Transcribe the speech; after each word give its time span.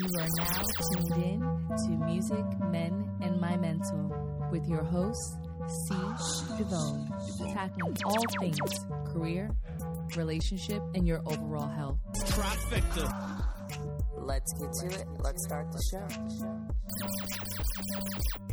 You 0.00 0.06
are 0.20 0.28
now 0.36 0.62
tuned 0.94 1.24
in 1.24 1.40
to 1.76 1.88
Music, 2.04 2.44
Men, 2.70 3.10
and 3.20 3.40
My 3.40 3.56
Mental 3.56 4.48
with 4.52 4.64
your 4.68 4.84
host, 4.84 5.38
C. 5.66 5.94
Devone, 6.54 7.52
tackling 7.52 7.96
all 8.04 8.22
things 8.38 8.58
career, 9.12 9.50
relationship, 10.14 10.80
and 10.94 11.04
your 11.04 11.20
overall 11.26 11.66
health. 11.66 11.98
Trifecta. 12.14 13.42
Let's 14.16 14.52
get 14.52 14.72
to 14.82 15.00
it. 15.00 15.08
Let's 15.18 15.44
start 15.44 15.66
the 15.72 15.82
show. 15.90 16.06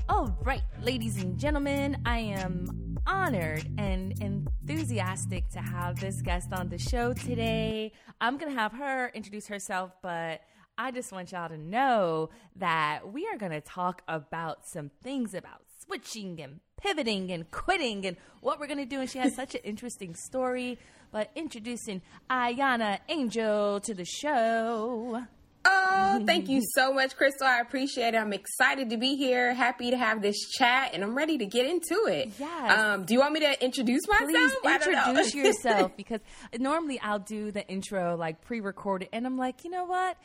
All 0.10 0.36
right, 0.44 0.64
ladies 0.82 1.22
and 1.22 1.38
gentlemen, 1.38 2.02
I 2.08 2.18
am 2.18 2.98
honored 3.06 3.70
and 3.78 4.20
enthusiastic 4.20 5.48
to 5.50 5.60
have 5.60 6.00
this 6.00 6.24
guest 6.24 6.48
on 6.54 6.70
the 6.70 6.80
show 6.80 7.14
today. 7.14 7.92
I'm 8.20 8.40
going 8.40 8.52
to 8.52 8.60
have 8.60 8.72
her 8.72 9.12
introduce 9.14 9.46
herself, 9.46 9.92
but 10.02 10.42
I 10.78 10.92
just 10.92 11.12
want 11.12 11.32
y'all 11.32 11.50
to 11.50 11.58
know 11.58 12.30
that 12.58 13.12
we 13.12 13.28
are 13.28 13.38
going 13.38 13.52
to 13.54 13.62
talk 13.62 14.02
about 14.08 14.68
some 14.68 14.92
things 15.04 15.34
about 15.34 15.62
switching 15.86 16.42
and 16.42 16.60
pivoting 16.78 17.32
and 17.32 17.50
quitting 17.50 18.06
and 18.06 18.18
what 18.42 18.60
we're 18.60 18.68
going 18.68 18.80
to 18.80 18.86
do. 18.86 19.00
And 19.00 19.10
she 19.10 19.20
has 19.20 19.36
such 19.36 19.56
an 19.56 19.62
interesting 19.64 20.16
story. 20.16 20.78
But 21.12 21.32
introducing 21.36 22.02
Ayana 22.30 23.00
Angel 23.08 23.80
to 23.80 23.94
the 23.94 24.04
show. 24.04 25.24
Oh, 25.68 26.24
thank 26.28 26.48
you 26.50 26.62
so 26.76 26.94
much, 26.94 27.16
Crystal. 27.16 27.48
I 27.48 27.60
appreciate 27.60 28.14
it. 28.14 28.18
I'm 28.18 28.34
excited 28.34 28.90
to 28.92 28.98
be 28.98 29.16
here. 29.16 29.54
Happy 29.54 29.90
to 29.90 29.98
have 29.98 30.22
this 30.22 30.36
chat, 30.58 30.92
and 30.94 31.04
I'm 31.04 31.16
ready 31.16 31.40
to 31.40 31.46
get 31.48 31.66
into 31.66 32.06
it. 32.08 32.32
Yes. 32.38 32.80
Um, 32.80 33.06
do 33.06 33.16
you 33.16 33.20
want 33.20 33.34
me 33.34 33.40
to 33.40 33.64
introduce 33.64 34.08
myself? 34.08 34.30
Please 34.30 34.52
I 34.64 34.78
don't 34.78 34.92
know. 34.92 35.10
introduce 35.10 35.34
yourself 35.66 35.98
because 35.98 36.20
normally 36.60 37.00
I'll 37.00 37.18
do 37.18 37.52
the 37.52 37.66
intro 37.68 38.16
like 38.16 38.42
pre-recorded, 38.42 39.10
and 39.12 39.26
I'm 39.26 39.38
like, 39.38 39.64
you 39.64 39.72
know 39.72 39.86
what? 39.86 40.18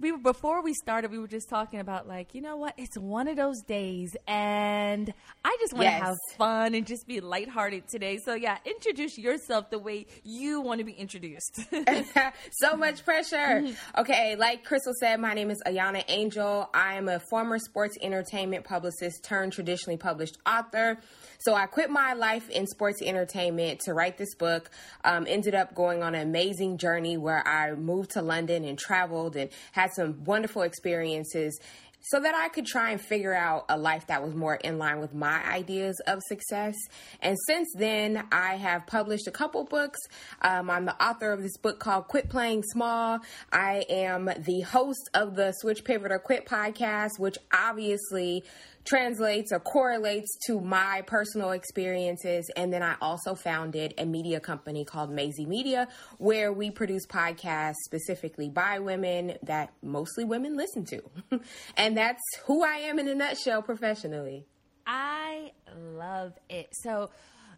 We 0.00 0.12
were 0.12 0.18
before 0.18 0.62
we 0.62 0.72
started, 0.72 1.10
we 1.10 1.18
were 1.18 1.28
just 1.28 1.50
talking 1.50 1.78
about 1.78 2.08
like, 2.08 2.34
you 2.34 2.40
know 2.40 2.56
what? 2.56 2.72
It's 2.78 2.96
one 2.96 3.28
of 3.28 3.36
those 3.36 3.60
days, 3.62 4.16
and 4.26 5.12
I 5.44 5.56
just 5.60 5.74
want 5.74 5.82
to 5.86 5.90
Yes. 5.90 6.00
have 6.02 6.16
fun 6.38 6.74
and 6.74 6.86
just 6.86 7.06
be 7.06 7.20
lighthearted 7.20 7.86
today. 7.88 8.18
So 8.24 8.32
yeah, 8.34 8.56
introduce 8.64 9.18
yourself 9.18 9.68
the 9.68 9.78
way 9.78 10.06
you 10.24 10.62
want 10.62 10.78
to 10.78 10.84
be 10.84 10.92
introduced. 10.92 11.60
so 12.52 12.76
much 12.76 13.04
pressure. 13.04 13.62
Okay, 13.98 14.36
like 14.36 14.64
Crystal 14.64 14.94
said, 14.98 15.20
my 15.20 15.34
name 15.34 15.50
is 15.50 15.62
Ayana 15.66 16.02
Angel. 16.08 16.70
I 16.72 16.94
am 16.94 17.08
a 17.08 17.20
former 17.28 17.58
sports 17.58 17.98
entertainment 18.00 18.64
publicist 18.64 19.22
turned 19.22 19.52
traditionally 19.52 19.98
published 19.98 20.38
author. 20.46 20.98
So 21.40 21.54
I 21.54 21.64
quit 21.64 21.88
my 21.88 22.12
life 22.12 22.50
in 22.50 22.66
sports 22.66 23.00
entertainment 23.00 23.80
to 23.80 23.94
write 23.94 24.18
this 24.18 24.34
book. 24.34 24.70
Um, 25.04 25.24
ended 25.26 25.54
up 25.54 25.74
going 25.74 26.02
on 26.02 26.14
an 26.14 26.20
amazing 26.20 26.76
journey 26.76 27.16
where 27.16 27.46
I 27.48 27.72
moved 27.72 28.10
to 28.10 28.22
London 28.22 28.62
and 28.62 28.78
traveled 28.78 29.36
and 29.36 29.48
had 29.72 29.90
some 29.94 30.22
wonderful 30.24 30.60
experiences 30.60 31.58
so 32.00 32.20
that 32.20 32.34
I 32.34 32.48
could 32.48 32.66
try 32.66 32.90
and 32.90 33.00
figure 33.00 33.34
out 33.34 33.66
a 33.68 33.78
life 33.78 34.06
that 34.06 34.22
was 34.22 34.34
more 34.34 34.54
in 34.54 34.78
line 34.78 35.00
with 35.00 35.14
my 35.14 35.44
ideas 35.46 36.00
of 36.06 36.20
success. 36.26 36.74
And 37.20 37.36
since 37.46 37.68
then, 37.76 38.26
I 38.32 38.56
have 38.56 38.86
published 38.86 39.26
a 39.26 39.30
couple 39.30 39.64
books. 39.64 40.00
Um, 40.42 40.70
I'm 40.70 40.86
the 40.86 41.02
author 41.02 41.32
of 41.32 41.42
this 41.42 41.56
book 41.58 41.78
called 41.78 42.08
Quit 42.08 42.28
Playing 42.28 42.62
Small. 42.62 43.20
I 43.52 43.84
am 43.88 44.30
the 44.38 44.60
host 44.60 45.10
of 45.14 45.36
the 45.36 45.52
Switch 45.52 45.84
Pivot 45.84 46.12
or 46.12 46.18
Quit 46.18 46.46
podcast, 46.46 47.18
which 47.18 47.36
obviously 47.52 48.44
translates 48.84 49.52
or 49.52 49.60
correlates 49.60 50.36
to 50.46 50.60
my 50.60 51.02
personal 51.06 51.50
experiences. 51.50 52.50
And 52.56 52.72
then 52.72 52.82
I 52.82 52.96
also 53.00 53.34
founded 53.34 53.94
a 53.98 54.06
media 54.06 54.40
company 54.40 54.84
called 54.84 55.10
Maisie 55.10 55.46
Media, 55.46 55.88
where 56.18 56.52
we 56.52 56.70
produce 56.70 57.06
podcasts 57.06 57.74
specifically 57.84 58.48
by 58.48 58.78
women 58.78 59.34
that 59.42 59.72
mostly 59.82 60.24
women 60.24 60.56
listen 60.56 60.84
to. 60.86 61.02
and 61.76 61.89
that's 61.96 62.22
who 62.44 62.64
I 62.64 62.76
am 62.76 62.98
in 62.98 63.08
a 63.08 63.14
nutshell 63.14 63.62
professionally. 63.62 64.46
I 64.86 65.52
love 65.76 66.32
it. 66.48 66.68
So 66.72 67.10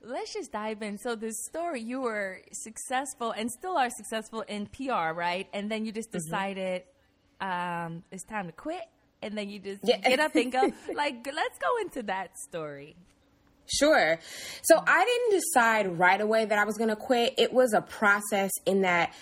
let's 0.03 0.33
just 0.35 0.53
dive 0.53 0.83
in. 0.83 0.99
So 0.99 1.15
this 1.15 1.35
story, 1.47 1.81
you 1.81 2.01
were 2.03 2.41
successful 2.53 3.33
and 3.33 3.51
still 3.51 3.77
are 3.77 3.91
successful 3.91 4.43
in 4.43 4.67
PR, 4.67 5.13
right? 5.15 5.49
And 5.53 5.71
then 5.71 5.85
you 5.85 5.93
just 5.93 6.11
Mm-hmm. 6.11 6.19
decided 6.19 6.83
um, 7.41 8.03
it's 8.11 8.25
time 8.25 8.47
to 8.47 8.53
quit. 8.53 8.83
And 9.23 9.37
then 9.39 9.49
you 9.49 9.59
just 9.61 9.81
Yeah. 9.85 9.99
get 9.99 10.21
up 10.21 10.35
and 10.35 10.51
go. 10.53 10.61
like, 10.95 11.27
let's 11.33 11.59
go 11.59 11.77
into 11.81 12.03
that 12.05 12.37
story. 12.39 12.97
Sure. 13.67 14.19
So 14.65 14.83
I 14.87 15.05
didn't 15.05 15.41
decide 15.41 15.99
right 15.99 16.21
away 16.21 16.45
that 16.45 16.59
I 16.59 16.65
was 16.65 16.77
going 16.77 16.91
to 16.91 16.97
quit. 16.97 17.35
It 17.39 17.53
was 17.53 17.73
a 17.73 17.81
process 17.81 18.51
in 18.67 18.83
that 18.83 19.15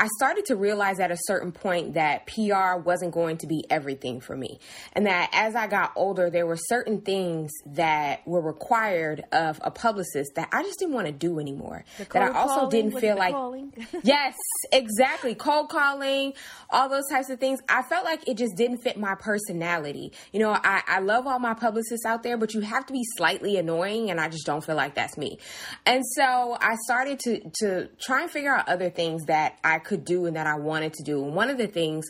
I 0.00 0.06
started 0.16 0.46
to 0.46 0.56
realize 0.56 1.00
at 1.00 1.10
a 1.10 1.16
certain 1.22 1.50
point 1.50 1.94
that 1.94 2.26
PR 2.26 2.78
wasn't 2.78 3.12
going 3.12 3.38
to 3.38 3.48
be 3.48 3.64
everything 3.68 4.20
for 4.20 4.36
me. 4.36 4.60
And 4.92 5.06
that 5.06 5.30
as 5.32 5.56
I 5.56 5.66
got 5.66 5.92
older, 5.96 6.30
there 6.30 6.46
were 6.46 6.56
certain 6.56 7.00
things 7.00 7.50
that 7.66 8.26
were 8.26 8.40
required 8.40 9.24
of 9.32 9.60
a 9.62 9.72
publicist 9.72 10.36
that 10.36 10.48
I 10.52 10.62
just 10.62 10.78
didn't 10.78 10.94
want 10.94 11.06
to 11.06 11.12
do 11.12 11.40
anymore. 11.40 11.84
That 12.12 12.22
I 12.22 12.28
also 12.28 12.54
calling, 12.54 12.70
didn't 12.70 13.00
feel 13.00 13.16
like 13.16 13.34
yes, 14.04 14.36
exactly. 14.70 15.34
Cold 15.34 15.68
calling, 15.68 16.34
all 16.70 16.88
those 16.88 17.08
types 17.10 17.28
of 17.28 17.40
things. 17.40 17.60
I 17.68 17.82
felt 17.82 18.04
like 18.04 18.28
it 18.28 18.36
just 18.36 18.54
didn't 18.56 18.78
fit 18.78 18.98
my 18.98 19.16
personality. 19.16 20.12
You 20.32 20.40
know, 20.40 20.50
I, 20.52 20.82
I 20.86 21.00
love 21.00 21.26
all 21.26 21.40
my 21.40 21.54
publicists 21.54 22.06
out 22.06 22.22
there, 22.22 22.36
but 22.36 22.54
you 22.54 22.60
have 22.60 22.86
to 22.86 22.92
be 22.92 23.02
slightly 23.16 23.56
annoying, 23.56 24.10
and 24.10 24.20
I 24.20 24.28
just 24.28 24.46
don't 24.46 24.64
feel 24.64 24.76
like 24.76 24.94
that's 24.94 25.16
me. 25.16 25.38
And 25.86 26.04
so 26.14 26.56
I 26.60 26.76
started 26.84 27.18
to 27.20 27.50
to 27.60 27.88
try 28.00 28.22
and 28.22 28.30
figure 28.30 28.54
out 28.54 28.68
other 28.68 28.90
things 28.90 29.24
that 29.24 29.58
I 29.64 29.78
could 29.88 30.04
do 30.04 30.26
and 30.26 30.36
that 30.36 30.46
I 30.46 30.56
wanted 30.56 30.92
to 30.94 31.02
do. 31.02 31.24
And 31.24 31.34
one 31.34 31.50
of 31.50 31.58
the 31.58 31.66
things 31.66 32.04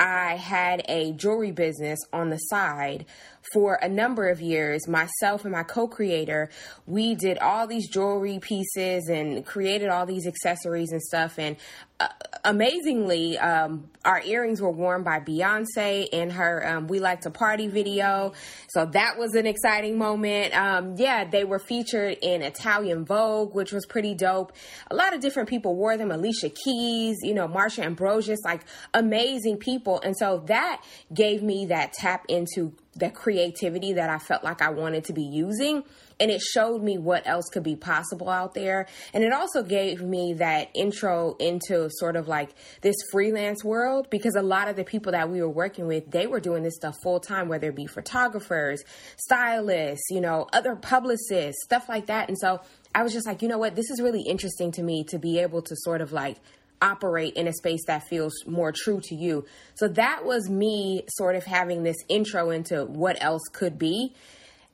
I 0.00 0.34
had 0.34 0.82
a 0.88 1.12
jewelry 1.12 1.52
business 1.52 2.00
on 2.12 2.30
the 2.30 2.36
side 2.36 3.06
for 3.52 3.78
a 3.80 3.88
number 3.88 4.28
of 4.30 4.40
years. 4.40 4.88
Myself 4.88 5.44
and 5.44 5.52
my 5.52 5.62
co 5.62 5.86
creator, 5.86 6.50
we 6.86 7.14
did 7.14 7.38
all 7.38 7.68
these 7.68 7.88
jewelry 7.88 8.40
pieces 8.40 9.08
and 9.08 9.46
created 9.46 9.90
all 9.90 10.04
these 10.04 10.26
accessories 10.26 10.90
and 10.90 11.00
stuff. 11.00 11.38
And 11.38 11.56
uh, 12.02 12.08
amazingly, 12.44 13.38
um, 13.38 13.88
our 14.04 14.20
earrings 14.24 14.60
were 14.60 14.70
worn 14.70 15.04
by 15.04 15.20
Beyonce 15.20 16.08
in 16.10 16.30
her 16.30 16.66
um, 16.66 16.88
We 16.88 16.98
Like 16.98 17.20
to 17.20 17.30
Party 17.30 17.68
video. 17.68 18.32
So 18.68 18.86
that 18.86 19.16
was 19.18 19.34
an 19.34 19.46
exciting 19.46 19.96
moment. 19.96 20.56
Um, 20.56 20.96
yeah, 20.96 21.24
they 21.24 21.44
were 21.44 21.60
featured 21.60 22.18
in 22.20 22.42
Italian 22.42 23.04
Vogue, 23.04 23.54
which 23.54 23.72
was 23.72 23.86
pretty 23.86 24.14
dope. 24.14 24.52
A 24.90 24.94
lot 24.94 25.14
of 25.14 25.20
different 25.20 25.48
people 25.48 25.76
wore 25.76 25.96
them. 25.96 26.10
Alicia 26.10 26.50
Keys, 26.50 27.18
you 27.22 27.34
know, 27.34 27.46
Marsha 27.46 27.84
Ambrosius, 27.84 28.40
like 28.44 28.62
amazing 28.92 29.58
people. 29.58 30.00
And 30.00 30.16
so 30.16 30.42
that 30.46 30.82
gave 31.14 31.42
me 31.42 31.66
that 31.66 31.92
tap 31.92 32.24
into 32.28 32.74
the 32.94 33.10
creativity 33.10 33.94
that 33.94 34.10
I 34.10 34.18
felt 34.18 34.44
like 34.44 34.60
I 34.60 34.70
wanted 34.70 35.04
to 35.04 35.12
be 35.12 35.22
using. 35.22 35.84
And 36.20 36.30
it 36.30 36.40
showed 36.40 36.82
me 36.82 36.98
what 36.98 37.26
else 37.26 37.46
could 37.48 37.62
be 37.62 37.74
possible 37.74 38.28
out 38.28 38.54
there. 38.54 38.86
And 39.12 39.24
it 39.24 39.32
also 39.32 39.62
gave 39.62 40.02
me 40.02 40.34
that 40.34 40.68
intro 40.74 41.34
into 41.40 41.88
sort 41.90 42.16
of 42.16 42.28
like 42.28 42.50
this 42.82 42.94
freelance 43.10 43.64
world 43.64 44.08
because 44.10 44.36
a 44.36 44.42
lot 44.42 44.68
of 44.68 44.76
the 44.76 44.84
people 44.84 45.12
that 45.12 45.30
we 45.30 45.40
were 45.40 45.50
working 45.50 45.86
with, 45.86 46.10
they 46.10 46.26
were 46.26 46.38
doing 46.38 46.62
this 46.62 46.76
stuff 46.76 46.94
full 47.02 47.18
time, 47.18 47.48
whether 47.48 47.70
it 47.70 47.76
be 47.76 47.86
photographers, 47.86 48.84
stylists, 49.16 50.04
you 50.10 50.20
know, 50.20 50.46
other 50.52 50.76
publicists, 50.76 51.64
stuff 51.64 51.88
like 51.88 52.06
that. 52.06 52.28
And 52.28 52.38
so 52.38 52.60
I 52.94 53.02
was 53.02 53.12
just 53.12 53.26
like, 53.26 53.42
you 53.42 53.48
know 53.48 53.58
what, 53.58 53.74
this 53.74 53.90
is 53.90 54.00
really 54.00 54.22
interesting 54.22 54.70
to 54.72 54.82
me 54.82 55.04
to 55.04 55.18
be 55.18 55.38
able 55.38 55.62
to 55.62 55.74
sort 55.76 56.02
of 56.02 56.12
like 56.12 56.36
operate 56.82 57.34
in 57.34 57.46
a 57.46 57.52
space 57.52 57.84
that 57.86 58.06
feels 58.08 58.34
more 58.46 58.72
true 58.72 59.00
to 59.04 59.14
you. 59.14 59.46
So 59.74 59.88
that 59.88 60.24
was 60.24 60.50
me 60.50 61.04
sort 61.08 61.36
of 61.36 61.44
having 61.44 61.82
this 61.84 61.96
intro 62.08 62.50
into 62.50 62.84
what 62.84 63.16
else 63.22 63.42
could 63.52 63.78
be. 63.78 64.12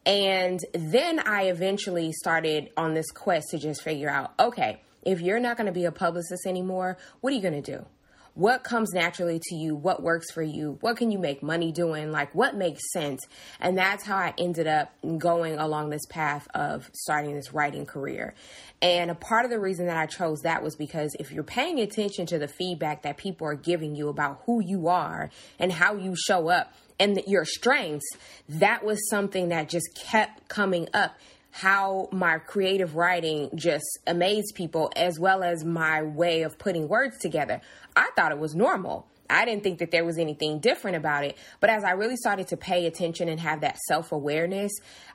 And 0.06 0.58
then 0.72 1.20
I 1.20 1.44
eventually 1.44 2.12
started 2.12 2.70
on 2.76 2.94
this 2.94 3.10
quest 3.10 3.48
to 3.50 3.58
just 3.58 3.82
figure 3.82 4.08
out 4.08 4.32
okay, 4.40 4.80
if 5.04 5.20
you're 5.20 5.40
not 5.40 5.56
going 5.56 5.66
to 5.66 5.72
be 5.72 5.84
a 5.84 5.92
publicist 5.92 6.46
anymore, 6.46 6.96
what 7.20 7.32
are 7.32 7.36
you 7.36 7.42
going 7.42 7.62
to 7.62 7.72
do? 7.76 7.86
What 8.38 8.62
comes 8.62 8.92
naturally 8.92 9.40
to 9.46 9.56
you? 9.56 9.74
What 9.74 10.00
works 10.00 10.30
for 10.30 10.44
you? 10.44 10.78
What 10.80 10.96
can 10.96 11.10
you 11.10 11.18
make 11.18 11.42
money 11.42 11.72
doing? 11.72 12.12
Like, 12.12 12.32
what 12.36 12.54
makes 12.54 12.92
sense? 12.92 13.26
And 13.58 13.76
that's 13.76 14.04
how 14.04 14.16
I 14.16 14.32
ended 14.38 14.68
up 14.68 14.92
going 15.18 15.58
along 15.58 15.90
this 15.90 16.06
path 16.08 16.46
of 16.54 16.88
starting 16.94 17.34
this 17.34 17.52
writing 17.52 17.84
career. 17.84 18.34
And 18.80 19.10
a 19.10 19.16
part 19.16 19.44
of 19.44 19.50
the 19.50 19.58
reason 19.58 19.86
that 19.86 19.96
I 19.96 20.06
chose 20.06 20.42
that 20.42 20.62
was 20.62 20.76
because 20.76 21.16
if 21.18 21.32
you're 21.32 21.42
paying 21.42 21.80
attention 21.80 22.26
to 22.26 22.38
the 22.38 22.46
feedback 22.46 23.02
that 23.02 23.16
people 23.16 23.48
are 23.48 23.56
giving 23.56 23.96
you 23.96 24.08
about 24.08 24.42
who 24.46 24.62
you 24.62 24.86
are 24.86 25.30
and 25.58 25.72
how 25.72 25.96
you 25.96 26.14
show 26.14 26.46
up 26.46 26.72
and 27.00 27.20
your 27.26 27.44
strengths, 27.44 28.06
that 28.48 28.84
was 28.84 29.10
something 29.10 29.48
that 29.48 29.68
just 29.68 29.88
kept 29.96 30.46
coming 30.46 30.86
up 30.94 31.16
how 31.50 32.08
my 32.12 32.38
creative 32.38 32.94
writing 32.94 33.50
just 33.54 33.86
amazed 34.06 34.54
people 34.54 34.90
as 34.96 35.18
well 35.18 35.42
as 35.42 35.64
my 35.64 36.02
way 36.02 36.42
of 36.42 36.58
putting 36.58 36.88
words 36.88 37.18
together. 37.18 37.60
I 37.96 38.10
thought 38.14 38.32
it 38.32 38.38
was 38.38 38.54
normal. 38.54 39.06
I 39.30 39.44
didn't 39.44 39.62
think 39.62 39.78
that 39.78 39.90
there 39.90 40.04
was 40.04 40.18
anything 40.18 40.58
different 40.58 40.96
about 40.96 41.24
it. 41.24 41.36
But 41.60 41.70
as 41.70 41.84
I 41.84 41.92
really 41.92 42.16
started 42.16 42.48
to 42.48 42.56
pay 42.56 42.86
attention 42.86 43.28
and 43.28 43.40
have 43.40 43.60
that 43.60 43.78
self 43.88 44.12
awareness, 44.12 44.72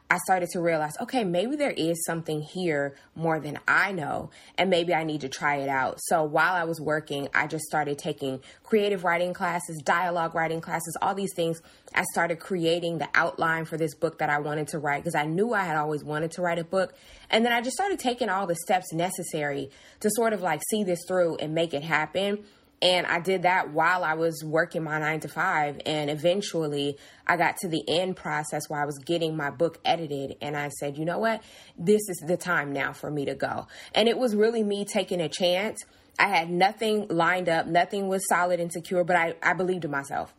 I 0.10 0.18
started 0.25 0.50
to 0.50 0.60
realize, 0.60 0.94
okay, 1.01 1.24
maybe 1.24 1.56
there 1.56 1.71
is 1.71 2.06
something 2.06 2.42
here 2.42 2.95
more 3.15 3.39
than 3.39 3.60
I 3.68 3.92
know, 3.94 4.30
and 4.57 4.69
maybe 4.69 4.94
I 4.94 5.04
need 5.04 5.21
to 5.21 5.30
try 5.30 5.56
it 5.57 5.69
out. 5.69 6.00
So 6.04 6.24
while 6.24 6.54
I 6.54 6.65
was 6.65 6.80
working, 6.80 7.30
I 7.33 7.48
just 7.48 7.65
started 7.65 7.98
taking 7.98 8.42
creative 8.63 9.04
writing 9.04 9.33
classes, 9.33 9.81
dialogue 9.83 10.36
writing 10.36 10.62
classes, 10.62 10.95
all 11.01 11.15
these 11.15 11.33
things. 11.36 11.62
I 11.95 12.04
started 12.12 12.39
creating 12.39 13.00
the 13.00 13.10
outline 13.15 13.65
for 13.65 13.77
this 13.77 13.95
book 13.95 14.19
that 14.19 14.30
I 14.30 14.39
wanted 14.39 14.68
to 14.69 14.80
write 14.80 15.04
because 15.04 15.15
I 15.15 15.25
knew 15.25 15.54
I 15.54 15.63
had 15.63 15.77
always 15.77 16.04
wanted 16.04 16.31
to 16.31 16.42
write 16.42 16.60
a 16.60 16.63
book. 16.63 16.94
And 17.30 17.44
then 17.44 17.51
I 17.51 17.62
just 17.62 17.75
started 17.75 17.98
taking 17.98 18.30
all 18.30 18.45
the 18.45 18.56
steps 18.56 18.94
necessary 18.94 19.71
to 20.01 20.10
sort 20.12 20.33
of 20.33 20.42
like 20.42 20.62
see 20.69 20.83
this 20.83 21.00
through 21.07 21.38
and 21.38 21.56
make 21.56 21.74
it 21.74 21.83
happen. 21.83 22.44
And 22.83 23.07
I 23.07 23.21
did 23.21 23.44
that 23.44 23.71
while 23.71 24.03
I 24.03 24.15
was 24.15 24.44
working 24.44 24.83
my 24.83 25.00
nine 25.00 25.21
to 25.21 25.30
five. 25.30 25.80
And 25.85 26.09
eventually 26.09 26.97
I 27.25 27.38
got 27.38 27.56
to 27.62 27.69
the 27.69 27.81
end 27.88 28.18
process 28.18 28.69
where 28.69 28.81
I 28.81 28.85
was 28.85 29.00
getting 29.00 29.38
my 29.38 29.51
book 29.51 29.80
edited. 29.85 30.35
And 30.41 30.57
I 30.57 30.68
said, 30.68 30.97
you 30.97 31.06
know 31.06 31.18
what? 31.18 31.41
This 31.77 32.01
is 32.09 32.21
the 32.27 32.35
time 32.35 32.74
now 32.74 32.91
for 32.91 33.09
me 33.09 33.24
to 33.25 33.35
go. 33.35 33.68
And 33.95 34.09
it 34.09 34.18
was 34.18 34.35
really 34.35 34.63
me 34.63 34.83
taking 34.83 35.21
a 35.21 35.30
chance. 35.30 35.81
I 36.19 36.27
had 36.27 36.50
nothing 36.50 37.07
lined 37.07 37.47
up, 37.47 37.68
nothing 37.68 38.09
was 38.09 38.27
solid 38.27 38.59
and 38.59 38.71
secure, 38.71 39.03
but 39.03 39.15
I, 39.15 39.36
I 39.41 39.53
believed 39.53 39.86
in 39.86 39.89
myself. 39.89 40.33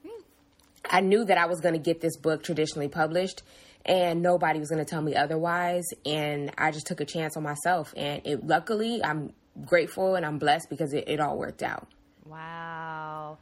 I 0.89 1.01
knew 1.01 1.25
that 1.25 1.39
I 1.39 1.47
was 1.47 1.61
going 1.61 1.75
to 1.75 1.81
get 1.81 2.03
this 2.03 2.17
book 2.19 2.43
traditionally 2.43 2.89
published 2.89 3.43
and 3.87 4.21
nobody 4.21 4.61
was 4.61 4.69
going 4.69 4.85
to 4.85 4.89
tell 4.89 5.01
me 5.01 5.17
otherwise. 5.17 5.85
And 6.05 6.53
I 6.59 6.73
just 6.73 6.87
took 6.87 7.01
a 7.01 7.07
chance 7.07 7.39
on 7.39 7.43
myself. 7.43 7.95
And 7.97 8.21
it, 8.27 8.47
luckily, 8.47 9.03
I'm 9.03 9.33
grateful 9.65 10.15
and 10.15 10.27
I'm 10.27 10.39
blessed 10.39 10.69
because 10.69 10.93
it, 10.93 11.09
it 11.09 11.21
all 11.21 11.39
worked 11.39 11.63
out. 11.63 11.89
Wow. 12.27 13.39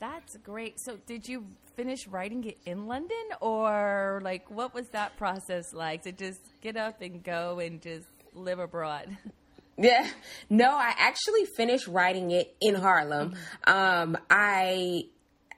That's 0.00 0.36
great. 0.38 0.74
So, 0.80 0.98
did 1.06 1.26
you 1.28 1.46
finish 1.76 2.06
writing 2.06 2.44
it 2.44 2.58
in 2.66 2.86
London, 2.86 3.24
or 3.40 4.20
like 4.22 4.50
what 4.50 4.74
was 4.74 4.88
that 4.90 5.16
process 5.16 5.72
like 5.72 6.02
to 6.02 6.12
just 6.12 6.40
get 6.60 6.76
up 6.76 7.00
and 7.00 7.22
go 7.22 7.58
and 7.58 7.80
just 7.80 8.06
live 8.34 8.58
abroad? 8.58 9.16
Yeah, 9.76 10.06
no, 10.48 10.70
I 10.70 10.94
actually 10.96 11.46
finished 11.56 11.88
writing 11.88 12.30
it 12.30 12.54
in 12.60 12.76
Harlem. 12.76 13.34
Mm-hmm. 13.66 13.72
Um, 13.72 14.18
I 14.30 15.06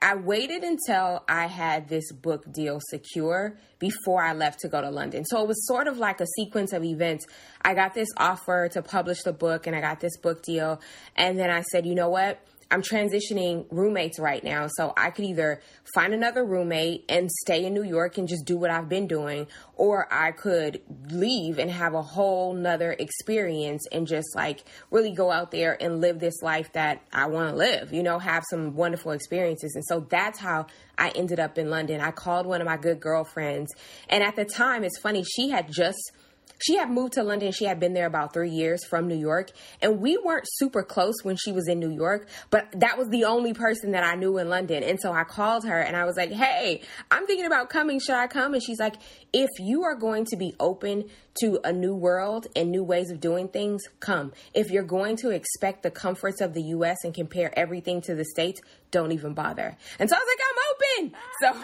I 0.01 0.15
waited 0.15 0.63
until 0.63 1.23
I 1.27 1.47
had 1.47 1.87
this 1.87 2.11
book 2.11 2.51
deal 2.51 2.79
secure 2.89 3.57
before 3.79 4.23
I 4.23 4.33
left 4.33 4.59
to 4.61 4.69
go 4.69 4.81
to 4.81 4.89
London. 4.89 5.25
So 5.25 5.41
it 5.41 5.47
was 5.47 5.67
sort 5.67 5.87
of 5.87 5.97
like 5.97 6.21
a 6.21 6.27
sequence 6.35 6.73
of 6.73 6.83
events. 6.83 7.25
I 7.61 7.73
got 7.73 7.93
this 7.93 8.09
offer 8.17 8.69
to 8.73 8.81
publish 8.81 9.23
the 9.23 9.33
book 9.33 9.65
and 9.65 9.75
I 9.75 9.81
got 9.81 9.99
this 9.99 10.17
book 10.17 10.43
deal. 10.43 10.81
And 11.15 11.39
then 11.39 11.49
I 11.49 11.61
said, 11.61 11.85
you 11.85 11.95
know 11.95 12.09
what? 12.09 12.39
I'm 12.69 12.81
transitioning 12.81 13.65
roommates 13.71 14.19
right 14.19 14.43
now. 14.43 14.67
So 14.67 14.93
I 14.97 15.09
could 15.09 15.25
either 15.25 15.61
find 15.93 16.13
another 16.13 16.43
roommate 16.43 17.05
and 17.09 17.29
stay 17.31 17.65
in 17.65 17.73
New 17.73 17.83
York 17.83 18.17
and 18.17 18.27
just 18.27 18.45
do 18.45 18.57
what 18.57 18.69
I've 18.69 18.89
been 18.89 19.07
doing, 19.07 19.47
or 19.75 20.11
I 20.11 20.31
could 20.31 20.81
leave 21.09 21.59
and 21.59 21.71
have 21.71 21.93
a 21.93 22.01
whole 22.01 22.53
nother 22.53 22.91
experience 22.91 23.85
and 23.91 24.05
just 24.05 24.35
like 24.35 24.63
really 24.91 25.13
go 25.13 25.31
out 25.31 25.51
there 25.51 25.81
and 25.81 26.01
live 26.01 26.19
this 26.19 26.41
life 26.41 26.71
that 26.73 27.01
I 27.13 27.27
want 27.27 27.51
to 27.51 27.55
live, 27.55 27.93
you 27.93 28.03
know, 28.03 28.19
have 28.19 28.43
some 28.49 28.75
wonderful 28.75 29.11
experiences. 29.11 29.73
And 29.75 29.85
so 29.85 30.05
that's 30.09 30.39
how 30.39 30.67
I 30.97 31.09
ended 31.09 31.39
up 31.39 31.57
in 31.57 31.69
London. 31.69 32.01
I 32.01 32.11
called 32.11 32.45
one 32.45 32.59
of 32.61 32.67
my 32.67 32.77
good 32.77 32.99
girlfriends. 32.99 33.71
And 34.09 34.23
at 34.23 34.35
the 34.35 34.45
time, 34.45 34.83
it's 34.83 34.99
funny, 34.99 35.23
she 35.23 35.49
had 35.49 35.71
just 35.71 36.11
she 36.59 36.75
had 36.75 36.89
moved 36.89 37.13
to 37.13 37.23
London. 37.23 37.51
She 37.51 37.65
had 37.65 37.79
been 37.79 37.93
there 37.93 38.05
about 38.05 38.33
three 38.33 38.49
years 38.49 38.83
from 38.85 39.07
New 39.07 39.17
York. 39.17 39.51
And 39.81 39.99
we 39.99 40.17
weren't 40.17 40.45
super 40.47 40.83
close 40.83 41.15
when 41.23 41.35
she 41.35 41.51
was 41.51 41.67
in 41.67 41.79
New 41.79 41.91
York, 41.91 42.27
but 42.49 42.67
that 42.73 42.97
was 42.97 43.07
the 43.09 43.25
only 43.25 43.53
person 43.53 43.91
that 43.91 44.03
I 44.03 44.15
knew 44.15 44.37
in 44.37 44.49
London. 44.49 44.83
And 44.83 44.99
so 44.99 45.11
I 45.11 45.23
called 45.23 45.65
her 45.65 45.79
and 45.79 45.95
I 45.95 46.05
was 46.05 46.17
like, 46.17 46.31
hey, 46.31 46.81
I'm 47.11 47.25
thinking 47.25 47.45
about 47.45 47.69
coming. 47.69 47.99
Should 47.99 48.15
I 48.15 48.27
come? 48.27 48.53
And 48.53 48.63
she's 48.63 48.79
like, 48.79 48.95
if 49.33 49.49
you 49.59 49.83
are 49.83 49.95
going 49.95 50.25
to 50.25 50.37
be 50.37 50.55
open 50.59 51.09
to 51.41 51.59
a 51.63 51.71
new 51.71 51.93
world 51.93 52.47
and 52.55 52.71
new 52.71 52.83
ways 52.83 53.11
of 53.11 53.19
doing 53.19 53.47
things, 53.47 53.83
come. 53.99 54.33
If 54.53 54.71
you're 54.71 54.83
going 54.83 55.17
to 55.17 55.29
expect 55.29 55.83
the 55.83 55.91
comforts 55.91 56.41
of 56.41 56.53
the 56.53 56.63
US 56.63 56.97
and 57.03 57.13
compare 57.13 57.57
everything 57.57 58.01
to 58.01 58.15
the 58.15 58.25
States, 58.25 58.59
don't 58.91 59.11
even 59.11 59.33
bother. 59.33 59.75
And 59.99 60.09
so 60.09 60.15
I 60.15 60.19
was 60.19 60.27
like, 60.31 60.39
I'm 60.49 60.57
open. 60.73 61.13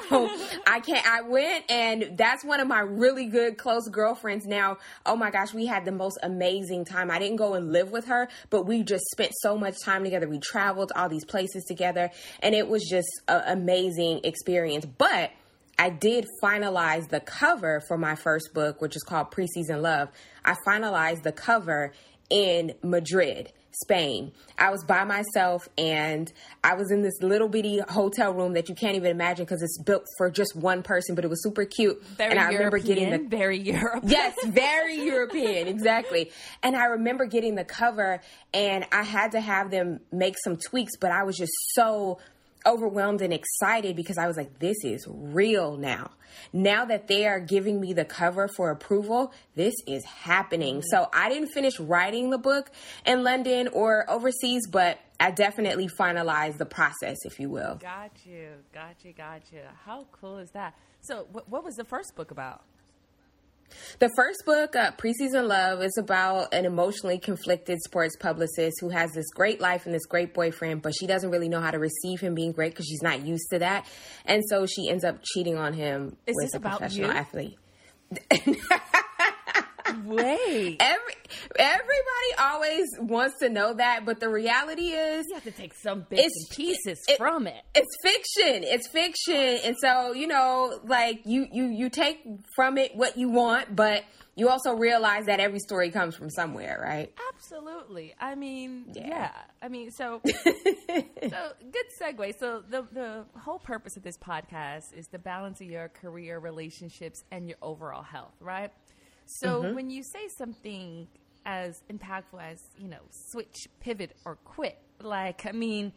So 0.10 0.62
I 0.68 0.80
can't, 0.80 1.08
I 1.08 1.22
went 1.22 1.66
and 1.70 2.18
that's 2.18 2.44
one 2.44 2.60
of 2.60 2.68
my 2.68 2.82
really 2.82 3.28
good 3.28 3.58
close 3.58 3.88
girlfriends 3.90 4.46
now. 4.46 4.78
Oh 5.06 5.16
my 5.16 5.32
gosh, 5.32 5.54
we 5.54 5.66
had 5.66 5.86
the 5.86 5.92
most 5.92 6.18
amazing 6.22 6.86
time. 6.86 7.10
I 7.10 7.20
didn't 7.20 7.38
go 7.38 7.54
and 7.54 7.72
live 7.72 7.92
with 7.92 8.06
her, 8.06 8.28
but 8.50 8.66
we 8.66 8.84
just 8.84 9.06
spent 9.12 9.32
so 9.42 9.58
much 9.58 9.82
time 9.84 10.04
together. 10.04 10.28
We 10.28 10.40
traveled 10.40 10.92
all 10.96 11.10
these 11.10 11.26
places 11.26 11.64
together 11.66 12.12
and 12.42 12.54
it 12.54 12.68
was 12.68 12.84
just 12.90 13.10
an 13.28 13.44
amazing 13.46 14.22
experience. 14.24 14.86
But 14.86 15.32
I 15.80 15.90
did 15.90 16.28
finalize 16.42 17.10
the 17.10 17.20
cover 17.20 17.82
for 17.88 17.98
my 17.98 18.16
first 18.16 18.54
book, 18.54 18.82
which 18.82 18.96
is 18.96 19.04
called 19.04 19.32
Preseason 19.32 19.82
Love. 19.82 20.10
I 20.46 20.56
finalized 20.68 21.24
the 21.24 21.32
cover 21.32 21.94
in 22.30 22.74
Madrid. 22.84 23.52
Spain. 23.82 24.32
I 24.58 24.70
was 24.70 24.84
by 24.84 25.04
myself 25.04 25.68
and 25.78 26.32
I 26.64 26.76
was 26.76 26.92
in 26.92 27.02
this 27.02 27.22
little 27.22 27.48
bitty 27.48 27.80
hotel 27.80 28.32
room 28.34 28.54
that 28.54 28.70
you 28.70 28.76
can't 28.76 28.96
even 28.96 29.12
imagine 29.12 29.46
because 29.46 29.62
it's 29.62 29.78
built 29.82 30.06
for 30.18 30.30
just 30.30 30.56
one 30.56 30.84
person, 30.84 31.16
but 31.16 31.26
it 31.26 31.30
was 31.30 31.42
super 31.44 31.66
cute. 31.66 32.04
Very 32.18 32.32
and 32.32 32.40
I 32.40 32.52
European, 32.52 32.58
remember 32.60 32.80
getting 32.80 33.10
the 33.10 33.30
very 33.30 33.60
European. 33.60 34.10
Yes, 34.10 34.36
very 34.46 35.04
European, 35.04 35.68
exactly. 35.68 36.32
And 36.62 36.76
I 36.76 36.86
remember 36.86 37.26
getting 37.26 37.56
the 37.56 37.66
cover 37.66 38.22
and 38.54 38.86
I 38.92 39.04
had 39.04 39.32
to 39.32 39.42
have 39.42 39.72
them 39.72 40.00
make 40.12 40.36
some 40.44 40.58
tweaks, 40.58 40.96
but 40.98 41.12
I 41.12 41.24
was 41.24 41.38
just 41.38 41.54
so 41.74 42.20
overwhelmed 42.66 43.22
and 43.22 43.34
excited 43.34 43.96
because 43.96 44.18
I 44.18 44.28
was 44.28 44.38
like, 44.38 44.60
this 44.60 44.78
is 44.84 45.06
real 45.08 45.78
now. 45.78 46.12
Now 46.52 46.86
that 46.86 47.08
they 47.08 47.28
are 47.28 47.40
giving 47.40 47.80
me 47.80 47.94
the 47.94 48.06
cover 48.06 48.48
for 48.48 48.72
approval, 48.72 49.34
this 49.56 49.74
is 49.88 50.04
happening. 50.06 50.78
Mm-hmm. 50.78 50.88
So 50.90 51.10
I 51.14 51.30
didn't 51.30 51.50
finish 51.50 51.80
writing 51.80 52.30
the 52.30 52.38
book 52.38 52.72
in 53.06 53.24
London 53.24 53.70
or 53.70 54.10
overseas, 54.10 54.68
but 54.68 55.00
I 55.20 55.32
definitely 55.32 55.88
finalized 55.88 56.58
the 56.58 56.66
process, 56.66 57.18
if 57.24 57.40
you 57.40 57.50
will. 57.50 57.76
Got 57.76 58.12
you, 58.26 58.50
got 58.74 58.96
you, 59.04 59.14
got 59.14 59.42
you. 59.52 59.62
How 59.86 60.06
cool 60.12 60.38
is 60.38 60.52
that? 60.52 60.76
So, 61.02 61.28
what 61.32 61.64
was 61.64 61.76
the 61.76 61.86
first 61.86 62.16
book 62.16 62.32
about? 62.32 62.64
The 64.00 64.10
first 64.16 64.44
book, 64.46 64.76
uh, 64.76 64.92
Preseason 64.92 65.48
Love, 65.48 65.82
is 65.82 65.98
about 65.98 66.54
an 66.54 66.66
emotionally 66.66 67.20
conflicted 67.20 67.80
sports 67.82 68.16
publicist 68.18 68.78
who 68.82 68.90
has 68.90 69.12
this 69.14 69.30
great 69.34 69.62
life 69.62 69.86
and 69.86 69.94
this 69.94 70.06
great 70.06 70.34
boyfriend, 70.34 70.82
but 70.82 70.94
she 70.94 71.08
doesn't 71.08 71.30
really 71.30 71.50
know 71.50 71.62
how 71.62 71.72
to 71.72 71.80
receive 71.80 72.20
him 72.20 72.36
being 72.36 72.52
great 72.52 72.72
because 72.72 72.88
she's 72.88 73.02
not 73.02 73.26
used 73.26 73.50
to 73.52 73.60
that. 73.60 73.86
And 74.26 74.44
so 74.50 74.66
she 74.66 74.90
ends 74.90 75.04
up 75.04 75.20
cheating 75.24 75.58
on 75.58 75.74
him 75.74 76.18
is 76.26 76.36
with 76.36 76.56
a 76.56 76.60
professional 76.60 77.10
you? 77.10 77.14
athlete. 77.14 77.58
Wait. 80.06 80.78
Every 80.80 81.14
everybody 81.56 82.34
always 82.40 82.88
wants 83.00 83.40
to 83.40 83.50
know 83.50 83.74
that, 83.74 84.06
but 84.06 84.20
the 84.20 84.30
reality 84.30 84.90
is 84.90 85.26
you 85.28 85.36
have 85.36 85.44
to 85.44 85.52
take 85.52 85.74
some 85.74 86.06
bits 86.10 86.22
and 86.22 86.56
pieces 86.56 87.00
it, 87.08 87.18
from 87.18 87.48
it. 87.48 87.62
It's 87.76 87.96
fiction. 88.04 88.64
It's 88.64 88.88
fiction, 88.88 89.60
and 89.64 89.76
so 89.80 90.14
you 90.14 90.28
know, 90.28 90.80
like 90.86 91.22
you 91.26 91.48
you 91.52 91.66
you 91.66 91.90
take 91.90 92.20
from 92.56 92.78
it 92.78 92.96
what 92.96 93.18
you 93.18 93.30
want, 93.30 93.76
but 93.76 94.04
you 94.36 94.50
also 94.50 94.74
realize 94.74 95.26
that 95.28 95.40
every 95.40 95.60
story 95.60 95.92
comes 95.92 96.16
from 96.16 96.30
somewhere, 96.30 96.80
right? 96.84 97.14
Absolutely. 97.36 98.16
I 98.20 98.34
mean, 98.34 98.86
yeah. 98.94 99.08
yeah. 99.08 99.32
I 99.62 99.68
mean, 99.68 99.92
so 99.92 100.22
so 100.26 100.32
good 100.90 101.86
segue. 102.02 102.34
So 102.40 102.64
the 102.68 102.88
the 102.92 103.26
whole 103.40 103.60
purpose 103.60 103.96
of 103.96 104.04
this 104.04 104.18
podcast 104.18 104.94
is 104.96 105.08
to 105.08 105.20
balance 105.20 105.62
of 105.62 105.68
your 105.68 105.90
career, 105.90 106.40
relationships, 106.40 107.24
and 107.32 107.48
your 107.48 107.58
overall 107.62 108.02
health, 108.02 108.34
right? 108.40 108.72
So 109.26 109.62
mm-hmm. 109.62 109.76
when 109.76 109.90
you 109.90 110.04
say 110.04 110.28
something 110.38 111.08
as 111.46 111.82
impactful 111.92 112.42
as, 112.42 112.62
you 112.78 112.88
know, 112.88 113.02
switch, 113.10 113.68
pivot, 113.80 114.16
or 114.26 114.36
quit, 114.38 114.78
like, 115.02 115.46
I 115.46 115.52
mean, 115.52 115.92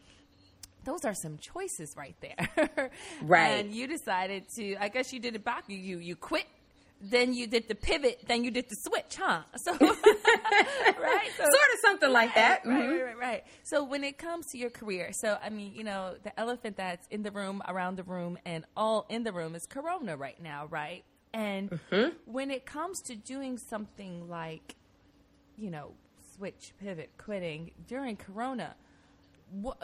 those 0.83 1.05
are 1.05 1.13
some 1.13 1.37
choices 1.37 1.95
right 1.97 2.15
there. 2.21 2.91
right. 3.21 3.47
And 3.47 3.73
you 3.73 3.87
decided 3.87 4.45
to, 4.55 4.75
I 4.75 4.89
guess 4.89 5.13
you 5.13 5.19
did 5.19 5.35
it 5.35 5.43
back. 5.43 5.65
You, 5.67 5.77
you, 5.77 5.99
you 5.99 6.15
quit 6.15 6.45
then 6.99 7.33
you 7.33 7.47
did 7.47 7.67
the 7.67 7.75
pivot, 7.75 8.23
then 8.27 8.43
you 8.43 8.51
did 8.51 8.69
the 8.69 8.75
switch, 8.75 9.17
huh? 9.17 9.41
So, 9.57 9.71
right? 9.79 11.29
So, 11.37 11.43
sort 11.43 11.53
of 11.53 11.79
something 11.81 12.11
like 12.11 12.33
that. 12.35 12.65
Right, 12.65 12.79
mm-hmm. 12.79 12.91
right, 12.91 13.03
right, 13.03 13.17
right. 13.17 13.43
So, 13.63 13.83
when 13.83 14.03
it 14.03 14.17
comes 14.17 14.47
to 14.51 14.57
your 14.57 14.69
career, 14.69 15.11
so 15.11 15.37
I 15.41 15.49
mean, 15.49 15.73
you 15.75 15.83
know, 15.83 16.15
the 16.23 16.37
elephant 16.39 16.77
that's 16.77 17.05
in 17.09 17.23
the 17.23 17.31
room, 17.31 17.61
around 17.67 17.97
the 17.97 18.03
room, 18.03 18.37
and 18.45 18.65
all 18.75 19.05
in 19.09 19.23
the 19.23 19.31
room 19.31 19.55
is 19.55 19.65
Corona 19.65 20.17
right 20.17 20.41
now, 20.41 20.67
right? 20.67 21.03
And 21.33 21.69
mm-hmm. 21.69 22.09
when 22.25 22.51
it 22.51 22.65
comes 22.65 23.01
to 23.03 23.15
doing 23.15 23.57
something 23.57 24.29
like, 24.29 24.75
you 25.57 25.69
know, 25.69 25.91
switch, 26.35 26.73
pivot, 26.79 27.11
quitting 27.17 27.71
during 27.87 28.15
Corona, 28.15 28.75
what, 29.51 29.77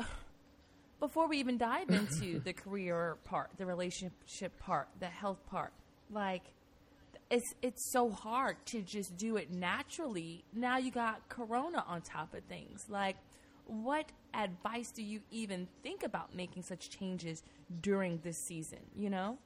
before 1.00 1.28
we 1.28 1.38
even 1.38 1.58
dive 1.58 1.90
into 1.90 2.40
the 2.40 2.54
career 2.54 3.18
part, 3.24 3.52
the 3.58 3.66
relationship 3.66 4.58
part, 4.60 4.88
the 5.00 5.08
health 5.08 5.46
part, 5.48 5.74
like 6.10 6.44
it's 7.30 7.54
it's 7.62 7.92
so 7.92 8.12
hard 8.12 8.58
to 8.68 8.82
just 8.82 9.18
do 9.18 9.38
it 9.38 9.52
naturally. 9.52 10.44
Now 10.54 10.78
you 10.78 10.92
got 10.92 11.28
Corona 11.30 11.84
on 11.88 12.02
top 12.02 12.34
of 12.34 12.44
things. 12.44 12.86
Like, 12.90 13.18
what 13.66 14.06
advice 14.34 14.92
do 14.92 15.02
you 15.02 15.22
even 15.32 15.68
think 15.82 16.04
about 16.04 16.36
making 16.36 16.64
such 16.64 16.90
changes 16.90 17.42
during 17.82 18.20
this 18.24 18.38
season? 18.48 18.80
You 18.96 19.10
know. 19.10 19.38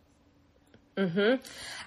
Hmm. 0.98 1.36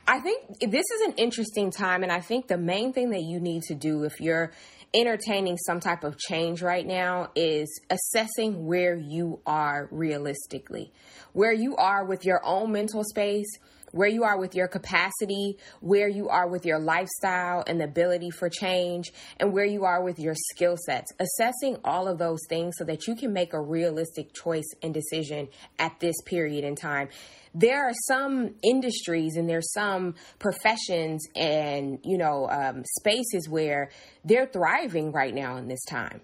I 0.07 0.21
think 0.21 0.61
this 0.61 0.85
is 0.90 1.00
an 1.09 1.14
interesting 1.17 1.73
time, 1.73 2.05
and 2.05 2.12
I 2.12 2.21
think 2.21 2.47
the 2.47 2.57
main 2.57 2.93
thing 2.93 3.11
that 3.11 3.23
you 3.23 3.40
need 3.40 3.62
to 3.64 3.75
do 3.75 4.05
if 4.05 4.21
you're 4.21 4.52
entertaining 4.95 5.57
some 5.57 5.81
type 5.81 6.05
of 6.05 6.17
change 6.19 6.62
right 6.62 6.87
now 6.87 7.31
is 7.35 7.81
assessing 7.90 8.67
where 8.67 8.95
you 8.95 9.40
are 9.47 9.88
realistically, 9.90 10.93
where 11.33 11.52
you 11.52 11.76
are 11.76 12.05
with 12.05 12.25
your 12.25 12.40
own 12.45 12.73
mental 12.73 13.02
space 13.05 13.49
where 13.92 14.09
you 14.09 14.25
are 14.25 14.38
with 14.38 14.54
your 14.54 14.68
capacity, 14.68 15.59
where 15.80 16.09
you 16.09 16.28
are 16.28 16.49
with 16.49 16.64
your 16.64 16.78
lifestyle 16.78 17.64
and 17.66 17.80
the 17.80 17.85
ability 17.85 18.30
for 18.30 18.49
change, 18.49 19.12
and 19.38 19.52
where 19.52 19.64
you 19.64 19.85
are 19.85 20.02
with 20.02 20.18
your 20.18 20.35
skill 20.35 20.76
sets. 20.87 21.12
Assessing 21.18 21.78
all 21.85 22.09
of 22.09 22.18
those 22.18 22.40
things 22.49 22.76
so 22.78 22.85
that 22.85 23.06
you 23.06 23.14
can 23.14 23.32
make 23.32 23.52
a 23.52 23.61
realistic 23.61 24.32
choice 24.32 24.68
and 24.82 24.94
decision 24.94 25.49
at 25.78 25.99
this 26.00 26.16
period 26.25 26.64
in 26.64 26.75
time. 26.75 27.09
There 27.52 27.85
are 27.85 27.94
some 28.06 28.54
industries 28.62 29.37
and 29.37 29.49
there's 29.49 29.73
some 29.73 30.14
professions 30.38 31.26
and 31.35 31.99
you 32.04 32.16
know 32.16 32.49
um, 32.49 32.85
spaces 32.99 33.49
where 33.49 33.90
they're 34.25 34.47
thriving 34.47 35.11
right 35.11 35.35
now 35.35 35.56
in 35.56 35.66
this 35.66 35.85
time 35.88 36.20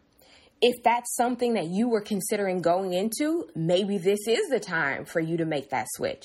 if 0.63 0.83
that's 0.83 1.15
something 1.17 1.55
that 1.55 1.67
you 1.67 1.89
were 1.89 2.01
considering 2.01 2.63
going 2.63 2.95
into, 2.95 3.47
maybe 3.55 3.99
this 3.99 4.21
is 4.27 4.49
the 4.49 4.59
time 4.59 5.05
for 5.05 5.21
you 5.21 5.37
to 5.37 5.45
make 5.45 5.69
that 5.71 5.87
switch, 5.95 6.25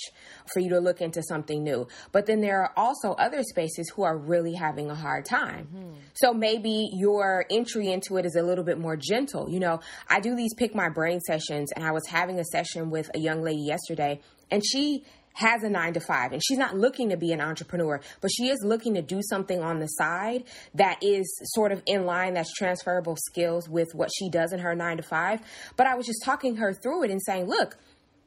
for 0.54 0.62
you 0.62 0.70
to 0.70 0.80
look 0.80 1.02
into 1.02 1.22
something 1.22 1.64
new. 1.64 1.88
But 2.14 2.28
then 2.28 2.40
there 2.40 2.62
are 2.62 2.72
also 2.78 3.12
other 3.12 3.44
spaces 3.44 3.90
who 3.90 4.04
are 4.04 4.18
really 4.18 4.54
having 4.54 4.90
a 4.90 4.96
hard 4.96 5.26
time. 5.26 5.68
Mm-hmm. 5.68 5.94
So 6.14 6.34
maybe 6.34 6.90
your 6.94 7.46
entry 7.52 7.92
into 7.92 8.18
it 8.18 8.26
is 8.26 8.36
a 8.36 8.42
little 8.42 8.64
bit 8.64 8.80
more 8.80 8.96
gentle. 8.96 9.50
You 9.50 9.60
know, 9.60 9.82
I 10.10 10.22
do 10.22 10.36
these 10.36 10.54
pick 10.54 10.74
my 10.74 10.88
brain 10.88 11.20
sessions, 11.20 11.72
and 11.76 11.86
I 11.86 11.92
was 11.92 12.08
having 12.08 12.40
a 12.40 12.46
session 12.46 12.90
with 12.90 13.12
a 13.14 13.20
young 13.20 13.42
lady 13.44 13.64
yesterday, 13.64 14.22
and 14.50 14.64
she 14.66 15.04
has 15.34 15.64
a 15.64 15.70
nine 15.70 15.94
to 15.94 16.00
five 16.00 16.32
and 16.34 16.42
she's 16.44 16.58
not 16.58 16.76
looking 16.78 17.10
to 17.10 17.18
be 17.18 17.32
an 17.32 17.42
entrepreneur, 17.42 18.00
but 18.22 18.32
she 18.32 18.50
is 18.50 18.60
looking 18.64 18.94
to 18.96 19.02
do 19.02 19.22
something 19.22 19.62
on 19.62 19.80
the 19.80 19.88
side 19.88 20.44
that 20.76 20.98
is 21.02 21.26
sort 21.54 21.72
of 21.72 21.82
in 21.86 22.06
line, 22.06 22.34
that's 22.34 22.54
transferable 22.54 23.16
skills 23.16 23.70
with 23.70 23.90
what 23.94 24.10
she 24.18 24.30
does 24.30 24.54
in 24.54 24.60
her 24.60 24.76
nine 24.76 24.98
to 24.98 25.04
five. 25.04 25.42
But 25.78 25.88
I 25.88 25.96
was 25.96 26.06
just 26.06 26.24
talking 26.24 26.58
her 26.58 26.74
through 26.74 27.04
it 27.04 27.12
and 27.12 27.22
saying, 27.22 27.48
look, 27.48 27.78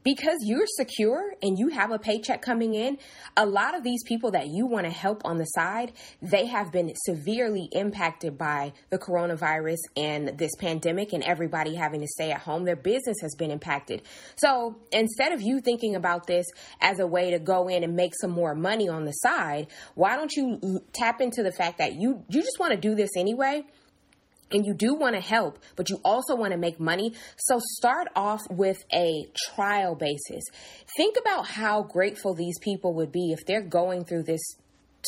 because 0.04 0.38
you're 0.42 0.66
secure 0.66 1.34
and 1.42 1.58
you 1.58 1.68
have 1.68 1.90
a 1.90 1.98
paycheck 1.98 2.42
coming 2.42 2.74
in, 2.74 2.98
a 3.36 3.46
lot 3.46 3.74
of 3.74 3.82
these 3.82 4.02
people 4.04 4.30
that 4.32 4.48
you 4.48 4.66
want 4.66 4.84
to 4.84 4.92
help 4.92 5.22
on 5.24 5.38
the 5.38 5.44
side, 5.44 5.92
they 6.22 6.46
have 6.46 6.70
been 6.70 6.92
severely 6.94 7.68
impacted 7.72 8.38
by 8.38 8.72
the 8.90 8.98
coronavirus 8.98 9.78
and 9.96 10.38
this 10.38 10.54
pandemic 10.56 11.12
and 11.12 11.24
everybody 11.24 11.74
having 11.74 12.00
to 12.00 12.06
stay 12.06 12.30
at 12.30 12.40
home. 12.40 12.64
Their 12.64 12.76
business 12.76 13.16
has 13.22 13.34
been 13.34 13.50
impacted. 13.50 14.02
So 14.36 14.76
instead 14.92 15.32
of 15.32 15.40
you 15.40 15.60
thinking 15.60 15.96
about 15.96 16.26
this 16.26 16.46
as 16.80 17.00
a 17.00 17.06
way 17.06 17.30
to 17.30 17.38
go 17.38 17.68
in 17.68 17.82
and 17.82 17.96
make 17.96 18.12
some 18.20 18.30
more 18.30 18.54
money 18.54 18.88
on 18.88 19.04
the 19.04 19.12
side, 19.12 19.68
why 19.94 20.16
don't 20.16 20.32
you 20.32 20.82
tap 20.92 21.20
into 21.20 21.42
the 21.42 21.52
fact 21.52 21.78
that 21.78 21.94
you 21.94 22.22
you 22.28 22.42
just 22.42 22.58
want 22.60 22.72
to 22.72 22.78
do 22.78 22.94
this 22.94 23.10
anyway? 23.16 23.64
And 24.54 24.64
you 24.64 24.72
do 24.72 24.94
want 24.94 25.14
to 25.16 25.20
help, 25.20 25.58
but 25.76 25.90
you 25.90 26.00
also 26.04 26.34
want 26.34 26.52
to 26.52 26.58
make 26.58 26.80
money. 26.80 27.12
So 27.36 27.60
start 27.76 28.08
off 28.16 28.40
with 28.48 28.84
a 28.92 29.26
trial 29.54 29.96
basis. 29.96 30.44
Think 30.96 31.16
about 31.20 31.46
how 31.46 31.82
grateful 31.82 32.34
these 32.34 32.58
people 32.60 32.94
would 32.94 33.12
be 33.12 33.32
if 33.32 33.44
they're 33.44 33.60
going 33.60 34.04
through 34.04 34.22
this 34.22 34.40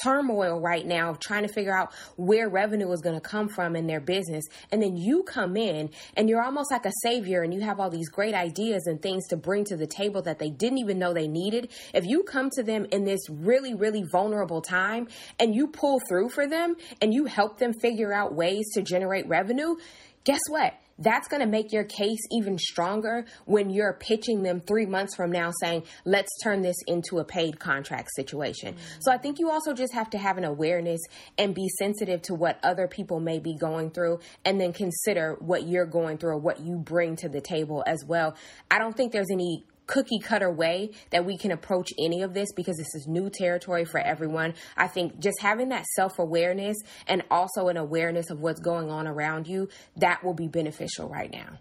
turmoil 0.02 0.60
right 0.60 0.86
now 0.86 1.16
trying 1.20 1.46
to 1.46 1.52
figure 1.52 1.76
out 1.76 1.92
where 2.16 2.48
revenue 2.48 2.90
is 2.92 3.00
going 3.00 3.14
to 3.14 3.20
come 3.20 3.48
from 3.48 3.76
in 3.76 3.86
their 3.86 4.00
business. 4.00 4.44
And 4.70 4.82
then 4.82 4.96
you 4.96 5.22
come 5.22 5.56
in 5.56 5.90
and 6.16 6.28
you're 6.28 6.42
almost 6.42 6.70
like 6.70 6.86
a 6.86 6.92
savior 7.02 7.42
and 7.42 7.52
you 7.52 7.60
have 7.60 7.80
all 7.80 7.90
these 7.90 8.08
great 8.08 8.34
ideas 8.34 8.86
and 8.86 9.00
things 9.00 9.26
to 9.28 9.36
bring 9.36 9.64
to 9.64 9.76
the 9.76 9.86
table 9.86 10.22
that 10.22 10.38
they 10.38 10.50
didn't 10.50 10.78
even 10.78 10.98
know 10.98 11.12
they 11.12 11.28
needed. 11.28 11.70
If 11.94 12.04
you 12.04 12.22
come 12.22 12.50
to 12.50 12.62
them 12.62 12.86
in 12.92 13.04
this 13.04 13.20
really, 13.30 13.74
really 13.74 14.04
vulnerable 14.10 14.62
time 14.62 15.08
and 15.38 15.54
you 15.54 15.68
pull 15.68 16.00
through 16.08 16.30
for 16.30 16.46
them 16.46 16.76
and 17.00 17.12
you 17.12 17.26
help 17.26 17.58
them 17.58 17.72
figure 17.72 18.12
out 18.12 18.34
ways 18.34 18.64
to 18.74 18.82
generate 18.82 19.26
revenue, 19.28 19.76
guess 20.24 20.40
what? 20.48 20.74
That's 20.98 21.28
going 21.28 21.40
to 21.40 21.48
make 21.48 21.72
your 21.72 21.84
case 21.84 22.20
even 22.30 22.58
stronger 22.58 23.26
when 23.44 23.70
you're 23.70 23.92
pitching 23.92 24.42
them 24.42 24.60
three 24.60 24.86
months 24.86 25.14
from 25.14 25.30
now 25.30 25.50
saying, 25.60 25.82
let's 26.04 26.30
turn 26.42 26.62
this 26.62 26.76
into 26.86 27.18
a 27.18 27.24
paid 27.24 27.58
contract 27.58 28.08
situation. 28.14 28.74
Mm-hmm. 28.74 29.00
So 29.00 29.12
I 29.12 29.18
think 29.18 29.38
you 29.38 29.50
also 29.50 29.74
just 29.74 29.92
have 29.92 30.10
to 30.10 30.18
have 30.18 30.38
an 30.38 30.44
awareness 30.44 31.00
and 31.38 31.54
be 31.54 31.68
sensitive 31.78 32.22
to 32.22 32.34
what 32.34 32.58
other 32.62 32.88
people 32.88 33.20
may 33.20 33.38
be 33.38 33.54
going 33.54 33.90
through 33.90 34.20
and 34.44 34.60
then 34.60 34.72
consider 34.72 35.36
what 35.40 35.66
you're 35.66 35.86
going 35.86 36.18
through 36.18 36.30
or 36.30 36.38
what 36.38 36.60
you 36.60 36.76
bring 36.76 37.16
to 37.16 37.28
the 37.28 37.40
table 37.40 37.82
as 37.86 38.04
well. 38.06 38.34
I 38.70 38.78
don't 38.78 38.96
think 38.96 39.12
there's 39.12 39.30
any 39.30 39.64
cookie 39.86 40.18
cutter 40.18 40.50
way 40.50 40.90
that 41.10 41.24
we 41.24 41.36
can 41.36 41.50
approach 41.50 41.90
any 41.98 42.22
of 42.22 42.34
this 42.34 42.52
because 42.54 42.76
this 42.76 42.94
is 42.94 43.06
new 43.06 43.30
territory 43.30 43.84
for 43.84 43.98
everyone. 43.98 44.54
I 44.76 44.88
think 44.88 45.18
just 45.18 45.40
having 45.40 45.68
that 45.70 45.86
self 45.94 46.18
awareness 46.18 46.76
and 47.06 47.22
also 47.30 47.68
an 47.68 47.76
awareness 47.76 48.30
of 48.30 48.40
what's 48.40 48.60
going 48.60 48.90
on 48.90 49.06
around 49.06 49.46
you, 49.46 49.68
that 49.96 50.24
will 50.24 50.34
be 50.34 50.48
beneficial 50.48 51.08
right 51.08 51.30
now. 51.30 51.58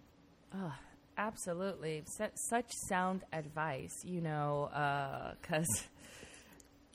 Oh, 0.54 0.74
absolutely. 1.18 2.04
such 2.08 2.72
sound 2.90 3.24
advice, 3.32 3.96
you 4.04 4.22
know, 4.22 4.70
because. 5.42 5.68
Uh, 5.70 5.82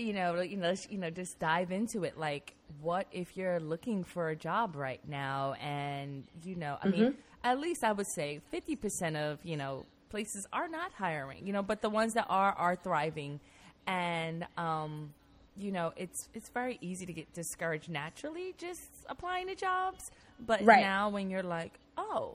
you 0.01 0.15
know, 0.15 0.41
you 0.41 0.57
know, 0.57 0.75
you 0.89 0.97
know, 0.97 1.11
just 1.11 1.39
dive 1.39 1.71
into 1.71 2.05
it. 2.05 2.19
Like, 2.19 2.55
what 2.81 3.07
if 3.13 3.37
you're 3.37 3.61
looking 3.61 4.03
for 4.03 4.31
a 4.31 4.37
job 4.37 4.75
right 4.75 5.01
now, 5.07 5.53
and 5.61 6.25
you 6.43 6.57
know, 6.57 6.79
I 6.83 6.89
mm-hmm. 6.89 7.03
mean, 7.03 7.15
at 7.45 7.61
least 7.61 7.85
I 7.85 7.93
would 7.93 8.07
say 8.15 8.41
fifty 8.51 8.77
percent 8.77 9.17
of 9.17 9.45
you 9.45 9.59
know 9.59 9.85
places 10.11 10.47
are 10.53 10.69
not 10.69 10.93
hiring, 10.93 11.47
you 11.47 11.53
know, 11.53 11.63
but 11.63 11.81
the 11.81 11.89
ones 11.89 12.15
that 12.15 12.27
are 12.29 12.53
are 12.53 12.77
thriving, 12.77 13.41
and 13.87 14.47
um, 14.57 15.15
you 15.57 15.73
know, 15.73 15.93
it's 15.97 16.29
it's 16.35 16.49
very 16.51 16.79
easy 16.81 17.07
to 17.07 17.13
get 17.13 17.33
discouraged 17.33 17.89
naturally 17.89 18.55
just 18.59 18.83
applying 19.09 19.47
to 19.47 19.55
jobs. 19.55 20.11
But 20.39 20.63
right. 20.65 20.81
now, 20.81 21.09
when 21.09 21.31
you're 21.31 21.43
like, 21.43 21.73
oh, 21.97 22.35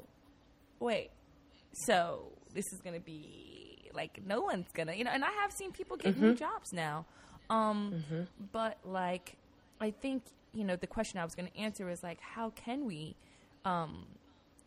wait, 0.80 1.10
so 1.74 2.32
this 2.54 2.66
is 2.74 2.82
gonna 2.82 3.00
be 3.00 3.90
like 3.94 4.26
no 4.26 4.42
one's 4.42 4.68
gonna, 4.74 4.94
you 4.94 5.04
know, 5.04 5.12
and 5.12 5.24
I 5.24 5.32
have 5.42 5.52
seen 5.52 5.72
people 5.72 5.98
get 5.98 6.16
mm-hmm. 6.16 6.26
new 6.26 6.34
jobs 6.36 6.74
now. 6.74 7.06
Um, 7.50 8.04
mm-hmm. 8.10 8.22
but 8.52 8.78
like, 8.84 9.36
I 9.80 9.92
think 9.92 10.24
you 10.54 10.64
know 10.64 10.76
the 10.76 10.88
question 10.88 11.20
I 11.20 11.26
was 11.26 11.36
going 11.36 11.50
to 11.50 11.58
answer 11.58 11.90
is 11.90 12.02
like, 12.02 12.20
how 12.22 12.50
can 12.52 12.86
we 12.86 13.16
um, 13.66 14.06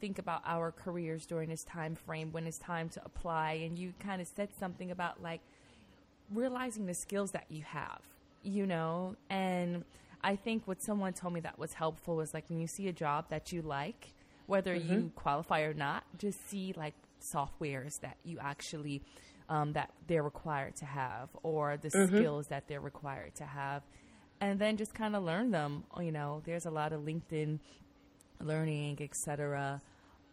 think 0.00 0.18
about 0.18 0.42
our 0.44 0.72
careers 0.72 1.26
during 1.26 1.48
this 1.48 1.64
time 1.64 1.94
frame 1.94 2.32
when 2.32 2.46
it's 2.46 2.58
time 2.58 2.88
to 2.88 3.02
apply 3.04 3.52
and 3.52 3.78
you 3.78 3.92
kind 3.98 4.20
of 4.20 4.28
said 4.28 4.48
something 4.58 4.90
about 4.90 5.22
like 5.22 5.40
realizing 6.32 6.86
the 6.86 6.94
skills 6.94 7.32
that 7.32 7.46
you 7.48 7.62
have 7.62 8.00
you 8.42 8.66
know 8.66 9.16
and 9.30 9.84
i 10.22 10.36
think 10.36 10.62
what 10.66 10.82
someone 10.82 11.12
told 11.12 11.32
me 11.32 11.40
that 11.40 11.58
was 11.58 11.72
helpful 11.74 12.16
was 12.16 12.34
like 12.34 12.44
when 12.48 12.60
you 12.60 12.66
see 12.66 12.88
a 12.88 12.92
job 12.92 13.24
that 13.30 13.52
you 13.52 13.62
like 13.62 14.12
whether 14.46 14.74
mm-hmm. 14.74 14.92
you 14.92 15.12
qualify 15.14 15.60
or 15.62 15.74
not 15.74 16.04
just 16.18 16.48
see 16.48 16.74
like 16.76 16.94
softwares 17.20 18.00
that 18.00 18.16
you 18.24 18.38
actually 18.40 19.02
um, 19.50 19.72
that 19.72 19.90
they're 20.06 20.22
required 20.22 20.76
to 20.76 20.84
have 20.84 21.30
or 21.42 21.78
the 21.78 21.88
mm-hmm. 21.88 22.14
skills 22.14 22.48
that 22.48 22.68
they're 22.68 22.80
required 22.80 23.34
to 23.34 23.44
have 23.44 23.82
and 24.40 24.58
then 24.58 24.76
just 24.76 24.94
kind 24.94 25.16
of 25.16 25.24
learn 25.24 25.50
them 25.50 25.84
you 26.00 26.12
know 26.12 26.42
there's 26.44 26.66
a 26.66 26.70
lot 26.70 26.92
of 26.92 27.00
linkedin 27.02 27.58
learning, 28.40 28.98
etc. 29.00 29.80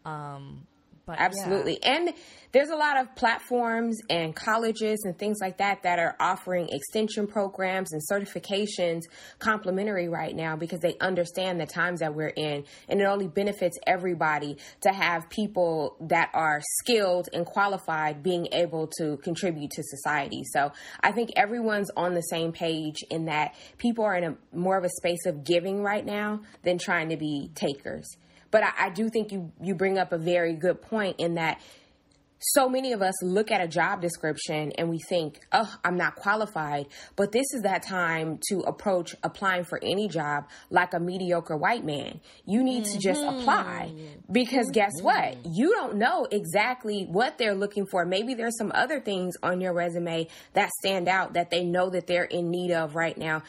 Um, 0.04 0.66
but 1.06 1.20
Absolutely. 1.20 1.78
Yeah. 1.82 1.94
And 1.94 2.14
there's 2.50 2.70
a 2.70 2.74
lot 2.74 2.98
of 2.98 3.14
platforms 3.14 4.00
and 4.10 4.34
colleges 4.34 5.02
and 5.04 5.16
things 5.16 5.38
like 5.40 5.58
that 5.58 5.84
that 5.84 6.00
are 6.00 6.16
offering 6.18 6.68
extension 6.70 7.28
programs 7.28 7.92
and 7.92 8.02
certifications 8.10 9.02
complimentary 9.38 10.08
right 10.08 10.34
now 10.34 10.56
because 10.56 10.80
they 10.80 10.96
understand 11.00 11.60
the 11.60 11.66
times 11.66 12.00
that 12.00 12.12
we're 12.14 12.28
in. 12.28 12.64
And 12.88 13.00
it 13.00 13.04
only 13.04 13.28
benefits 13.28 13.78
everybody 13.86 14.56
to 14.80 14.88
have 14.88 15.30
people 15.30 15.96
that 16.00 16.30
are 16.34 16.60
skilled 16.80 17.28
and 17.32 17.46
qualified 17.46 18.24
being 18.24 18.48
able 18.50 18.88
to 18.98 19.18
contribute 19.18 19.70
to 19.70 19.82
society. 19.84 20.42
So 20.52 20.72
I 21.00 21.12
think 21.12 21.30
everyone's 21.36 21.90
on 21.96 22.14
the 22.14 22.22
same 22.22 22.50
page 22.50 22.96
in 23.10 23.26
that 23.26 23.54
people 23.78 24.04
are 24.04 24.16
in 24.16 24.24
a 24.24 24.36
more 24.56 24.76
of 24.76 24.82
a 24.82 24.90
space 24.90 25.24
of 25.26 25.44
giving 25.44 25.84
right 25.84 26.04
now 26.04 26.40
than 26.64 26.78
trying 26.78 27.10
to 27.10 27.16
be 27.16 27.50
takers. 27.54 28.16
But 28.56 28.64
I, 28.64 28.86
I 28.86 28.88
do 28.88 29.10
think 29.10 29.32
you 29.32 29.52
you 29.60 29.74
bring 29.74 29.98
up 29.98 30.12
a 30.14 30.18
very 30.18 30.54
good 30.54 30.80
point 30.80 31.16
in 31.18 31.34
that 31.34 31.60
so 32.40 32.70
many 32.70 32.92
of 32.92 33.02
us 33.02 33.22
look 33.22 33.50
at 33.50 33.60
a 33.60 33.68
job 33.68 34.00
description 34.00 34.72
and 34.78 34.88
we 34.88 34.98
think, 34.98 35.40
oh, 35.52 35.70
I'm 35.84 35.98
not 35.98 36.16
qualified. 36.16 36.86
But 37.16 37.32
this 37.32 37.44
is 37.52 37.62
that 37.62 37.82
time 37.82 38.38
to 38.48 38.60
approach 38.60 39.14
applying 39.22 39.64
for 39.64 39.78
any 39.82 40.08
job 40.08 40.48
like 40.70 40.94
a 40.94 41.00
mediocre 41.00 41.56
white 41.56 41.84
man. 41.84 42.20
You 42.46 42.64
need 42.64 42.84
mm-hmm. 42.84 42.92
to 42.94 42.98
just 42.98 43.20
mm-hmm. 43.20 43.40
apply 43.40 43.92
because 44.32 44.70
guess 44.72 44.92
mm-hmm. 44.96 45.04
what? 45.04 45.36
You 45.44 45.72
don't 45.72 45.96
know 45.96 46.26
exactly 46.30 47.04
what 47.04 47.36
they're 47.36 47.54
looking 47.54 47.86
for. 47.86 48.06
Maybe 48.06 48.32
there's 48.32 48.56
some 48.56 48.72
other 48.74 49.00
things 49.00 49.34
on 49.42 49.60
your 49.60 49.74
resume 49.74 50.28
that 50.54 50.70
stand 50.78 51.08
out 51.08 51.34
that 51.34 51.50
they 51.50 51.62
know 51.62 51.90
that 51.90 52.06
they're 52.06 52.24
in 52.24 52.50
need 52.50 52.70
of 52.70 52.94
right 52.94 53.18
now 53.18 53.42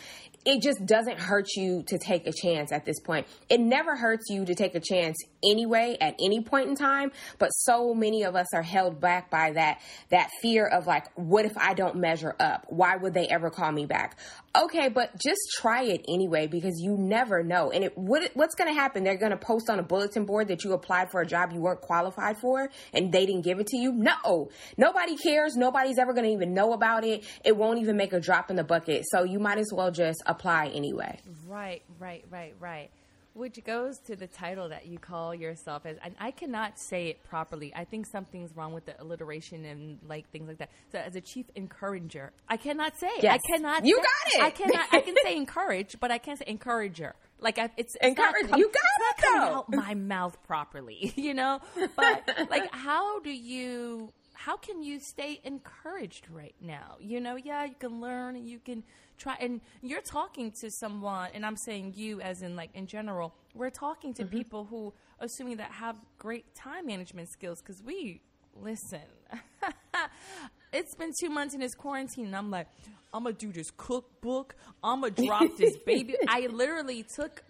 it 0.47 0.61
just 0.61 0.85
doesn't 0.85 1.19
hurt 1.19 1.49
you 1.57 1.83
to 1.87 1.97
take 1.97 2.25
a 2.25 2.31
chance 2.31 2.71
at 2.71 2.85
this 2.85 3.01
point. 3.01 3.27
It 3.49 3.59
never 3.59 3.97
hurts 3.97 4.29
you 4.29 4.45
to 4.45 4.55
take 4.55 4.75
a 4.75 4.79
chance 4.79 5.17
anyway 5.43 5.97
at 5.99 6.15
any 6.23 6.41
point 6.41 6.69
in 6.69 6.75
time, 6.75 7.11
but 7.37 7.49
so 7.49 7.93
many 7.93 8.23
of 8.23 8.33
us 8.37 8.47
are 8.53 8.61
held 8.61 9.01
back 9.01 9.29
by 9.29 9.51
that 9.51 9.81
that 10.09 10.29
fear 10.41 10.65
of 10.65 10.87
like 10.87 11.05
what 11.15 11.43
if 11.43 11.57
I 11.57 11.73
don't 11.73 11.97
measure 11.97 12.33
up? 12.39 12.65
Why 12.69 12.95
would 12.95 13.13
they 13.13 13.27
ever 13.27 13.49
call 13.49 13.73
me 13.73 13.85
back? 13.85 14.17
Okay, 14.57 14.87
but 14.87 15.19
just 15.19 15.41
try 15.59 15.83
it 15.83 16.05
anyway 16.07 16.47
because 16.47 16.79
you 16.79 16.95
never 16.97 17.43
know. 17.43 17.69
And 17.69 17.83
it 17.83 17.97
what 17.97 18.31
what's 18.33 18.55
going 18.55 18.73
to 18.73 18.79
happen? 18.79 19.03
They're 19.03 19.17
going 19.17 19.31
to 19.31 19.37
post 19.37 19.69
on 19.69 19.79
a 19.79 19.83
bulletin 19.83 20.23
board 20.23 20.47
that 20.47 20.63
you 20.63 20.71
applied 20.71 21.11
for 21.11 21.19
a 21.19 21.27
job 21.27 21.51
you 21.51 21.59
weren't 21.59 21.81
qualified 21.81 22.37
for 22.37 22.69
and 22.93 23.11
they 23.11 23.25
didn't 23.25 23.43
give 23.43 23.59
it 23.59 23.67
to 23.67 23.77
you? 23.77 23.91
No. 23.91 24.49
Nobody 24.77 25.17
cares. 25.17 25.57
Nobody's 25.57 25.97
ever 25.97 26.13
going 26.13 26.25
to 26.25 26.31
even 26.31 26.53
know 26.53 26.71
about 26.71 27.03
it. 27.03 27.25
It 27.43 27.57
won't 27.57 27.79
even 27.79 27.97
make 27.97 28.13
a 28.13 28.21
drop 28.21 28.49
in 28.49 28.55
the 28.55 28.63
bucket. 28.63 29.03
So 29.11 29.25
you 29.25 29.39
might 29.39 29.57
as 29.57 29.71
well 29.73 29.91
just 29.91 30.23
apply 30.25 30.36
anyway. 30.45 31.19
Right, 31.47 31.81
right, 31.99 32.23
right, 32.29 32.53
right. 32.59 32.89
Which 33.33 33.63
goes 33.63 33.99
to 34.07 34.15
the 34.15 34.25
title 34.25 34.69
that 34.69 34.87
you 34.87 34.97
call 34.97 35.35
yourself 35.35 35.85
as, 35.85 35.97
and 36.03 36.15
I 36.19 36.31
cannot 36.31 36.79
say 36.79 37.09
it 37.09 37.23
properly. 37.23 37.71
I 37.75 37.85
think 37.85 38.07
something's 38.07 38.55
wrong 38.55 38.73
with 38.73 38.85
the 38.87 38.99
alliteration 38.99 39.63
and 39.63 39.99
like 40.07 40.27
things 40.31 40.47
like 40.47 40.57
that. 40.57 40.71
So, 40.91 40.97
as 40.97 41.15
a 41.15 41.21
chief 41.21 41.45
encourager, 41.53 42.31
I 42.49 42.57
cannot 42.57 42.97
say. 42.97 43.11
Yes. 43.21 43.35
I 43.35 43.51
cannot. 43.55 43.85
You 43.85 43.95
say- 43.97 44.01
got 44.01 44.33
it. 44.33 44.43
I 44.43 44.49
cannot. 44.49 44.85
I 44.91 45.01
can 45.01 45.15
say 45.23 45.35
encourage, 45.37 45.99
but 45.99 46.09
I 46.09 46.17
can't 46.17 46.39
say 46.39 46.45
encourager. 46.47 47.13
Like 47.39 47.59
I, 47.59 47.69
it's, 47.77 47.93
Encourage- 48.01 48.49
com- 48.49 48.57
you 48.59 48.71
got 48.71 48.73
it, 48.73 49.25
not 49.35 49.41
though. 49.51 49.55
out 49.57 49.85
my 49.85 49.93
mouth 49.93 50.35
properly, 50.47 51.13
you 51.15 51.35
know. 51.35 51.59
But 51.95 52.47
like, 52.49 52.73
how 52.73 53.19
do 53.19 53.29
you? 53.29 54.11
How 54.33 54.57
can 54.57 54.81
you 54.81 54.99
stay 54.99 55.41
encouraged 55.43 56.27
right 56.31 56.55
now? 56.59 56.95
You 56.99 57.19
know, 57.21 57.35
yeah, 57.35 57.65
you 57.65 57.75
can 57.79 58.01
learn 58.01 58.35
you 58.47 58.57
can 58.59 58.83
try. 59.17 59.35
And 59.39 59.61
you're 59.81 60.01
talking 60.01 60.51
to 60.61 60.69
someone, 60.71 61.29
and 61.33 61.45
I'm 61.45 61.57
saying 61.57 61.93
you 61.95 62.21
as 62.21 62.41
in 62.41 62.55
like 62.55 62.69
in 62.73 62.87
general. 62.87 63.33
We're 63.53 63.69
talking 63.69 64.13
to 64.15 64.23
Mm-hmm. 64.23 64.37
people 64.37 64.65
who, 64.65 64.93
assuming 65.19 65.57
that 65.57 65.71
have 65.71 65.95
great 66.17 66.45
time 66.55 66.85
management 66.87 67.29
skills, 67.29 67.61
because 67.61 67.81
we 67.83 68.21
listen. 68.55 69.01
it's 70.73 70.95
been 70.95 71.11
two 71.19 71.29
months 71.29 71.53
in 71.53 71.59
this 71.59 71.73
quarantine, 71.75 72.27
and 72.27 72.35
I'm 72.35 72.51
like, 72.51 72.67
I'm 73.13 73.23
gonna 73.23 73.33
do 73.35 73.51
this 73.51 73.71
cookbook. 73.71 74.55
I'm 74.83 75.01
gonna 75.01 75.11
drop 75.11 75.57
this 75.57 75.77
baby. 75.85 76.15
I 76.27 76.47
literally 76.47 77.03
took 77.03 77.43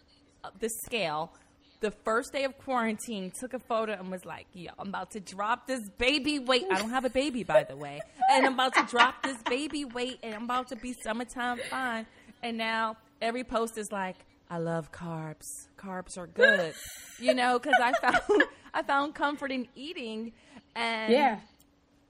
the 0.60 0.70
scale 0.86 1.34
the 1.80 1.92
first 1.92 2.34
day 2.34 2.44
of 2.44 2.58
quarantine, 2.58 3.32
took 3.40 3.54
a 3.54 3.60
photo, 3.60 3.94
and 3.94 4.10
was 4.12 4.26
like, 4.26 4.48
"Yo, 4.54 4.72
I'm 4.80 4.88
about 4.90 5.12
to 5.12 5.20
drop 5.20 5.68
this 5.68 5.82
baby 5.98 6.40
weight. 6.40 6.66
I 6.72 6.80
don't 6.80 6.90
have 6.90 7.06
a 7.06 7.10
baby, 7.10 7.44
by 7.44 7.64
the 7.64 7.76
way, 7.78 8.00
and 8.32 8.46
I'm 8.46 8.54
about 8.54 8.74
to 8.76 8.86
drop 8.86 9.22
this 9.24 9.38
baby 9.44 9.86
weight, 9.86 10.20
and 10.24 10.34
I'm 10.34 10.44
about 10.46 10.70
to 10.70 10.76
be 10.76 10.94
summertime 11.04 11.60
fine." 11.70 12.06
And 12.42 12.58
now 12.58 12.98
every 13.22 13.44
post 13.44 13.78
is 13.78 13.92
like, 13.92 14.16
"I 14.50 14.58
love 14.58 14.92
carbs. 14.92 15.46
Carbs 15.78 16.18
are 16.18 16.28
good," 16.28 16.74
you 17.20 17.34
know, 17.34 17.60
because 17.60 17.80
I 17.82 17.94
found 17.94 18.44
I 18.74 18.82
found 18.84 19.14
comfort 19.16 19.52
in 19.52 19.68
eating, 19.76 20.34
and 20.76 21.14
Yeah. 21.14 21.40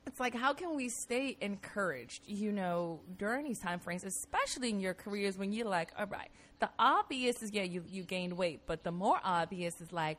it's 0.06 0.20
like 0.20 0.34
how 0.34 0.54
can 0.54 0.76
we 0.76 0.88
stay 0.90 1.36
encouraged 1.42 2.22
you 2.26 2.52
know 2.54 3.02
during 3.18 3.44
these 3.46 3.60
time 3.60 3.80
frames 3.80 4.04
especially 4.06 4.70
in 4.70 4.80
your 4.80 4.94
careers 4.94 5.38
when 5.38 5.52
you're 5.52 5.68
like 5.68 5.92
all 6.00 6.06
right 6.06 6.30
the 6.60 6.70
obvious 6.80 7.42
is 7.44 7.52
yeah 7.54 7.64
you, 7.64 7.84
you 7.90 8.04
gained 8.04 8.36
weight 8.38 8.62
but 8.66 8.84
the 8.84 8.92
more 8.92 9.20
obvious 9.24 9.80
is 9.82 9.92
like 9.92 10.18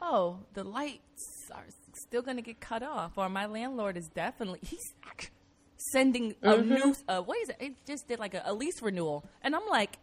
oh 0.00 0.38
the 0.54 0.64
lights 0.64 1.50
are 1.54 1.64
still 1.94 2.22
going 2.22 2.36
to 2.36 2.42
get 2.42 2.60
cut 2.60 2.82
off 2.82 3.12
or 3.16 3.28
my 3.28 3.46
landlord 3.46 3.96
is 3.96 4.08
definitely 4.14 4.60
he's 4.62 4.94
sending 5.76 6.34
a 6.42 6.54
Mm-hmm. 6.54 6.74
new 6.74 6.94
uh, 7.08 7.20
what 7.22 7.38
is 7.42 7.48
it 7.48 7.56
it 7.60 7.72
just 7.86 8.06
did 8.08 8.18
like 8.18 8.34
a, 8.34 8.42
a 8.44 8.54
lease 8.54 8.80
renewal 8.82 9.24
and 9.42 9.54
i'm 9.56 9.66
like 9.70 9.98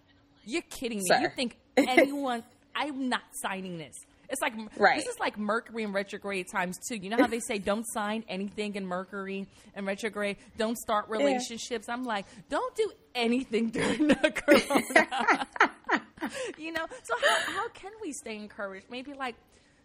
you're 0.46 0.62
kidding 0.64 1.00
me 1.00 1.06
Sir. 1.08 1.20
you 1.20 1.30
think 1.36 1.58
anyone 1.78 2.44
i'm 2.76 3.08
not 3.10 3.22
signing 3.32 3.78
this 3.78 3.96
it's 4.30 4.42
like 4.42 4.54
Right. 4.78 4.98
this 4.98 5.08
is 5.08 5.20
like 5.20 5.38
Mercury 5.38 5.84
in 5.84 5.92
retrograde 5.92 6.48
times 6.52 6.78
two. 6.88 6.96
You 6.96 7.10
know 7.10 7.18
how 7.18 7.28
they 7.28 7.40
say 7.40 7.58
don't 7.58 7.86
sign 7.86 8.24
anything 8.30 8.76
in 8.76 8.86
Mercury 8.86 9.48
and 9.76 9.86
retrograde, 9.88 10.38
don't 10.58 10.78
start 10.78 11.10
relationships. 11.10 11.90
I'm 11.90 12.04
like, 12.04 12.26
don't 12.50 12.76
do 12.76 12.92
anything 13.16 13.70
during 13.72 14.08
the 14.08 14.16
corona. 14.36 15.48
you 16.58 16.72
know, 16.72 16.86
so 17.04 17.14
how 17.22 17.52
how 17.54 17.70
can 17.70 17.92
we 18.02 18.12
stay 18.14 18.36
encouraged? 18.36 18.86
Maybe 18.90 19.14
like 19.14 19.36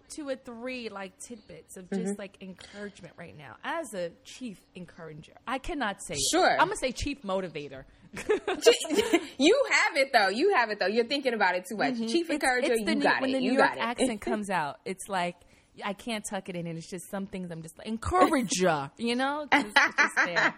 two 0.08 0.28
or 0.28 0.36
three 0.36 0.88
like 0.88 1.12
tidbits 1.18 1.76
of 1.76 1.88
just 1.90 2.02
Mm-hmm. 2.02 2.12
like 2.18 2.36
encouragement 2.40 3.14
right 3.16 3.36
now 3.36 3.56
as 3.64 3.92
a 3.94 4.10
chief 4.24 4.60
encourager. 4.74 5.32
I 5.46 5.58
cannot 5.58 6.02
say 6.02 6.14
it. 6.14 6.20
Sure. 6.30 6.50
I'm 6.50 6.66
gonna 6.68 6.76
say 6.76 6.92
chief 6.92 7.22
motivator. 7.22 7.84
you 9.38 9.64
have 9.70 9.96
it 9.96 10.12
though. 10.12 10.28
You 10.28 10.54
have 10.54 10.70
it 10.70 10.78
though. 10.78 10.86
You're 10.86 11.04
thinking 11.06 11.34
about 11.34 11.54
it 11.56 11.66
too 11.68 11.76
much. 11.76 11.96
Chief 11.98 12.28
encourager, 12.30 12.68
Mm-hmm. 12.68 12.72
It's 12.74 12.84
the 12.84 12.90
you 12.92 12.98
New- 12.98 13.02
got 13.02 13.20
when 13.20 13.30
it. 13.30 13.32
the 13.34 13.40
New 13.40 13.52
you 13.52 13.58
York 13.58 13.76
accent 13.78 14.20
comes 14.20 14.50
out, 14.50 14.80
it's 14.84 15.08
like 15.08 15.36
I 15.84 15.92
can't 15.92 16.24
tuck 16.30 16.48
it 16.48 16.54
in, 16.56 16.66
and 16.68 16.78
it's 16.78 16.88
just 16.88 17.10
some 17.10 17.26
things 17.26 17.50
I'm 17.50 17.62
just 17.62 17.76
like 17.78 17.88
encourager, 17.88 18.90
you 18.96 19.16
know. 19.16 19.46
It's 19.52 19.68
it's 19.76 19.96
just 19.96 20.14
there. 20.26 20.54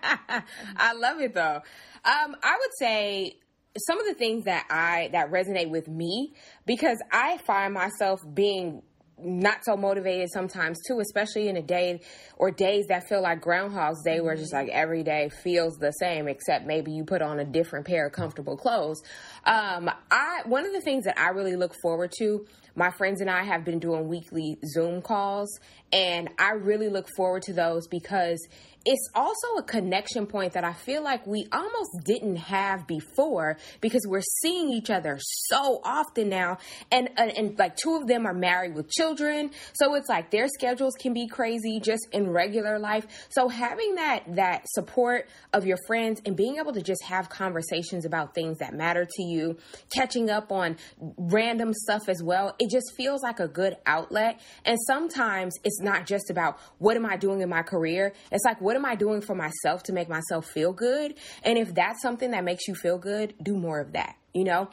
I 0.76 0.92
love 0.94 1.20
it 1.20 1.32
though. 1.34 1.60
Um, 2.04 2.36
I 2.42 2.58
would 2.60 2.70
say 2.78 3.32
some 3.78 3.98
of 3.98 4.06
the 4.06 4.14
things 4.14 4.44
that 4.44 4.66
I 4.70 5.08
that 5.12 5.30
resonate 5.30 5.70
with 5.70 5.88
me 5.88 6.34
because 6.66 6.98
I 7.12 7.38
find 7.46 7.72
myself 7.74 8.20
being 8.34 8.82
not 9.18 9.64
so 9.64 9.76
motivated 9.76 10.30
sometimes 10.30 10.78
too, 10.86 11.00
especially 11.00 11.48
in 11.48 11.56
a 11.56 11.62
day 11.62 12.00
or 12.36 12.50
days 12.50 12.86
that 12.88 13.08
feel 13.08 13.22
like 13.22 13.40
Groundhog's 13.40 14.02
Day, 14.04 14.20
where 14.20 14.36
just 14.36 14.52
like 14.52 14.68
every 14.68 15.02
day 15.02 15.30
feels 15.42 15.76
the 15.78 15.92
same, 15.92 16.28
except 16.28 16.66
maybe 16.66 16.92
you 16.92 17.04
put 17.04 17.22
on 17.22 17.38
a 17.38 17.44
different 17.44 17.86
pair 17.86 18.06
of 18.06 18.12
comfortable 18.12 18.56
clothes. 18.56 19.02
Um, 19.44 19.90
I 20.10 20.42
one 20.44 20.66
of 20.66 20.72
the 20.72 20.80
things 20.80 21.04
that 21.04 21.18
I 21.18 21.30
really 21.30 21.56
look 21.56 21.74
forward 21.80 22.12
to. 22.18 22.46
My 22.78 22.90
friends 22.90 23.22
and 23.22 23.30
I 23.30 23.42
have 23.42 23.64
been 23.64 23.78
doing 23.78 24.06
weekly 24.06 24.58
Zoom 24.74 25.00
calls, 25.00 25.48
and 25.92 26.28
I 26.38 26.52
really 26.52 26.90
look 26.90 27.08
forward 27.16 27.42
to 27.44 27.54
those 27.54 27.88
because 27.88 28.46
it's 28.86 29.10
also 29.14 29.56
a 29.58 29.62
connection 29.64 30.26
point 30.26 30.52
that 30.52 30.64
I 30.64 30.72
feel 30.72 31.02
like 31.02 31.26
we 31.26 31.46
almost 31.52 31.90
didn't 32.04 32.36
have 32.36 32.86
before 32.86 33.58
because 33.80 34.06
we're 34.06 34.22
seeing 34.40 34.70
each 34.70 34.90
other 34.90 35.18
so 35.20 35.80
often 35.84 36.28
now, 36.28 36.58
and 36.92 37.10
and, 37.16 37.36
and 37.36 37.58
like 37.58 37.76
two 37.76 37.96
of 37.96 38.06
them 38.06 38.26
are 38.26 38.34
married 38.34 38.74
with 38.74 38.88
children, 38.88 39.50
so 39.74 39.94
it's 39.94 40.08
like 40.08 40.30
their 40.30 40.46
schedules 40.48 40.94
can 40.98 41.12
be 41.12 41.26
crazy 41.26 41.80
just 41.80 42.06
in 42.12 42.30
regular 42.30 42.78
life. 42.78 43.06
So 43.28 43.48
having 43.48 43.96
that 43.96 44.36
that 44.36 44.66
support 44.68 45.28
of 45.52 45.66
your 45.66 45.78
friends 45.88 46.22
and 46.24 46.36
being 46.36 46.58
able 46.58 46.72
to 46.72 46.82
just 46.82 47.02
have 47.04 47.28
conversations 47.28 48.04
about 48.04 48.34
things 48.34 48.58
that 48.58 48.72
matter 48.72 49.04
to 49.04 49.22
you, 49.22 49.56
catching 49.92 50.30
up 50.30 50.52
on 50.52 50.76
random 51.18 51.72
stuff 51.74 52.08
as 52.08 52.22
well, 52.22 52.54
it 52.60 52.70
just 52.70 52.94
feels 52.96 53.22
like 53.22 53.40
a 53.40 53.48
good 53.48 53.76
outlet. 53.84 54.40
And 54.64 54.78
sometimes 54.86 55.54
it's 55.64 55.80
not 55.80 56.06
just 56.06 56.30
about 56.30 56.60
what 56.78 56.96
am 56.96 57.04
I 57.04 57.16
doing 57.16 57.40
in 57.40 57.48
my 57.48 57.62
career. 57.62 58.12
It's 58.30 58.44
like 58.44 58.60
what 58.60 58.75
am 58.76 58.84
I 58.84 58.94
doing 58.94 59.20
for 59.20 59.34
myself 59.34 59.82
to 59.84 59.92
make 59.92 60.08
myself 60.08 60.46
feel 60.46 60.72
good? 60.72 61.14
And 61.42 61.58
if 61.58 61.74
that's 61.74 62.02
something 62.02 62.30
that 62.30 62.44
makes 62.44 62.68
you 62.68 62.74
feel 62.74 62.98
good, 62.98 63.34
do 63.42 63.56
more 63.56 63.80
of 63.80 63.92
that. 63.92 64.16
You 64.32 64.44
know? 64.44 64.68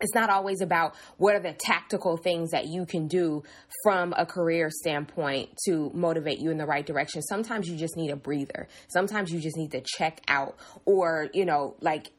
it's 0.00 0.14
not 0.14 0.28
always 0.28 0.60
about 0.60 0.94
what 1.16 1.34
are 1.34 1.40
the 1.40 1.52
tactical 1.52 2.16
things 2.16 2.50
that 2.50 2.66
you 2.66 2.84
can 2.84 3.06
do 3.06 3.42
from 3.82 4.12
a 4.16 4.26
career 4.26 4.68
standpoint 4.70 5.50
to 5.66 5.90
motivate 5.94 6.38
you 6.38 6.50
in 6.50 6.58
the 6.58 6.66
right 6.66 6.84
direction. 6.84 7.22
Sometimes 7.22 7.68
you 7.68 7.76
just 7.76 7.96
need 7.96 8.10
a 8.10 8.16
breather. 8.16 8.68
Sometimes 8.88 9.30
you 9.30 9.40
just 9.40 9.56
need 9.56 9.70
to 9.72 9.82
check 9.82 10.20
out 10.28 10.56
or, 10.84 11.28
you 11.32 11.44
know, 11.44 11.76
like 11.80 12.10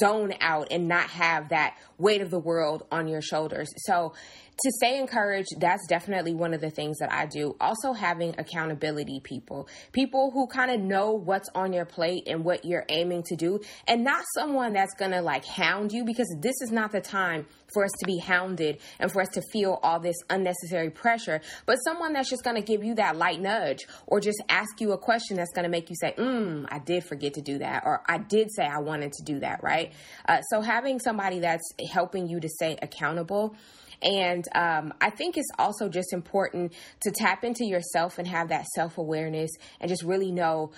zone 0.00 0.34
out 0.40 0.68
and 0.70 0.88
not 0.88 1.08
have 1.10 1.48
that 1.50 1.76
weight 1.98 2.20
of 2.20 2.30
the 2.30 2.38
world 2.38 2.86
on 2.90 3.08
your 3.08 3.22
shoulders. 3.22 3.70
So, 3.86 4.12
to 4.62 4.72
stay 4.72 4.98
encouraged, 4.98 5.48
that's 5.58 5.86
definitely 5.88 6.34
one 6.34 6.54
of 6.54 6.60
the 6.60 6.70
things 6.70 6.98
that 6.98 7.12
I 7.12 7.26
do. 7.26 7.56
Also, 7.60 7.92
having 7.92 8.34
accountability 8.38 9.20
people, 9.20 9.68
people 9.92 10.30
who 10.32 10.46
kind 10.46 10.70
of 10.70 10.80
know 10.80 11.12
what's 11.12 11.48
on 11.54 11.72
your 11.72 11.84
plate 11.84 12.24
and 12.26 12.44
what 12.44 12.64
you're 12.64 12.84
aiming 12.88 13.22
to 13.24 13.36
do, 13.36 13.60
and 13.86 14.04
not 14.04 14.24
someone 14.34 14.72
that's 14.72 14.94
gonna 14.94 15.22
like 15.22 15.44
hound 15.44 15.92
you 15.92 16.04
because 16.04 16.34
this 16.40 16.60
is 16.60 16.70
not 16.70 16.92
the 16.92 17.00
time 17.00 17.46
for 17.72 17.84
us 17.84 17.92
to 18.00 18.06
be 18.06 18.18
hounded 18.18 18.78
and 18.98 19.10
for 19.12 19.22
us 19.22 19.28
to 19.28 19.42
feel 19.52 19.78
all 19.82 20.00
this 20.00 20.16
unnecessary 20.28 20.90
pressure, 20.90 21.40
but 21.66 21.76
someone 21.76 22.12
that's 22.12 22.28
just 22.28 22.44
gonna 22.44 22.60
give 22.60 22.84
you 22.84 22.94
that 22.94 23.16
light 23.16 23.40
nudge 23.40 23.86
or 24.06 24.20
just 24.20 24.42
ask 24.48 24.80
you 24.80 24.92
a 24.92 24.98
question 24.98 25.36
that's 25.36 25.52
gonna 25.54 25.68
make 25.68 25.88
you 25.88 25.96
say, 25.96 26.14
mm, 26.18 26.66
I 26.68 26.78
did 26.80 27.04
forget 27.04 27.34
to 27.34 27.40
do 27.40 27.58
that, 27.58 27.84
or 27.86 28.02
I 28.06 28.18
did 28.18 28.50
say 28.52 28.64
I 28.64 28.78
wanted 28.78 29.12
to 29.12 29.22
do 29.24 29.40
that, 29.40 29.62
right? 29.62 29.92
Uh, 30.28 30.42
so, 30.42 30.60
having 30.60 30.98
somebody 30.98 31.40
that's 31.40 31.72
helping 31.90 32.28
you 32.28 32.40
to 32.40 32.48
stay 32.48 32.76
accountable. 32.82 33.54
And 34.02 34.44
um, 34.54 34.94
I 35.00 35.10
think 35.10 35.36
it's 35.36 35.50
also 35.58 35.88
just 35.88 36.12
important 36.12 36.72
to 37.02 37.10
tap 37.10 37.44
into 37.44 37.64
yourself 37.64 38.18
and 38.18 38.26
have 38.26 38.48
that 38.48 38.66
self 38.74 38.98
awareness 38.98 39.50
and 39.80 39.88
just 39.88 40.02
really 40.02 40.32
know 40.32 40.72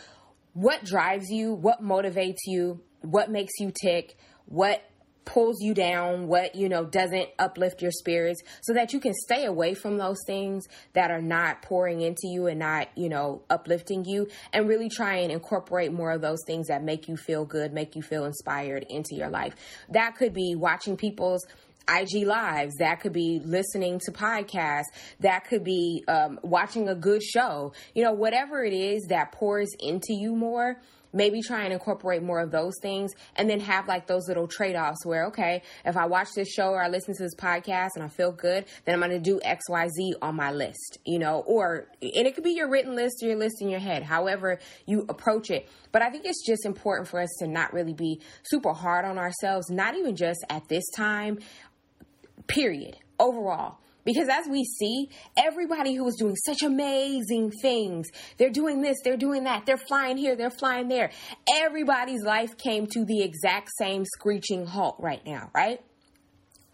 what 0.54 0.84
drives 0.84 1.30
you, 1.30 1.54
what 1.54 1.82
motivates 1.82 2.40
you, 2.46 2.80
what 3.00 3.30
makes 3.30 3.52
you 3.58 3.72
tick, 3.82 4.16
what 4.46 4.82
pulls 5.24 5.60
you 5.60 5.74
down, 5.74 6.26
what, 6.26 6.54
you 6.54 6.68
know, 6.68 6.84
doesn't 6.84 7.28
uplift 7.38 7.80
your 7.80 7.90
spirits 7.92 8.42
so 8.62 8.72
that 8.72 8.92
you 8.92 9.00
can 9.00 9.12
stay 9.14 9.44
away 9.44 9.74
from 9.74 9.96
those 9.96 10.18
things 10.26 10.66
that 10.94 11.10
are 11.10 11.22
not 11.22 11.62
pouring 11.62 12.00
into 12.00 12.26
you 12.26 12.46
and 12.46 12.58
not, 12.58 12.88
you 12.96 13.08
know, 13.08 13.42
uplifting 13.48 14.04
you 14.04 14.28
and 14.52 14.68
really 14.68 14.88
try 14.88 15.16
and 15.16 15.30
incorporate 15.30 15.92
more 15.92 16.10
of 16.10 16.20
those 16.20 16.40
things 16.46 16.68
that 16.68 16.82
make 16.82 17.08
you 17.08 17.16
feel 17.16 17.44
good, 17.44 17.72
make 17.72 17.94
you 17.94 18.02
feel 18.02 18.24
inspired 18.24 18.84
into 18.88 19.14
your 19.14 19.28
life. 19.28 19.54
That 19.90 20.16
could 20.16 20.34
be 20.34 20.54
watching 20.56 20.96
people's 20.96 21.46
IG 21.88 22.26
lives. 22.26 22.74
That 22.78 23.00
could 23.00 23.12
be 23.12 23.40
listening 23.44 24.00
to 24.06 24.12
podcasts. 24.12 24.84
That 25.20 25.46
could 25.46 25.64
be 25.64 26.04
um, 26.08 26.38
watching 26.42 26.88
a 26.88 26.94
good 26.94 27.22
show. 27.22 27.72
You 27.94 28.04
know, 28.04 28.12
whatever 28.12 28.64
it 28.64 28.72
is 28.72 29.06
that 29.08 29.32
pours 29.32 29.68
into 29.80 30.12
you 30.14 30.34
more 30.34 30.80
maybe 31.12 31.40
try 31.42 31.64
and 31.64 31.72
incorporate 31.72 32.22
more 32.22 32.40
of 32.40 32.50
those 32.50 32.74
things 32.80 33.12
and 33.36 33.48
then 33.48 33.60
have 33.60 33.86
like 33.86 34.06
those 34.06 34.26
little 34.28 34.48
trade-offs 34.48 35.04
where 35.04 35.26
okay 35.26 35.62
if 35.84 35.96
i 35.96 36.06
watch 36.06 36.28
this 36.34 36.48
show 36.48 36.68
or 36.68 36.82
i 36.82 36.88
listen 36.88 37.14
to 37.14 37.22
this 37.22 37.34
podcast 37.34 37.90
and 37.94 38.04
i 38.04 38.08
feel 38.08 38.32
good 38.32 38.64
then 38.84 38.94
i'm 38.94 39.00
going 39.00 39.10
to 39.10 39.18
do 39.18 39.40
xyz 39.44 40.12
on 40.20 40.34
my 40.34 40.50
list 40.50 40.98
you 41.04 41.18
know 41.18 41.40
or 41.46 41.88
and 42.00 42.26
it 42.26 42.34
could 42.34 42.44
be 42.44 42.52
your 42.52 42.68
written 42.68 42.94
list 42.94 43.16
or 43.22 43.26
your 43.28 43.36
list 43.36 43.56
in 43.60 43.68
your 43.68 43.80
head 43.80 44.02
however 44.02 44.58
you 44.86 45.04
approach 45.08 45.50
it 45.50 45.68
but 45.92 46.02
i 46.02 46.10
think 46.10 46.24
it's 46.24 46.44
just 46.46 46.64
important 46.64 47.08
for 47.08 47.20
us 47.20 47.30
to 47.38 47.46
not 47.46 47.72
really 47.72 47.94
be 47.94 48.20
super 48.42 48.72
hard 48.72 49.04
on 49.04 49.18
ourselves 49.18 49.70
not 49.70 49.94
even 49.96 50.16
just 50.16 50.44
at 50.48 50.66
this 50.68 50.84
time 50.96 51.38
period 52.46 52.96
overall 53.18 53.78
because 54.04 54.28
as 54.28 54.46
we 54.48 54.64
see, 54.64 55.10
everybody 55.36 55.94
who 55.94 56.06
is 56.08 56.16
doing 56.16 56.36
such 56.36 56.62
amazing 56.62 57.52
things, 57.62 58.08
they're 58.36 58.50
doing 58.50 58.82
this, 58.82 58.98
they're 59.04 59.16
doing 59.16 59.44
that, 59.44 59.64
they're 59.66 59.76
flying 59.76 60.16
here, 60.16 60.34
they're 60.34 60.50
flying 60.50 60.88
there. 60.88 61.10
Everybody's 61.54 62.22
life 62.22 62.56
came 62.58 62.86
to 62.88 63.04
the 63.04 63.22
exact 63.22 63.70
same 63.78 64.04
screeching 64.04 64.66
halt 64.66 64.96
right 64.98 65.24
now, 65.24 65.50
right? 65.54 65.80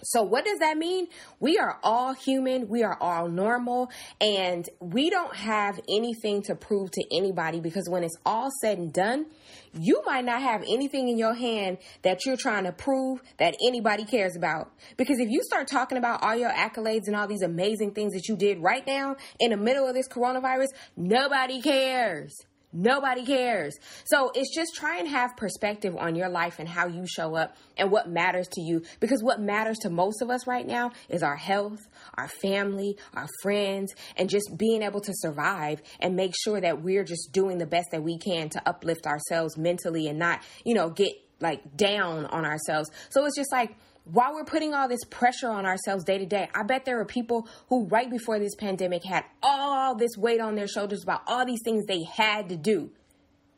So, 0.03 0.23
what 0.23 0.45
does 0.45 0.61
that 0.61 0.77
mean? 0.77 1.09
We 1.41 1.59
are 1.59 1.79
all 1.83 2.15
human, 2.15 2.69
we 2.69 2.85
are 2.85 2.97
all 3.01 3.29
normal, 3.29 3.91
and 4.21 4.69
we 4.81 5.11
don't 5.11 5.35
have 5.35 5.81
anything 5.89 6.43
to 6.43 6.55
prove 6.55 6.91
to 6.93 7.05
anybody 7.11 7.61
because 7.61 7.89
when 7.89 8.05
it's 8.05 8.17
all 8.25 8.51
said 8.61 8.79
and 8.79 8.93
done, 8.93 9.27
you 9.75 10.03
might 10.07 10.25
not 10.25 10.41
have 10.41 10.63
anything 10.63 11.09
in 11.09 11.19
your 11.19 11.35
hand 11.35 11.79
that 12.03 12.25
you're 12.25 12.37
trying 12.37 12.65
to 12.65 12.73
prove 12.73 13.21
that 13.39 13.57
anybody 13.67 14.05
cares 14.05 14.37
about. 14.37 14.71
Because 14.97 15.19
if 15.19 15.29
you 15.31 15.43
start 15.43 15.69
talking 15.69 15.99
about 15.99 16.23
all 16.23 16.37
your 16.37 16.51
accolades 16.51 17.07
and 17.07 17.17
all 17.17 17.27
these 17.27 17.43
amazing 17.43 17.93
things 17.93 18.13
that 18.13 18.29
you 18.29 18.37
did 18.37 18.63
right 18.63 18.87
now 18.87 19.17
in 19.41 19.51
the 19.51 19.57
middle 19.57 19.87
of 19.87 19.95
this 19.95 20.09
coronavirus, 20.09 20.69
nobody 20.97 21.61
cares. 21.61 22.35
Nobody 22.73 23.25
cares. 23.25 23.75
So 24.05 24.31
it's 24.35 24.55
just 24.55 24.75
try 24.75 24.99
and 24.99 25.09
have 25.09 25.37
perspective 25.37 25.97
on 25.97 26.15
your 26.15 26.29
life 26.29 26.59
and 26.59 26.69
how 26.69 26.87
you 26.87 27.07
show 27.07 27.35
up 27.35 27.57
and 27.79 27.91
what 27.91 28.11
matters 28.11 28.47
to 28.49 28.61
you. 28.61 28.83
Because 29.01 29.23
what 29.23 29.41
matters 29.41 29.79
to 29.79 29.91
most 29.91 30.21
of 30.21 30.29
us 30.29 30.47
right 30.47 30.67
now 30.67 30.93
is 31.09 31.23
our 31.23 31.37
health, 31.37 31.81
our 32.15 32.29
family, 32.29 32.99
our 33.15 33.27
friends, 33.43 33.95
and 34.17 34.29
just 34.29 34.57
being 34.59 34.83
able 34.83 35.01
to 35.01 35.13
survive 35.15 35.81
and 36.01 36.15
make 36.15 36.35
sure 36.45 36.61
that 36.61 36.83
we're 36.83 37.05
just 37.05 37.33
doing 37.33 37.57
the 37.57 37.67
best 37.67 37.89
that 37.93 38.03
we 38.03 38.19
can 38.19 38.51
to 38.51 38.69
uplift 38.69 39.07
ourselves 39.07 39.57
mentally 39.57 40.09
and 40.09 40.19
not, 40.19 40.43
you 40.65 40.75
know, 40.75 40.91
get 40.91 41.13
like 41.41 41.77
down 41.77 42.27
on 42.27 42.45
ourselves. 42.45 42.91
So 43.09 43.25
it's 43.25 43.37
just 43.37 43.53
like, 43.53 43.77
while 44.11 44.35
we're 44.35 44.45
putting 44.45 44.75
all 44.75 44.89
this 44.89 45.05
pressure 45.11 45.49
on 45.49 45.67
ourselves 45.67 46.05
day 46.05 46.19
to 46.19 46.27
day, 46.27 46.49
I 46.55 46.63
bet 46.63 46.85
there 46.85 47.01
are 47.01 47.05
people 47.05 47.47
who, 47.69 47.87
right 47.87 48.11
before 48.11 48.39
this 48.39 48.55
pandemic, 48.55 49.05
had 49.05 49.25
all 49.43 49.95
this 49.95 50.17
weight 50.17 50.41
on 50.41 50.55
their 50.55 50.69
shoulders 50.69 51.03
about 51.03 51.23
all 51.27 51.45
these 51.45 51.61
things 51.65 51.85
they 51.87 52.05
had 52.05 52.49
to 52.49 52.57
do. 52.57 52.91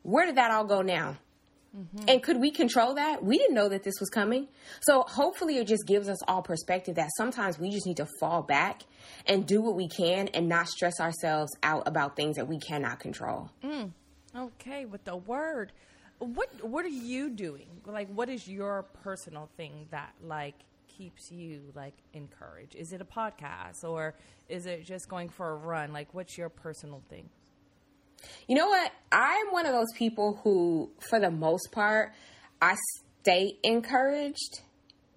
Where 0.03 0.25
did 0.25 0.35
that 0.35 0.51
all 0.51 0.65
go 0.65 0.81
now? 0.81 1.17
Mm-hmm. 1.77 2.09
And 2.09 2.23
could 2.23 2.41
we 2.41 2.51
control 2.51 2.95
that? 2.95 3.23
We 3.23 3.37
didn't 3.37 3.55
know 3.55 3.69
that 3.69 3.83
this 3.83 3.93
was 4.01 4.09
coming. 4.09 4.47
So 4.81 5.03
hopefully 5.07 5.57
it 5.57 5.67
just 5.67 5.87
gives 5.87 6.09
us 6.09 6.17
all 6.27 6.41
perspective 6.41 6.95
that 6.95 7.09
sometimes 7.15 7.57
we 7.57 7.69
just 7.69 7.85
need 7.85 7.97
to 7.97 8.07
fall 8.19 8.41
back 8.41 8.81
and 9.25 9.45
do 9.45 9.61
what 9.61 9.75
we 9.75 9.87
can 9.87 10.27
and 10.29 10.49
not 10.49 10.67
stress 10.67 10.99
ourselves 10.99 11.55
out 11.63 11.87
about 11.87 12.17
things 12.17 12.35
that 12.35 12.47
we 12.49 12.59
cannot 12.59 12.99
control. 12.99 13.49
Mm. 13.63 13.91
Okay, 14.35 14.85
with 14.85 15.05
the 15.05 15.15
word 15.15 15.71
what 16.21 16.49
what 16.63 16.85
are 16.85 16.89
you 16.89 17.29
doing? 17.29 17.67
Like, 17.85 18.07
what 18.13 18.29
is 18.29 18.47
your 18.47 18.83
personal 19.03 19.49
thing 19.57 19.87
that 19.89 20.13
like 20.23 20.55
keeps 20.87 21.31
you 21.31 21.61
like 21.75 21.95
encouraged? 22.13 22.75
Is 22.75 22.93
it 22.93 23.01
a 23.01 23.05
podcast 23.05 23.83
or 23.83 24.15
is 24.47 24.65
it 24.65 24.85
just 24.85 25.09
going 25.09 25.29
for 25.29 25.49
a 25.49 25.55
run? 25.55 25.91
Like, 25.93 26.13
what's 26.13 26.37
your 26.37 26.49
personal 26.49 27.01
thing? 27.09 27.29
You 28.47 28.55
know 28.55 28.67
what? 28.67 28.91
I'm 29.11 29.47
one 29.51 29.65
of 29.65 29.73
those 29.73 29.91
people 29.95 30.39
who, 30.43 30.91
for 31.09 31.19
the 31.19 31.31
most 31.31 31.71
part, 31.71 32.13
I 32.61 32.75
stay 33.21 33.57
encouraged. 33.63 34.61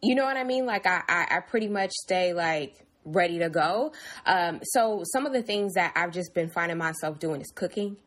You 0.02 0.14
know 0.14 0.24
what 0.24 0.38
I 0.38 0.44
mean? 0.44 0.64
Like, 0.64 0.86
I, 0.86 1.02
I, 1.06 1.26
I 1.36 1.40
pretty 1.40 1.68
much 1.68 1.90
stay 1.90 2.32
like 2.32 2.86
ready 3.04 3.38
to 3.40 3.50
go. 3.50 3.92
Um, 4.24 4.60
so 4.62 5.02
some 5.12 5.26
of 5.26 5.34
the 5.34 5.42
things 5.42 5.74
that 5.74 5.92
I've 5.94 6.12
just 6.12 6.32
been 6.34 6.48
finding 6.48 6.78
myself 6.78 7.18
doing 7.18 7.42
is 7.42 7.52
cooking. 7.54 7.98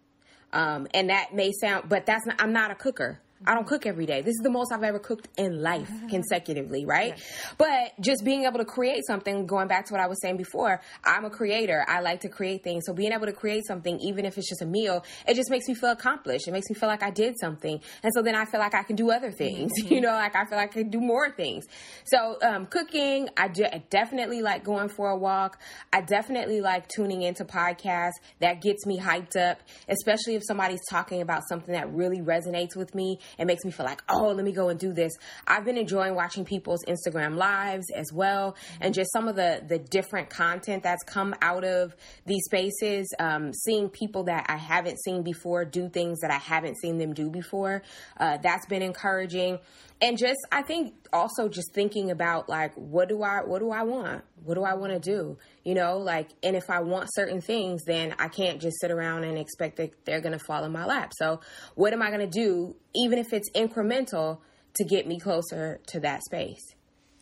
Um, 0.57 0.87
and 0.95 1.11
that 1.11 1.35
may 1.35 1.53
sound, 1.53 1.87
but 1.87 2.07
that's 2.07 2.25
not, 2.25 2.37
I'm 2.41 2.53
not 2.53 2.71
a 2.71 2.75
cooker. 2.75 3.21
I 3.45 3.54
don't 3.54 3.67
cook 3.67 3.86
every 3.86 4.06
day. 4.06 4.21
This 4.21 4.34
is 4.34 4.41
the 4.41 4.50
most 4.50 4.71
I've 4.71 4.84
ever 4.84 5.00
cooked 5.00 5.28
in 5.38 5.62
life 5.62 5.91
consecutively, 6.10 6.86
right? 6.86 7.13
Yeah. 7.15 7.23
But 7.58 8.02
just 8.02 8.26
being 8.26 8.45
able 8.45 8.58
to 8.58 8.65
create 8.65 9.06
something, 9.06 9.45
going 9.45 9.67
back 9.67 9.86
to 9.88 9.93
what 9.93 10.02
I 10.02 10.08
was 10.08 10.19
saying 10.21 10.38
before, 10.38 10.82
I'm 11.04 11.23
a 11.26 11.30
creator. 11.30 11.86
I 11.88 12.00
like 12.02 12.21
to 12.21 12.30
create 12.30 12.63
things. 12.63 12.86
So 12.86 12.93
being 12.93 13.12
able 13.12 13.28
to 13.28 13.34
create 13.34 13.65
something, 13.67 14.00
even 14.00 14.26
if 14.26 14.38
it's 14.38 14.50
just 14.50 14.62
a 14.62 14.65
meal, 14.65 15.06
it 15.28 15.36
just 15.36 15.52
makes 15.52 15.67
me 15.67 15.76
feel 15.76 15.91
accomplished. 15.91 16.47
It 16.47 16.52
makes 16.52 16.69
me 16.69 16.76
feel 16.76 16.89
like 16.89 17.04
I 17.04 17.12
did 17.12 17.36
something. 17.39 17.80
And 18.02 18.12
so 18.13 18.23
then 18.23 18.36
I 18.36 18.45
feel 18.45 18.60
like 18.60 18.73
I 18.73 18.84
can 18.84 18.95
do 18.95 19.12
other 19.12 19.32
things, 19.32 19.71
mm-hmm. 19.80 19.93
you 19.93 20.02
know, 20.02 20.12
like 20.12 20.36
I 20.36 20.45
feel 20.45 20.58
like 20.58 20.71
I 20.71 20.82
can 20.82 20.89
do 20.89 21.00
more 21.00 21.32
things. 21.32 21.65
So 22.06 22.38
um, 22.41 22.65
cooking, 22.65 23.30
I, 23.38 23.50
de- 23.50 23.73
I 23.73 23.84
definitely 23.89 24.41
like 24.41 24.63
going 24.63 24.89
for 24.89 25.10
a 25.10 25.17
walk. 25.17 25.62
I 25.93 26.02
definitely 26.02 26.62
like 26.62 26.88
tuning 26.88 27.21
into 27.21 27.45
podcasts. 27.45 28.13
That 28.39 28.62
gets 28.62 28.86
me 28.86 29.00
hyped 29.00 29.38
up, 29.38 29.60
especially 29.88 30.36
if 30.36 30.43
somebody's 30.43 30.86
talking 30.89 31.21
about 31.21 31.43
something 31.47 31.73
that 31.73 31.93
really 31.93 32.21
resonates 32.21 32.76
with 32.76 32.95
me 32.95 33.19
it 33.37 33.45
makes 33.45 33.63
me 33.63 33.71
feel 33.71 33.85
like, 33.85 34.01
oh, 34.09 34.31
let 34.31 34.45
me 34.45 34.51
go 34.51 34.69
and 34.69 34.79
do 34.79 34.93
this. 34.93 35.13
I've 35.47 35.65
been 35.65 35.77
enjoying 35.77 36.15
watching 36.15 36.45
people's 36.45 36.83
Instagram 36.85 37.35
lives 37.35 37.85
as 37.95 38.11
well, 38.13 38.55
and 38.81 38.93
just 38.93 39.11
some 39.11 39.27
of 39.27 39.35
the 39.35 39.63
the 39.67 39.79
different 39.79 40.29
content 40.29 40.83
that's 40.83 41.03
come 41.03 41.35
out 41.41 41.63
of 41.63 41.95
these 42.25 42.43
spaces. 42.45 43.13
Um, 43.19 43.53
seeing 43.53 43.89
people 43.89 44.23
that 44.25 44.45
I 44.49 44.57
haven't 44.57 45.01
seen 45.01 45.23
before 45.23 45.65
do 45.65 45.89
things 45.89 46.19
that 46.19 46.31
I 46.31 46.37
haven't 46.37 46.77
seen 46.79 46.97
them 46.97 47.13
do 47.13 47.29
before. 47.29 47.83
Uh, 48.19 48.37
that's 48.37 48.65
been 48.65 48.81
encouraging 48.81 49.59
and 50.01 50.17
just 50.17 50.39
i 50.51 50.62
think 50.62 50.93
also 51.12 51.47
just 51.47 51.73
thinking 51.73 52.12
about 52.12 52.49
like 52.49 52.73
what 52.75 53.10
do 53.10 53.23
i 53.23 53.39
what 53.43 53.60
do 53.60 53.71
i 53.71 53.83
want? 53.83 54.23
What 54.43 54.55
do 54.55 54.63
i 54.63 54.73
want 54.75 54.93
to 54.93 54.99
do? 54.99 55.38
You 55.63 55.75
know 55.75 55.97
like 55.97 56.29
and 56.43 56.55
if 56.55 56.69
i 56.69 56.79
want 56.79 57.10
certain 57.13 57.41
things 57.41 57.83
then 57.86 58.15
i 58.19 58.27
can't 58.27 58.62
just 58.62 58.79
sit 58.79 58.91
around 58.91 59.23
and 59.23 59.38
expect 59.38 59.77
that 59.77 59.93
they're 60.05 60.21
going 60.21 60.38
to 60.38 60.43
fall 60.45 60.63
in 60.63 60.71
my 60.71 60.86
lap. 60.86 61.13
So 61.17 61.41
what 61.75 61.93
am 61.93 62.01
i 62.01 62.10
going 62.10 62.29
to 62.29 62.39
do 62.39 62.75
even 62.95 63.19
if 63.19 63.33
it's 63.33 63.49
incremental 63.51 64.39
to 64.75 64.83
get 64.83 65.07
me 65.07 65.19
closer 65.19 65.79
to 65.88 65.99
that 66.01 66.23
space? 66.23 66.62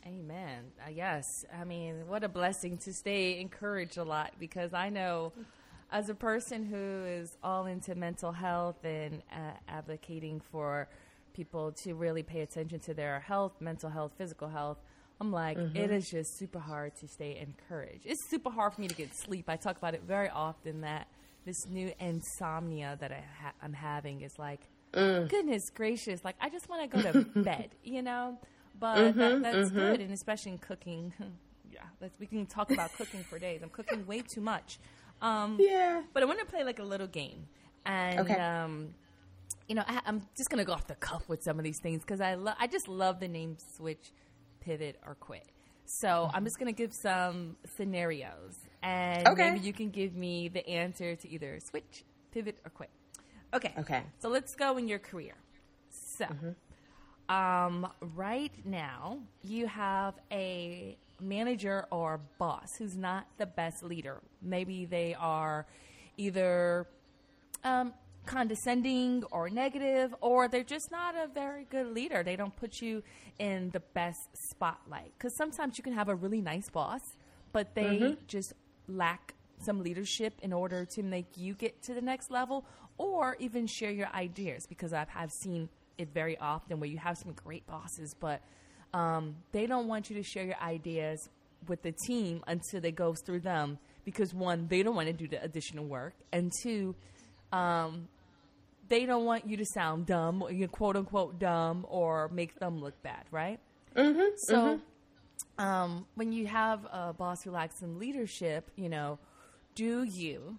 Amen. 0.05 0.65
Uh, 0.85 0.89
yes. 0.91 1.23
I 1.57 1.63
mean 1.63 2.07
what 2.07 2.23
a 2.23 2.29
blessing 2.29 2.77
to 2.85 2.93
stay 2.93 3.39
encouraged 3.39 3.97
a 3.97 4.03
lot 4.03 4.33
because 4.39 4.73
i 4.73 4.89
know 4.89 5.31
as 5.91 6.09
a 6.09 6.15
person 6.15 6.65
who 6.65 7.05
is 7.05 7.37
all 7.43 7.65
into 7.67 7.95
mental 7.95 8.31
health 8.31 8.83
and 8.83 9.21
uh, 9.31 9.51
advocating 9.67 10.41
for 10.51 10.89
people 11.35 11.71
to 11.71 11.93
really 11.93 12.23
pay 12.23 12.41
attention 12.41 12.79
to 12.79 12.93
their 12.93 13.19
health, 13.19 13.53
mental 13.59 13.89
health, 13.89 14.13
physical 14.17 14.47
health. 14.47 14.77
I'm 15.19 15.31
like, 15.31 15.57
mm-hmm. 15.57 15.77
it 15.77 15.91
is 15.91 16.09
just 16.09 16.37
super 16.37 16.59
hard 16.59 16.95
to 16.97 17.07
stay 17.07 17.37
encouraged. 17.37 18.05
It's 18.05 18.23
super 18.29 18.49
hard 18.49 18.73
for 18.73 18.81
me 18.81 18.87
to 18.87 18.95
get 18.95 19.13
sleep. 19.15 19.49
I 19.49 19.55
talk 19.55 19.77
about 19.77 19.93
it 19.93 20.03
very 20.05 20.29
often 20.29 20.81
that 20.81 21.07
this 21.45 21.67
new 21.67 21.93
insomnia 21.99 22.97
that 22.99 23.11
I 23.11 23.23
ha- 23.41 23.53
I'm 23.61 23.73
having 23.73 24.21
is 24.21 24.37
like, 24.39 24.61
mm. 24.93 25.29
goodness 25.29 25.69
gracious, 25.69 26.25
like 26.25 26.35
I 26.41 26.49
just 26.49 26.67
want 26.69 26.91
to 26.91 26.97
go 26.97 27.11
to 27.11 27.23
bed, 27.43 27.69
you 27.83 28.01
know? 28.01 28.37
But 28.77 28.97
mm-hmm, 28.97 29.19
that, 29.19 29.41
that's 29.41 29.69
mm-hmm. 29.69 29.77
good, 29.77 30.01
and 30.01 30.11
especially 30.11 30.53
in 30.53 30.57
cooking. 30.57 31.13
yeah, 31.71 32.09
we 32.19 32.25
can 32.25 32.45
talk 32.45 32.71
about 32.71 32.93
cooking 32.93 33.23
for 33.23 33.39
days. 33.39 33.61
I'm 33.63 33.69
cooking 33.69 34.05
way 34.05 34.21
too 34.21 34.41
much. 34.41 34.79
Um, 35.21 35.57
yeah. 35.59 36.01
But 36.13 36.23
I 36.23 36.25
want 36.25 36.39
to 36.39 36.45
play 36.45 36.63
like 36.63 36.79
a 36.79 36.83
little 36.83 37.07
game. 37.07 37.47
And 37.85 38.19
okay. 38.21 38.39
um, 38.39 38.95
you 39.67 39.75
know, 39.75 39.83
I, 39.87 40.01
am 40.05 40.21
just 40.37 40.49
gonna 40.49 40.65
go 40.65 40.73
off 40.73 40.87
the 40.87 40.95
cuff 40.95 41.27
with 41.27 41.43
some 41.43 41.57
of 41.57 41.63
these 41.63 41.79
things 41.79 42.01
because 42.01 42.21
I 42.21 42.35
love, 42.35 42.55
I 42.59 42.67
just 42.67 42.87
love 42.87 43.19
the 43.19 43.27
name 43.27 43.57
switch, 43.75 44.11
pivot, 44.61 44.97
or 45.05 45.15
quit. 45.15 45.45
So 45.85 46.07
mm-hmm. 46.07 46.35
I'm 46.35 46.43
just 46.43 46.59
gonna 46.59 46.71
give 46.71 46.93
some 46.93 47.57
scenarios, 47.75 48.57
and 48.83 49.27
okay. 49.27 49.51
maybe 49.51 49.65
you 49.65 49.73
can 49.73 49.89
give 49.89 50.15
me 50.15 50.47
the 50.49 50.67
answer 50.67 51.15
to 51.15 51.29
either 51.29 51.59
switch, 51.59 52.03
pivot, 52.31 52.57
or 52.63 52.69
quit. 52.71 52.89
Okay. 53.53 53.73
Okay. 53.79 54.03
So 54.19 54.29
let's 54.29 54.55
go 54.55 54.77
in 54.77 54.87
your 54.87 54.99
career. 54.99 55.35
So, 55.89 56.25
mm-hmm. 56.25 57.33
um, 57.33 57.91
right 58.15 58.51
now 58.65 59.19
you 59.43 59.67
have 59.67 60.15
a 60.31 60.97
manager 61.21 61.85
or 61.91 62.19
boss 62.37 62.75
who's 62.77 62.97
not 62.97 63.27
the 63.37 63.45
best 63.45 63.83
leader. 63.83 64.21
Maybe 64.41 64.85
they 64.85 65.15
are 65.17 65.65
either 66.17 66.87
um, 67.63 67.93
condescending 68.25 69.23
or 69.31 69.49
negative, 69.49 70.13
or 70.21 70.47
they're 70.47 70.63
just 70.63 70.91
not 70.91 71.15
a 71.15 71.27
very 71.27 71.65
good 71.69 71.87
leader. 71.87 72.23
They 72.23 72.35
don't 72.35 72.55
put 72.55 72.81
you 72.81 73.03
in 73.39 73.69
the 73.71 73.79
best 73.93 74.19
spotlight. 74.51 75.11
Because 75.17 75.35
sometimes 75.37 75.77
you 75.77 75.83
can 75.83 75.93
have 75.93 76.09
a 76.09 76.15
really 76.15 76.41
nice 76.41 76.69
boss, 76.69 77.01
but 77.53 77.75
they 77.75 77.85
Mm-hmm. 77.85 78.25
just 78.27 78.53
lack 78.87 79.33
some 79.65 79.81
leadership 79.81 80.33
in 80.41 80.51
order 80.53 80.85
to 80.85 81.03
make 81.03 81.25
you 81.37 81.53
get 81.53 81.81
to 81.83 81.93
the 81.93 82.01
next 82.01 82.29
level 82.29 82.65
or 82.97 83.35
even 83.39 83.67
share 83.67 83.91
your 83.91 84.07
ideas. 84.09 84.65
Because 84.67 84.93
I've 84.93 85.09
have 85.09 85.31
seen 85.31 85.69
it 85.97 86.09
very 86.13 86.37
often 86.37 86.79
where 86.79 86.89
you 86.89 86.97
have 86.97 87.17
some 87.17 87.33
great 87.33 87.65
bosses, 87.67 88.13
but 88.19 88.41
um, 88.93 89.35
they 89.51 89.65
don't 89.65 89.87
want 89.87 90.09
you 90.09 90.15
to 90.17 90.23
share 90.23 90.43
your 90.43 90.59
ideas 90.61 91.29
with 91.67 91.81
the 91.81 91.93
team 92.05 92.43
until 92.47 92.83
it 92.83 92.95
goes 92.95 93.21
through 93.25 93.39
them 93.39 93.77
because 94.03 94.33
one, 94.33 94.67
they 94.67 94.83
don't 94.83 94.95
want 94.95 95.07
to 95.07 95.13
do 95.13 95.27
the 95.27 95.41
additional 95.43 95.83
work, 95.85 96.13
and 96.31 96.51
two, 96.61 96.95
um, 97.51 98.07
they 98.87 99.05
don't 99.05 99.25
want 99.25 99.47
you 99.49 99.57
to 99.57 99.65
sound 99.65 100.05
dumb, 100.05 100.43
you 100.51 100.67
quote 100.67 100.95
unquote 100.95 101.39
dumb, 101.39 101.85
or 101.89 102.29
make 102.29 102.59
them 102.59 102.79
look 102.81 103.01
bad, 103.03 103.23
right? 103.31 103.59
Mm-hmm. 103.95 104.35
So, 104.37 104.79
Um, 105.57 106.05
when 106.15 106.31
you 106.33 106.47
have 106.47 106.85
a 106.91 107.13
boss 107.13 107.43
who 107.43 107.51
lacks 107.51 107.79
some 107.79 107.97
leadership, 107.97 108.69
you 108.75 108.89
know, 108.89 109.19
do 109.73 110.03
you, 110.03 110.57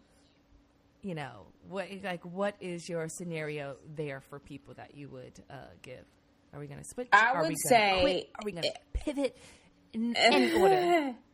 you 1.03 1.15
know, 1.15 1.47
what 1.69 1.89
like 2.03 2.25
what 2.25 2.57
is 2.61 2.89
your 2.89 3.07
scenario 3.09 3.77
there 3.95 4.21
for 4.23 4.39
people 4.39 4.75
that 4.75 4.95
you 4.97 5.09
would 5.11 5.33
uh, 5.51 5.55
give? 5.83 6.05
Are 6.55 6.61
we 6.61 6.67
going 6.67 6.81
to 6.81 6.89
switch? 6.89 7.09
I 7.13 7.33
Are 7.33 7.43
would 7.43 7.49
we 7.51 7.55
gonna 7.69 7.69
say- 7.69 8.01
quit? 8.01 8.31
Are 8.35 8.45
we 8.45 8.53
going 8.53 8.63
to 8.65 8.73
pivot 8.95 9.37
in 9.93 10.17
any 10.17 10.53
order? 10.55 11.15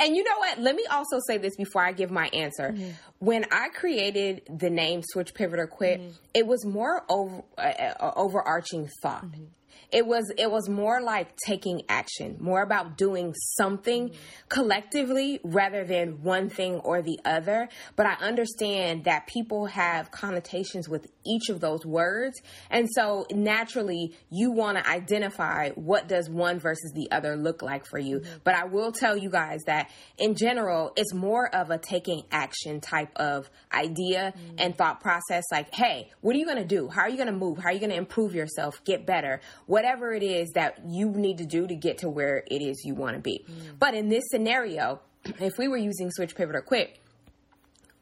And 0.00 0.16
you 0.16 0.22
know 0.24 0.38
what? 0.38 0.58
Let 0.60 0.74
me 0.76 0.84
also 0.90 1.18
say 1.26 1.38
this 1.38 1.56
before 1.56 1.84
I 1.84 1.92
give 1.92 2.10
my 2.10 2.28
answer. 2.28 2.72
Mm-hmm. 2.72 2.90
When 3.18 3.44
I 3.50 3.68
created 3.70 4.42
the 4.48 4.70
name 4.70 5.02
Switch 5.04 5.32
Pivot 5.34 5.58
or 5.58 5.66
Quit, 5.66 6.00
Mm-hmm. 6.00 6.10
it 6.34 6.46
was 6.46 6.64
more 6.64 7.04
over 7.08 7.42
uh, 7.56 7.60
uh, 7.60 8.12
overarching 8.16 8.88
thought. 9.02 9.24
Mm-hmm. 9.24 9.44
It 9.92 10.06
was 10.06 10.32
it 10.36 10.50
was 10.50 10.68
more 10.68 11.00
like 11.00 11.36
taking 11.36 11.82
action, 11.88 12.36
more 12.40 12.62
about 12.62 12.96
doing 12.96 13.34
something 13.56 13.96
Mm-hmm. 14.06 14.48
collectively 14.48 15.40
rather 15.42 15.84
than 15.84 16.22
one 16.22 16.48
thing 16.48 16.76
or 16.80 17.02
the 17.02 17.18
other. 17.24 17.68
But 17.94 18.06
I 18.06 18.14
understand 18.14 19.04
that 19.04 19.26
people 19.26 19.66
have 19.66 20.10
connotations 20.10 20.88
with 20.88 21.06
each 21.24 21.48
of 21.48 21.60
those 21.60 21.84
words, 21.84 22.40
and 22.70 22.88
so 22.92 23.26
naturally 23.32 24.14
you 24.30 24.50
want 24.52 24.78
to 24.78 24.88
identify 24.88 25.70
what 25.70 26.08
does 26.08 26.28
one 26.30 26.58
versus 26.58 26.92
the 26.94 27.10
other 27.10 27.36
look 27.36 27.62
like 27.62 27.86
for 27.86 27.98
you. 27.98 28.22
But 28.44 28.54
I 28.54 28.64
will 28.64 28.92
tell 28.92 29.16
you 29.16 29.30
guys 29.30 29.60
that 29.66 29.90
in 30.18 30.34
general, 30.34 30.92
it's 30.96 31.12
more 31.14 31.54
of 31.54 31.70
a 31.70 31.78
taking 31.78 32.22
action 32.30 32.80
type 32.80 33.10
of 33.16 33.50
idea 33.72 34.34
and 34.58 34.76
thought 34.76 35.00
process. 35.00 35.44
Like, 35.50 35.74
hey, 35.74 36.10
what 36.20 36.34
are 36.34 36.38
you 36.38 36.46
going 36.46 36.58
to 36.58 36.64
do? 36.64 36.88
How 36.88 37.02
are 37.02 37.08
you 37.08 37.16
going 37.16 37.26
to 37.26 37.32
move? 37.32 37.58
How 37.58 37.70
are 37.70 37.72
you 37.72 37.80
going 37.80 37.90
to 37.90 37.96
improve 37.96 38.34
yourself, 38.34 38.82
get 38.84 39.06
better? 39.06 39.40
Whatever 39.76 40.14
it 40.14 40.22
is 40.22 40.52
that 40.54 40.78
you 40.88 41.10
need 41.10 41.36
to 41.36 41.44
do 41.44 41.66
to 41.66 41.74
get 41.74 41.98
to 41.98 42.08
where 42.08 42.42
it 42.46 42.62
is 42.62 42.82
you 42.82 42.94
want 42.94 43.14
to 43.16 43.20
be. 43.20 43.44
Mm. 43.46 43.78
But 43.78 43.92
in 43.92 44.08
this 44.08 44.24
scenario, 44.30 45.00
if 45.38 45.58
we 45.58 45.68
were 45.68 45.76
using 45.76 46.10
switch, 46.10 46.34
pivot, 46.34 46.56
or 46.56 46.62
quit, 46.62 46.98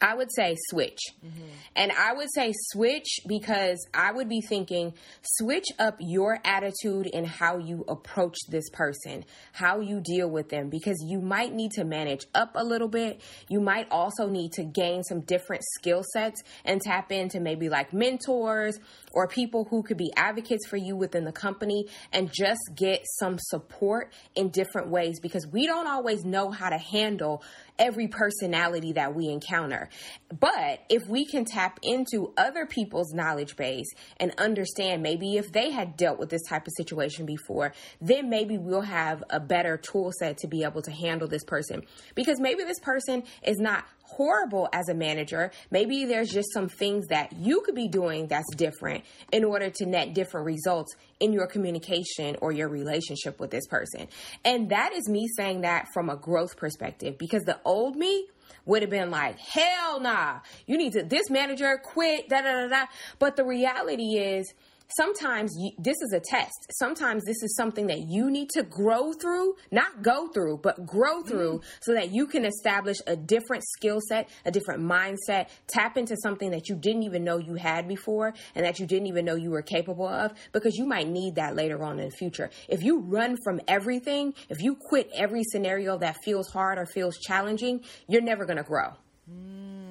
I 0.00 0.14
would 0.14 0.28
say 0.34 0.56
switch. 0.68 0.98
Mm-hmm. 1.24 1.42
And 1.76 1.92
I 1.92 2.12
would 2.12 2.28
say 2.34 2.52
switch 2.72 3.20
because 3.26 3.86
I 3.94 4.12
would 4.12 4.28
be 4.28 4.40
thinking 4.40 4.94
switch 5.22 5.66
up 5.78 5.96
your 6.00 6.40
attitude 6.44 7.08
and 7.12 7.26
how 7.26 7.58
you 7.58 7.84
approach 7.88 8.36
this 8.48 8.68
person, 8.70 9.24
how 9.52 9.80
you 9.80 10.00
deal 10.00 10.28
with 10.28 10.48
them, 10.48 10.68
because 10.68 11.02
you 11.06 11.20
might 11.20 11.54
need 11.54 11.72
to 11.72 11.84
manage 11.84 12.26
up 12.34 12.52
a 12.54 12.64
little 12.64 12.88
bit. 12.88 13.22
You 13.48 13.60
might 13.60 13.86
also 13.90 14.28
need 14.28 14.52
to 14.52 14.64
gain 14.64 15.02
some 15.04 15.20
different 15.20 15.62
skill 15.76 16.02
sets 16.12 16.42
and 16.64 16.80
tap 16.80 17.10
into 17.10 17.40
maybe 17.40 17.68
like 17.68 17.92
mentors 17.92 18.78
or 19.12 19.28
people 19.28 19.64
who 19.70 19.82
could 19.82 19.96
be 19.96 20.12
advocates 20.16 20.66
for 20.66 20.76
you 20.76 20.96
within 20.96 21.24
the 21.24 21.32
company 21.32 21.86
and 22.12 22.30
just 22.32 22.60
get 22.74 23.00
some 23.18 23.36
support 23.38 24.12
in 24.34 24.50
different 24.50 24.88
ways 24.88 25.20
because 25.20 25.46
we 25.46 25.66
don't 25.66 25.86
always 25.86 26.24
know 26.24 26.50
how 26.50 26.68
to 26.68 26.78
handle 26.78 27.42
every 27.78 28.08
personality 28.08 28.92
that 28.92 29.14
we 29.14 29.28
encounter. 29.28 29.88
But 30.28 30.80
if 30.88 31.06
we 31.08 31.24
can 31.24 31.44
tap 31.44 31.78
into 31.82 32.32
other 32.36 32.66
people's 32.66 33.12
knowledge 33.12 33.56
base 33.56 33.88
and 34.18 34.32
understand 34.38 35.02
maybe 35.02 35.36
if 35.36 35.52
they 35.52 35.70
had 35.70 35.96
dealt 35.96 36.18
with 36.18 36.30
this 36.30 36.42
type 36.48 36.66
of 36.66 36.72
situation 36.76 37.26
before, 37.26 37.72
then 38.00 38.30
maybe 38.30 38.58
we'll 38.58 38.80
have 38.82 39.24
a 39.30 39.40
better 39.40 39.76
tool 39.76 40.12
set 40.18 40.38
to 40.38 40.46
be 40.46 40.64
able 40.64 40.82
to 40.82 40.90
handle 40.90 41.28
this 41.28 41.44
person. 41.44 41.82
Because 42.14 42.40
maybe 42.40 42.64
this 42.64 42.80
person 42.80 43.24
is 43.42 43.58
not 43.58 43.84
horrible 44.04 44.68
as 44.72 44.88
a 44.88 44.94
manager. 44.94 45.50
Maybe 45.70 46.04
there's 46.04 46.30
just 46.30 46.52
some 46.52 46.68
things 46.68 47.06
that 47.08 47.32
you 47.32 47.62
could 47.62 47.74
be 47.74 47.88
doing 47.88 48.28
that's 48.28 48.54
different 48.54 49.04
in 49.32 49.44
order 49.44 49.70
to 49.70 49.86
net 49.86 50.14
different 50.14 50.46
results 50.46 50.94
in 51.20 51.32
your 51.32 51.46
communication 51.46 52.36
or 52.40 52.52
your 52.52 52.68
relationship 52.68 53.40
with 53.40 53.50
this 53.50 53.66
person. 53.66 54.08
And 54.44 54.70
that 54.70 54.92
is 54.92 55.08
me 55.08 55.26
saying 55.36 55.62
that 55.62 55.86
from 55.92 56.10
a 56.10 56.16
growth 56.16 56.56
perspective 56.56 57.18
because 57.18 57.42
the 57.44 57.58
old 57.64 57.96
me 57.96 58.26
would 58.66 58.82
have 58.82 58.90
been 58.90 59.10
like, 59.10 59.38
hell 59.38 60.00
nah, 60.00 60.40
you 60.66 60.78
need 60.78 60.92
to, 60.92 61.02
this 61.02 61.30
manager 61.30 61.78
quit, 61.82 62.28
da 62.28 62.40
da 62.42 62.52
da 62.52 62.68
da. 62.68 62.86
But 63.18 63.36
the 63.36 63.44
reality 63.44 64.16
is, 64.18 64.52
sometimes 64.88 65.52
you, 65.58 65.70
this 65.78 65.96
is 66.00 66.12
a 66.12 66.20
test. 66.20 66.66
Sometimes 66.72 67.24
this 67.24 67.42
is 67.42 67.56
something 67.56 67.86
that 67.88 68.00
you 68.08 68.30
need 68.30 68.50
to 68.50 68.62
grow 68.62 69.12
through, 69.12 69.56
not 69.70 70.02
go 70.02 70.28
through, 70.28 70.58
but 70.62 70.86
grow 70.86 71.20
mm-hmm. 71.20 71.28
through 71.28 71.60
so 71.82 71.94
that 71.94 72.12
you 72.12 72.26
can 72.26 72.44
establish 72.44 72.98
a 73.06 73.16
different 73.16 73.64
skill 73.76 74.00
set, 74.08 74.28
a 74.44 74.50
different 74.50 74.82
mindset, 74.82 75.48
tap 75.66 75.96
into 75.96 76.16
something 76.22 76.50
that 76.50 76.68
you 76.68 76.76
didn't 76.76 77.02
even 77.02 77.24
know 77.24 77.38
you 77.38 77.54
had 77.54 77.88
before 77.88 78.34
and 78.54 78.64
that 78.64 78.78
you 78.78 78.86
didn't 78.86 79.06
even 79.06 79.24
know 79.24 79.34
you 79.34 79.50
were 79.50 79.62
capable 79.62 80.08
of 80.08 80.32
because 80.52 80.76
you 80.76 80.86
might 80.86 81.08
need 81.08 81.36
that 81.36 81.54
later 81.56 81.82
on 81.82 81.98
in 81.98 82.08
the 82.08 82.16
future. 82.16 82.50
If 82.68 82.82
you 82.82 83.00
run 83.00 83.36
from 83.44 83.60
everything, 83.68 84.34
if 84.48 84.62
you 84.62 84.76
quit 84.76 85.10
every 85.14 85.42
scenario 85.44 85.98
that 85.98 86.16
feels 86.24 86.48
hard 86.48 86.78
or 86.78 86.86
feels 86.86 87.18
challenging, 87.18 87.82
you're 88.08 88.22
never 88.22 88.44
going 88.44 88.58
to 88.58 88.62
grow. 88.62 88.92
Mm. 89.30 89.83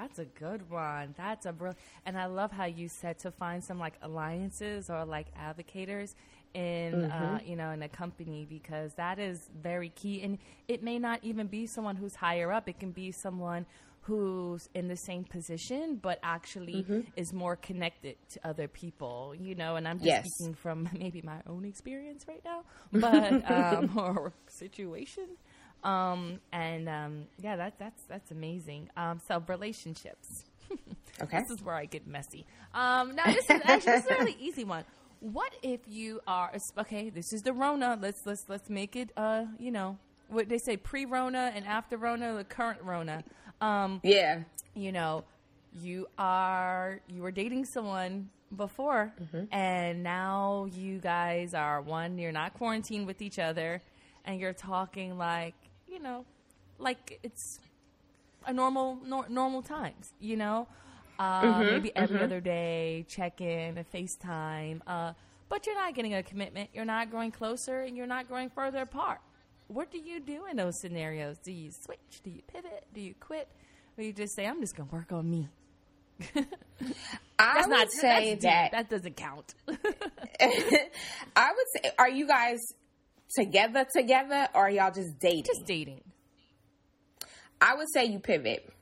That's 0.00 0.18
a 0.18 0.24
good 0.24 0.70
one. 0.70 1.14
That's 1.16 1.46
a 1.46 1.52
brilliant. 1.52 1.78
And 2.06 2.18
I 2.18 2.26
love 2.26 2.52
how 2.52 2.64
you 2.64 2.88
said 2.88 3.18
to 3.20 3.30
find 3.30 3.62
some 3.62 3.78
like 3.78 3.94
alliances 4.02 4.90
or 4.90 5.04
like 5.04 5.26
advocators 5.36 6.14
in 6.54 7.04
uh, 7.04 7.38
you 7.44 7.56
know 7.56 7.70
in 7.70 7.82
a 7.82 7.88
company 7.88 8.46
because 8.48 8.94
that 8.94 9.18
is 9.18 9.50
very 9.62 9.90
key. 9.90 10.22
And 10.22 10.38
it 10.68 10.82
may 10.82 10.98
not 10.98 11.20
even 11.22 11.46
be 11.46 11.66
someone 11.66 11.96
who's 11.96 12.14
higher 12.16 12.52
up. 12.52 12.68
It 12.68 12.78
can 12.78 12.92
be 12.92 13.12
someone 13.12 13.66
who's 14.02 14.68
in 14.74 14.88
the 14.88 14.96
same 14.96 15.24
position 15.24 15.96
but 16.02 16.18
actually 16.22 16.86
is 17.16 17.32
more 17.32 17.56
connected 17.56 18.16
to 18.30 18.40
other 18.48 18.68
people. 18.68 19.34
You 19.38 19.54
know, 19.54 19.76
and 19.76 19.86
I'm 19.86 20.00
just 20.00 20.16
Yes. 20.16 20.16
speaking 20.16 20.54
from 20.54 20.88
maybe 20.98 21.20
my 21.22 21.40
own 21.46 21.64
experience 21.64 22.24
right 22.28 22.42
now, 22.44 22.62
but 22.92 23.48
um, 23.50 23.90
or 23.96 24.32
situation. 24.46 25.26
Um, 25.82 26.40
and 26.52 26.88
um, 26.88 27.26
yeah, 27.40 27.56
that, 27.56 27.78
that's 27.78 28.02
that's 28.04 28.30
amazing. 28.30 28.90
Um, 28.96 29.20
so 29.26 29.42
relationships. 29.46 30.44
Okay. 31.22 31.40
This 31.40 31.50
is 31.50 31.62
where 31.62 31.74
I 31.74 31.84
get 31.84 32.06
messy. 32.06 32.46
Um, 32.72 33.14
now 33.14 33.26
this 33.26 33.44
is 33.44 33.60
actually 33.64 33.92
this 33.92 34.04
is 34.06 34.10
a 34.10 34.14
really 34.14 34.36
easy 34.40 34.64
one. 34.64 34.84
What 35.18 35.52
if 35.62 35.80
you 35.86 36.20
are 36.26 36.50
okay? 36.78 37.10
This 37.10 37.34
is 37.34 37.42
the 37.42 37.52
Rona. 37.52 37.98
Let's 38.00 38.24
let's 38.24 38.44
let's 38.48 38.70
make 38.70 38.96
it. 38.96 39.10
Uh, 39.18 39.44
you 39.58 39.70
know 39.70 39.98
what 40.28 40.48
they 40.48 40.56
say: 40.56 40.78
pre-Rona 40.78 41.52
and 41.54 41.66
after 41.66 41.98
Rona, 41.98 42.32
the 42.34 42.44
current 42.44 42.80
Rona. 42.82 43.22
Um, 43.60 44.00
Yeah. 44.02 44.44
you 44.74 44.92
know, 44.92 45.24
you 45.78 46.06
are 46.16 47.00
you 47.06 47.20
were 47.20 47.32
dating 47.32 47.66
someone 47.66 48.30
before, 48.56 49.12
and 49.52 50.02
now 50.02 50.68
you 50.72 51.00
guys 51.00 51.52
are 51.52 51.82
one. 51.82 52.16
You're 52.16 52.32
not 52.32 52.54
quarantined 52.54 53.06
with 53.06 53.20
each 53.20 53.38
other, 53.38 53.82
and 54.24 54.40
you're 54.40 54.54
talking 54.54 55.18
like 55.18 55.54
you 55.90 56.00
know, 56.00 56.24
like 56.78 57.18
it's 57.22 57.58
a 58.46 58.52
normal 58.52 58.98
nor- 59.04 59.28
normal 59.28 59.62
times. 59.62 60.12
You 60.20 60.36
know, 60.36 60.68
uh, 61.18 61.62
maybe 61.70 61.94
every 61.94 62.22
other 62.22 62.40
day, 62.40 63.04
check 63.08 63.40
in, 63.40 63.78
a 63.78 63.84
FaceTime. 63.84 64.80
Uh, 64.86 65.12
but 65.48 65.66
you're 65.66 65.74
not 65.74 65.94
getting 65.94 66.14
a 66.14 66.22
commitment. 66.22 66.70
You're 66.72 66.84
not 66.84 67.10
growing 67.10 67.32
closer, 67.32 67.80
and 67.82 67.96
you're 67.96 68.06
not 68.06 68.28
growing 68.28 68.50
further 68.50 68.82
apart. 68.82 69.20
What 69.66 69.90
do 69.90 69.98
you 69.98 70.20
do 70.20 70.46
in 70.50 70.56
those 70.56 70.80
scenarios? 70.80 71.38
Do 71.38 71.52
you 71.52 71.70
switch? 71.70 72.22
Do 72.24 72.30
you 72.30 72.42
pivot? 72.46 72.84
Do 72.94 73.00
you 73.00 73.14
quit? 73.18 73.48
Or 73.98 74.04
you 74.04 74.12
just 74.12 74.34
say, 74.34 74.46
"I'm 74.46 74.60
just 74.60 74.76
gonna 74.76 74.90
work 74.90 75.12
on 75.12 75.30
me." 75.30 75.48
I 77.38 77.60
would 77.60 77.70
not 77.70 77.90
say 77.90 78.32
deep. 78.32 78.42
that 78.42 78.72
that 78.72 78.90
doesn't 78.90 79.16
count. 79.16 79.54
I 79.68 81.52
would 81.52 81.66
say, 81.74 81.90
are 81.98 82.10
you 82.10 82.26
guys 82.26 82.58
together 83.36 83.86
together 83.94 84.48
or 84.54 84.66
are 84.66 84.70
y'all 84.70 84.92
just 84.92 85.18
dating? 85.20 85.44
just 85.44 85.66
dating. 85.66 86.02
I 87.60 87.74
would 87.74 87.88
say 87.92 88.06
you 88.06 88.18
pivot. 88.18 88.72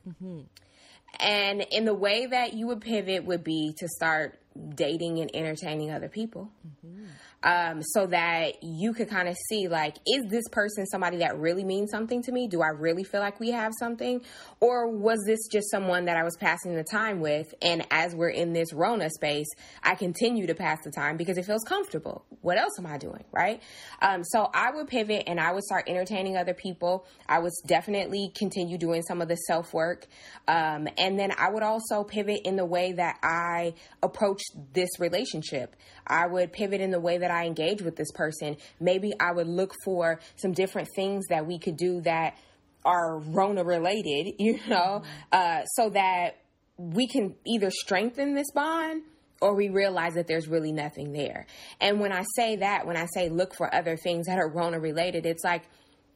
And 1.20 1.62
in 1.72 1.84
the 1.84 1.94
way 1.94 2.26
that 2.26 2.54
you 2.54 2.66
would 2.68 2.80
pivot 2.80 3.24
would 3.24 3.42
be 3.42 3.74
to 3.78 3.88
start 3.88 4.38
dating 4.74 5.20
and 5.20 5.30
entertaining 5.34 5.90
other 5.90 6.08
people. 6.08 6.50
Mm-hmm 6.86 7.06
um, 7.42 7.82
so 7.82 8.06
that 8.06 8.62
you 8.62 8.92
could 8.92 9.08
kind 9.08 9.28
of 9.28 9.36
see 9.48 9.68
like, 9.68 9.96
is 10.06 10.26
this 10.28 10.48
person 10.50 10.86
somebody 10.86 11.18
that 11.18 11.38
really 11.38 11.64
means 11.64 11.90
something 11.90 12.22
to 12.22 12.32
me? 12.32 12.48
Do 12.48 12.62
I 12.62 12.68
really 12.68 13.04
feel 13.04 13.20
like 13.20 13.38
we 13.38 13.50
have 13.50 13.72
something? 13.78 14.22
Or 14.60 14.90
was 14.90 15.22
this 15.24 15.38
just 15.50 15.70
someone 15.70 16.06
that 16.06 16.16
I 16.16 16.24
was 16.24 16.36
passing 16.36 16.74
the 16.74 16.84
time 16.84 17.20
with? 17.20 17.54
And 17.62 17.86
as 17.90 18.14
we're 18.14 18.30
in 18.30 18.52
this 18.52 18.72
Rona 18.72 19.10
space, 19.10 19.46
I 19.82 19.94
continue 19.94 20.46
to 20.48 20.54
pass 20.54 20.78
the 20.82 20.90
time 20.90 21.16
because 21.16 21.38
it 21.38 21.44
feels 21.44 21.62
comfortable. 21.62 22.24
What 22.40 22.58
else 22.58 22.78
am 22.78 22.86
I 22.86 22.98
doing? 22.98 23.24
Right. 23.32 23.62
Um, 24.02 24.24
so 24.24 24.50
I 24.52 24.70
would 24.72 24.88
pivot 24.88 25.24
and 25.26 25.38
I 25.38 25.52
would 25.52 25.64
start 25.64 25.84
entertaining 25.88 26.36
other 26.36 26.54
people. 26.54 27.06
I 27.28 27.38
would 27.38 27.52
definitely 27.66 28.32
continue 28.36 28.78
doing 28.78 29.02
some 29.02 29.20
of 29.20 29.28
the 29.28 29.36
self 29.36 29.72
work. 29.72 30.06
Um, 30.48 30.88
and 30.98 31.18
then 31.18 31.32
I 31.38 31.50
would 31.50 31.62
also 31.62 32.02
pivot 32.02 32.40
in 32.44 32.56
the 32.56 32.64
way 32.64 32.92
that 32.92 33.18
I 33.22 33.74
approach 34.02 34.42
this 34.72 34.88
relationship. 34.98 35.76
I 36.08 36.26
would 36.26 36.52
pivot 36.52 36.80
in 36.80 36.90
the 36.90 37.00
way 37.00 37.18
that 37.18 37.30
I 37.30 37.46
engage 37.46 37.82
with 37.82 37.96
this 37.96 38.10
person, 38.12 38.56
maybe 38.80 39.12
I 39.20 39.32
would 39.32 39.46
look 39.46 39.74
for 39.84 40.20
some 40.36 40.52
different 40.52 40.88
things 40.94 41.26
that 41.28 41.46
we 41.46 41.58
could 41.58 41.76
do 41.76 42.00
that 42.02 42.36
are 42.84 43.18
Rona 43.18 43.64
related, 43.64 44.34
you 44.38 44.60
know, 44.68 45.02
uh, 45.32 45.64
so 45.64 45.90
that 45.90 46.38
we 46.76 47.06
can 47.08 47.34
either 47.44 47.70
strengthen 47.70 48.34
this 48.34 48.50
bond 48.52 49.02
or 49.40 49.54
we 49.54 49.68
realize 49.68 50.14
that 50.14 50.26
there's 50.26 50.48
really 50.48 50.72
nothing 50.72 51.12
there. 51.12 51.46
And 51.80 52.00
when 52.00 52.12
I 52.12 52.24
say 52.36 52.56
that, 52.56 52.86
when 52.86 52.96
I 52.96 53.06
say 53.06 53.28
look 53.28 53.54
for 53.54 53.72
other 53.72 53.96
things 53.96 54.26
that 54.26 54.38
are 54.38 54.48
Rona 54.48 54.80
related, 54.80 55.26
it's 55.26 55.44
like, 55.44 55.62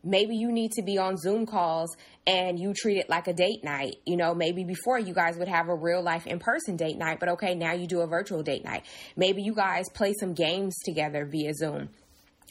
maybe 0.05 0.37
you 0.37 0.53
need 0.53 0.73
to 0.73 0.83
be 0.83 0.99
on 0.99 1.17
Zoom 1.17 1.47
calls 1.47 1.97
and 2.27 2.59
you 2.59 2.73
treat 2.75 2.99
it 2.99 3.09
like 3.09 3.29
a 3.29 3.33
date 3.33 3.65
night. 3.65 3.97
You 4.07 4.17
know, 4.17 4.35
maybe 4.35 4.65
before 4.65 4.99
you 4.99 5.15
guys 5.15 5.37
would 5.37 5.49
have 5.49 5.69
a 5.69 5.75
real 5.75 6.03
life 6.03 6.27
in 6.27 6.39
person 6.39 6.77
date 6.77 6.99
night, 6.99 7.21
but 7.21 7.29
okay, 7.31 7.55
now 7.55 7.73
you 7.73 7.87
do 7.87 8.01
a 8.01 8.07
virtual 8.07 8.43
date 8.43 8.65
night. 8.65 8.85
Maybe 9.17 9.43
you 9.43 9.55
guys 9.55 9.89
play 9.89 10.13
some 10.19 10.35
games 10.35 10.77
together 10.85 11.25
via 11.25 11.55
Zoom 11.55 11.89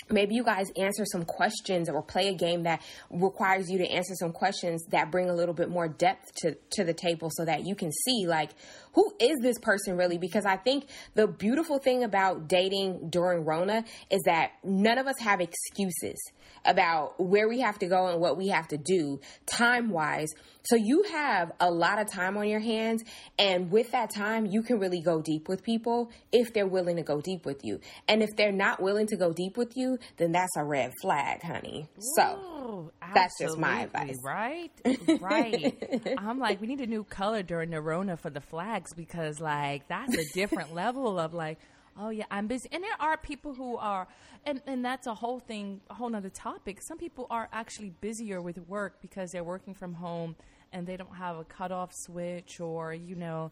maybe 0.10 0.36
you 0.36 0.43
guys 0.43 0.67
answer 0.77 1.06
some 1.06 1.23
questions 1.23 1.89
or 1.89 2.01
play 2.01 2.27
a 2.30 2.34
game 2.34 2.63
that 2.63 2.82
requires 3.10 3.69
you 3.69 3.77
to 3.77 3.88
answer 3.88 4.13
some 4.15 4.32
questions 4.32 4.84
that 4.89 5.12
bring 5.12 5.30
a 5.30 5.34
little 5.34 5.54
bit 5.54 5.69
more 5.69 5.88
depth 5.88 6.34
to, 6.36 6.56
to 6.71 6.84
the 6.84 6.93
table 6.93 7.30
so 7.32 7.45
that 7.45 7.65
you 7.65 7.75
can 7.75 7.91
see 7.91 8.25
like 8.27 8.51
who 8.93 9.13
is 9.19 9.38
this 9.41 9.58
person 9.60 9.97
really 9.97 10.17
because 10.17 10.45
i 10.45 10.56
think 10.56 10.86
the 11.15 11.27
beautiful 11.27 11.77
thing 11.77 12.04
about 12.04 12.47
dating 12.47 13.10
during 13.10 13.45
rona 13.45 13.84
is 14.10 14.21
that 14.25 14.51
none 14.63 14.97
of 14.97 15.08
us 15.08 15.19
have 15.19 15.39
excuses 15.39 16.19
about 16.65 17.19
where 17.19 17.47
we 17.47 17.60
have 17.60 17.80
to 17.80 17.88
go 17.88 18.08
and 18.08 18.19
what 18.19 18.38
we 18.38 18.49
have 18.49 18.67
to 18.67 18.77
do 18.77 19.19
time 19.45 19.89
wise 19.89 20.30
so 20.63 20.75
you 20.75 21.04
have 21.12 21.51
a 21.60 21.71
lot 21.71 21.99
of 21.99 22.12
time 22.12 22.38
on 22.38 22.47
your 22.47 22.60
hands. 22.60 23.04
And 23.39 23.71
with 23.71 23.91
that 23.91 24.13
time, 24.13 24.45
you 24.45 24.62
can 24.62 24.80
really 24.80 25.01
go 25.01 25.21
deep 25.21 25.49
with 25.49 25.63
people 25.63 26.12
if 26.32 26.54
they're 26.54 26.67
willing 26.67 26.97
to 26.97 27.04
go 27.04 27.19
deep 27.19 27.45
with 27.45 27.65
you. 27.65 27.80
And 28.08 28.21
if 28.21 28.30
they're 28.38 28.51
not 28.51 28.82
willing 28.82 29.08
to 29.08 29.17
go 29.17 29.34
deep 29.34 29.58
with 29.58 29.75
you, 29.75 29.81
then 30.17 30.32
that's 30.32 30.56
a 30.58 30.63
red 30.63 30.91
flag, 31.02 31.41
honey. 31.41 31.88
So 32.15 32.91
that's 33.13 33.38
just 33.39 33.58
my 33.58 33.84
advice. 33.84 34.17
Right? 34.24 34.72
Right. 35.20 35.78
I'm 36.17 36.39
like, 36.39 36.62
we 36.62 36.67
need 36.67 36.82
a 36.82 36.88
new 36.88 37.04
color 37.04 37.44
during 37.44 37.72
Rona 37.72 38.17
for 38.17 38.30
the 38.30 38.41
flags 38.41 38.94
because, 38.94 39.39
like, 39.39 39.88
that's 39.88 40.15
a 40.17 40.26
different 40.34 40.74
level 40.84 41.20
of, 41.20 41.34
like, 41.34 41.60
Oh 41.98 42.10
yeah, 42.10 42.26
I'm 42.32 42.48
busy. 42.48 42.70
And 42.72 42.84
there 42.84 42.96
are 43.00 43.17
people 43.17 43.54
who 43.54 43.78
are, 43.78 44.08
and 44.46 44.62
and 44.65 44.84
that's 44.84 45.08
a 45.08 45.13
whole 45.13 45.39
thing, 45.39 45.82
a 45.89 45.94
whole 45.94 46.10
nother 46.10 46.30
topic. 46.30 46.82
Some 46.82 46.98
people 46.98 47.28
are 47.30 47.50
actually 47.52 47.91
busier 48.02 48.41
with 48.41 48.58
work 48.67 49.02
because 49.02 49.32
they're 49.32 49.44
working 49.44 49.74
from 49.74 49.94
home 49.94 50.36
and 50.72 50.88
they 50.88 50.96
don't 50.96 51.15
have 51.15 51.38
a 51.38 51.44
cutoff 51.44 51.91
switch, 51.94 52.60
or 52.60 52.94
you 52.94 53.15
know, 53.15 53.52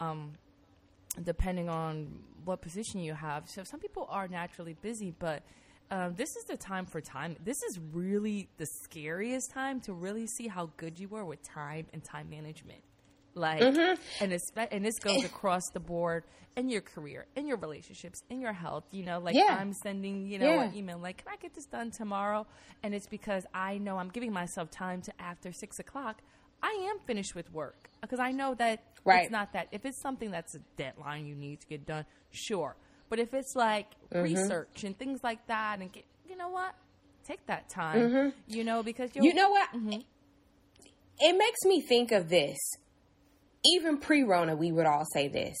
um, 0.00 0.32
depending 1.22 1.68
on 1.68 2.18
what 2.44 2.60
position 2.60 3.00
you 3.00 3.14
have. 3.14 3.48
So 3.48 3.64
some 3.64 3.80
people 3.80 4.06
are 4.10 4.28
naturally 4.28 4.76
busy, 4.80 5.14
but. 5.18 5.42
Um, 5.90 6.14
this 6.16 6.36
is 6.36 6.44
the 6.44 6.56
time 6.56 6.86
for 6.86 7.00
time. 7.00 7.36
This 7.44 7.62
is 7.62 7.78
really 7.92 8.48
the 8.58 8.66
scariest 8.66 9.50
time 9.50 9.80
to 9.82 9.92
really 9.92 10.26
see 10.26 10.48
how 10.48 10.70
good 10.76 10.98
you 10.98 11.14
are 11.14 11.24
with 11.24 11.42
time 11.42 11.86
and 11.92 12.04
time 12.04 12.28
management. 12.28 12.82
Like, 13.34 13.62
mm-hmm. 13.62 14.00
and 14.22 14.32
it's 14.32 14.50
and 14.70 14.84
this 14.84 14.98
goes 14.98 15.24
across 15.24 15.62
the 15.72 15.80
board 15.80 16.24
in 16.56 16.68
your 16.68 16.80
career, 16.80 17.26
in 17.36 17.46
your 17.46 17.56
relationships, 17.56 18.22
in 18.30 18.40
your 18.40 18.52
health. 18.52 18.84
You 18.90 19.04
know, 19.04 19.20
like 19.20 19.36
yeah. 19.36 19.56
I'm 19.60 19.72
sending, 19.72 20.26
you 20.26 20.38
know, 20.38 20.54
yeah. 20.54 20.64
an 20.64 20.76
email 20.76 20.98
like, 20.98 21.18
"Can 21.18 21.32
I 21.32 21.36
get 21.36 21.54
this 21.54 21.66
done 21.66 21.90
tomorrow?" 21.90 22.46
And 22.82 22.94
it's 22.94 23.06
because 23.06 23.46
I 23.54 23.78
know 23.78 23.96
I'm 23.96 24.08
giving 24.08 24.32
myself 24.32 24.70
time 24.70 25.02
to 25.02 25.12
after 25.20 25.52
six 25.52 25.78
o'clock. 25.78 26.20
I 26.62 26.88
am 26.90 26.98
finished 27.06 27.36
with 27.36 27.52
work 27.52 27.88
because 28.00 28.18
I 28.18 28.32
know 28.32 28.54
that 28.54 28.82
right. 29.04 29.22
it's 29.22 29.30
not 29.30 29.52
that. 29.52 29.68
If 29.70 29.86
it's 29.86 30.00
something 30.00 30.32
that's 30.32 30.56
a 30.56 30.60
deadline 30.76 31.26
you 31.26 31.36
need 31.36 31.60
to 31.60 31.66
get 31.68 31.86
done, 31.86 32.04
sure. 32.30 32.76
But 33.08 33.18
if 33.18 33.34
it's 33.34 33.54
like 33.54 33.86
mm-hmm. 34.12 34.22
research 34.22 34.84
and 34.84 34.98
things 34.98 35.20
like 35.22 35.46
that, 35.46 35.80
and 35.80 35.90
get, 35.92 36.04
you 36.28 36.36
know 36.36 36.48
what, 36.48 36.74
take 37.24 37.44
that 37.46 37.68
time. 37.68 37.98
Mm-hmm. 37.98 38.28
You 38.48 38.64
know, 38.64 38.82
because 38.82 39.10
you 39.14 39.34
know 39.34 39.50
what, 39.50 39.70
mm-hmm. 39.70 40.00
it 41.18 41.38
makes 41.38 41.64
me 41.64 41.80
think 41.80 42.12
of 42.12 42.28
this 42.28 42.58
even 43.64 43.98
pre 43.98 44.22
Rona, 44.22 44.56
we 44.56 44.72
would 44.72 44.86
all 44.86 45.04
say 45.12 45.28
this 45.28 45.56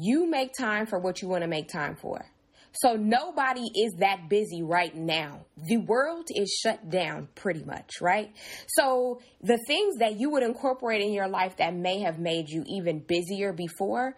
you 0.00 0.30
make 0.30 0.52
time 0.58 0.86
for 0.86 0.98
what 0.98 1.20
you 1.20 1.28
want 1.28 1.42
to 1.42 1.48
make 1.48 1.68
time 1.68 1.96
for. 1.96 2.24
So 2.74 2.94
nobody 2.94 3.66
is 3.76 3.96
that 3.98 4.30
busy 4.30 4.62
right 4.62 4.94
now. 4.94 5.44
The 5.58 5.76
world 5.76 6.28
is 6.34 6.50
shut 6.62 6.88
down 6.88 7.28
pretty 7.34 7.62
much, 7.64 8.00
right? 8.00 8.34
So 8.66 9.20
the 9.42 9.58
things 9.66 9.98
that 9.98 10.18
you 10.18 10.30
would 10.30 10.42
incorporate 10.42 11.02
in 11.02 11.12
your 11.12 11.28
life 11.28 11.58
that 11.58 11.74
may 11.74 12.00
have 12.00 12.18
made 12.18 12.48
you 12.48 12.64
even 12.66 13.00
busier 13.00 13.52
before, 13.52 14.16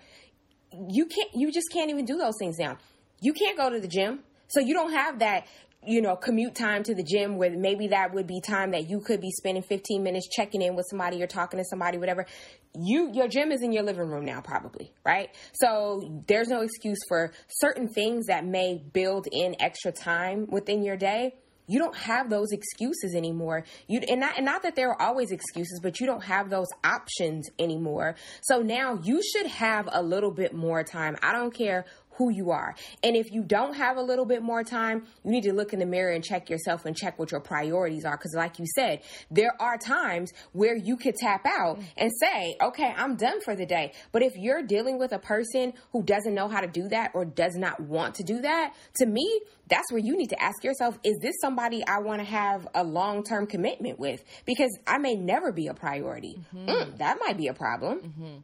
you 0.88 1.06
can't 1.06 1.30
you 1.34 1.52
just 1.52 1.68
can't 1.72 1.90
even 1.90 2.04
do 2.04 2.16
those 2.16 2.34
things 2.38 2.58
now. 2.58 2.78
You 3.20 3.32
can't 3.32 3.56
go 3.56 3.70
to 3.70 3.80
the 3.80 3.88
gym. 3.88 4.20
So 4.48 4.60
you 4.60 4.74
don't 4.74 4.92
have 4.92 5.20
that 5.20 5.46
you 5.86 6.00
know, 6.00 6.16
commute 6.16 6.54
time 6.54 6.82
to 6.84 6.94
the 6.94 7.02
gym 7.02 7.36
where 7.36 7.50
maybe 7.50 7.88
that 7.88 8.14
would 8.14 8.26
be 8.26 8.40
time 8.40 8.70
that 8.72 8.88
you 8.88 9.00
could 9.00 9.20
be 9.20 9.30
spending 9.30 9.62
15 9.62 10.02
minutes 10.02 10.28
checking 10.28 10.62
in 10.62 10.76
with 10.76 10.86
somebody 10.88 11.22
or 11.22 11.26
talking 11.26 11.58
to 11.58 11.64
somebody, 11.64 11.98
whatever. 11.98 12.26
You, 12.74 13.10
your 13.12 13.28
gym 13.28 13.52
is 13.52 13.62
in 13.62 13.72
your 13.72 13.82
living 13.82 14.08
room 14.08 14.24
now, 14.24 14.40
probably, 14.40 14.92
right? 15.04 15.30
So 15.52 16.22
there's 16.26 16.48
no 16.48 16.62
excuse 16.62 16.98
for 17.08 17.32
certain 17.48 17.88
things 17.88 18.26
that 18.26 18.44
may 18.44 18.82
build 18.92 19.28
in 19.30 19.56
extra 19.60 19.92
time 19.92 20.46
within 20.48 20.82
your 20.82 20.96
day. 20.96 21.34
You 21.66 21.78
don't 21.78 21.96
have 21.96 22.28
those 22.28 22.52
excuses 22.52 23.14
anymore. 23.14 23.64
You 23.88 24.00
and 24.08 24.20
not 24.20 24.36
and 24.36 24.44
not 24.44 24.62
that 24.62 24.76
there 24.76 24.90
are 24.90 25.00
always 25.00 25.32
excuses, 25.32 25.80
but 25.82 25.98
you 25.98 26.06
don't 26.06 26.24
have 26.24 26.50
those 26.50 26.68
options 26.84 27.48
anymore. 27.58 28.16
So 28.42 28.60
now 28.60 28.98
you 29.02 29.22
should 29.22 29.46
have 29.46 29.88
a 29.90 30.02
little 30.02 30.30
bit 30.30 30.54
more 30.54 30.82
time. 30.82 31.16
I 31.22 31.32
don't 31.32 31.54
care 31.54 31.86
who 32.16 32.30
you 32.30 32.50
are. 32.50 32.74
And 33.02 33.16
if 33.16 33.30
you 33.32 33.42
don't 33.42 33.74
have 33.74 33.96
a 33.96 34.02
little 34.02 34.24
bit 34.24 34.42
more 34.42 34.62
time, 34.62 35.06
you 35.24 35.30
need 35.30 35.44
to 35.44 35.52
look 35.52 35.72
in 35.72 35.78
the 35.78 35.86
mirror 35.86 36.12
and 36.12 36.24
check 36.24 36.50
yourself 36.50 36.84
and 36.84 36.96
check 36.96 37.18
what 37.18 37.30
your 37.30 37.40
priorities 37.40 38.04
are. 38.04 38.16
Because, 38.16 38.34
like 38.34 38.58
you 38.58 38.66
said, 38.74 39.02
there 39.30 39.54
are 39.60 39.76
times 39.78 40.32
where 40.52 40.76
you 40.76 40.96
could 40.96 41.14
tap 41.16 41.46
out 41.46 41.78
and 41.96 42.10
say, 42.20 42.56
okay, 42.60 42.94
I'm 42.96 43.16
done 43.16 43.40
for 43.40 43.54
the 43.54 43.66
day. 43.66 43.92
But 44.12 44.22
if 44.22 44.34
you're 44.36 44.62
dealing 44.62 44.98
with 44.98 45.12
a 45.12 45.18
person 45.18 45.72
who 45.92 46.02
doesn't 46.02 46.34
know 46.34 46.48
how 46.48 46.60
to 46.60 46.68
do 46.68 46.88
that 46.88 47.12
or 47.14 47.24
does 47.24 47.56
not 47.56 47.80
want 47.80 48.16
to 48.16 48.22
do 48.22 48.40
that, 48.40 48.74
to 48.96 49.06
me, 49.06 49.40
that's 49.68 49.90
where 49.90 50.00
you 50.00 50.16
need 50.16 50.30
to 50.30 50.42
ask 50.42 50.62
yourself, 50.62 50.98
is 51.04 51.18
this 51.20 51.34
somebody 51.40 51.82
I 51.86 51.98
want 51.98 52.20
to 52.20 52.26
have 52.26 52.68
a 52.74 52.84
long 52.84 53.24
term 53.24 53.46
commitment 53.46 53.98
with? 53.98 54.22
Because 54.44 54.76
I 54.86 54.98
may 54.98 55.14
never 55.14 55.52
be 55.52 55.66
a 55.68 55.74
priority. 55.74 56.40
Mm-hmm. 56.54 56.68
Mm, 56.68 56.98
that 56.98 57.18
might 57.20 57.36
be 57.36 57.48
a 57.48 57.54
problem. 57.54 58.00
Mm-hmm. 58.00 58.36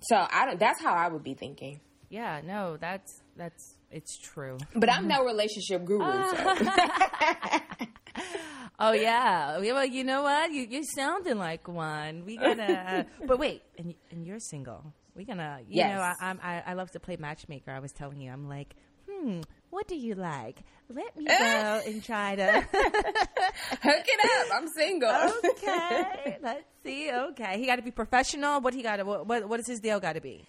So 0.00 0.16
I 0.16 0.46
don't, 0.46 0.58
that's 0.58 0.82
how 0.82 0.94
I 0.94 1.08
would 1.08 1.22
be 1.22 1.34
thinking. 1.34 1.80
Yeah, 2.12 2.42
no, 2.44 2.76
that's 2.76 3.22
that's 3.38 3.78
it's 3.90 4.18
true. 4.18 4.58
But 4.76 4.90
I'm 4.90 5.08
mm-hmm. 5.08 5.22
no 5.22 5.24
relationship 5.24 5.86
guru. 5.86 6.04
So. 6.04 6.36
oh 8.78 8.92
yeah, 8.92 9.56
well 9.58 9.86
you 9.86 10.04
know 10.04 10.22
what? 10.22 10.52
You 10.52 10.66
you're 10.68 10.82
sounding 10.94 11.38
like 11.38 11.66
one. 11.68 12.26
We 12.26 12.36
gonna, 12.36 13.06
uh, 13.08 13.24
but 13.26 13.38
wait, 13.38 13.62
and 13.78 13.94
and 14.10 14.26
you're 14.26 14.40
single. 14.40 14.92
We 15.16 15.24
gonna. 15.24 15.60
You 15.66 15.76
yes. 15.76 15.96
know, 15.96 16.02
I, 16.02 16.34
I 16.42 16.62
I 16.66 16.74
love 16.74 16.90
to 16.90 17.00
play 17.00 17.16
matchmaker. 17.16 17.70
I 17.70 17.78
was 17.78 17.92
telling 17.92 18.20
you, 18.20 18.30
I'm 18.30 18.46
like, 18.46 18.76
hmm, 19.08 19.40
what 19.70 19.88
do 19.88 19.96
you 19.96 20.14
like? 20.14 20.62
Let 20.90 21.16
me 21.16 21.24
go 21.24 21.32
eh. 21.32 21.80
and 21.86 22.04
try 22.04 22.36
to 22.36 22.44
hook 22.72 24.04
it 24.06 24.50
up. 24.50 24.54
I'm 24.54 24.68
single. 24.68 25.32
okay, 25.52 26.36
let's 26.42 26.64
see. 26.84 27.10
Okay, 27.10 27.58
he 27.58 27.64
got 27.64 27.76
to 27.76 27.82
be 27.82 27.90
professional. 27.90 28.60
What 28.60 28.74
he 28.74 28.82
got 28.82 29.02
what, 29.06 29.26
what 29.26 29.48
what 29.48 29.60
is 29.60 29.66
his 29.66 29.80
deal 29.80 29.98
got 29.98 30.12
to 30.12 30.20
be? 30.20 30.44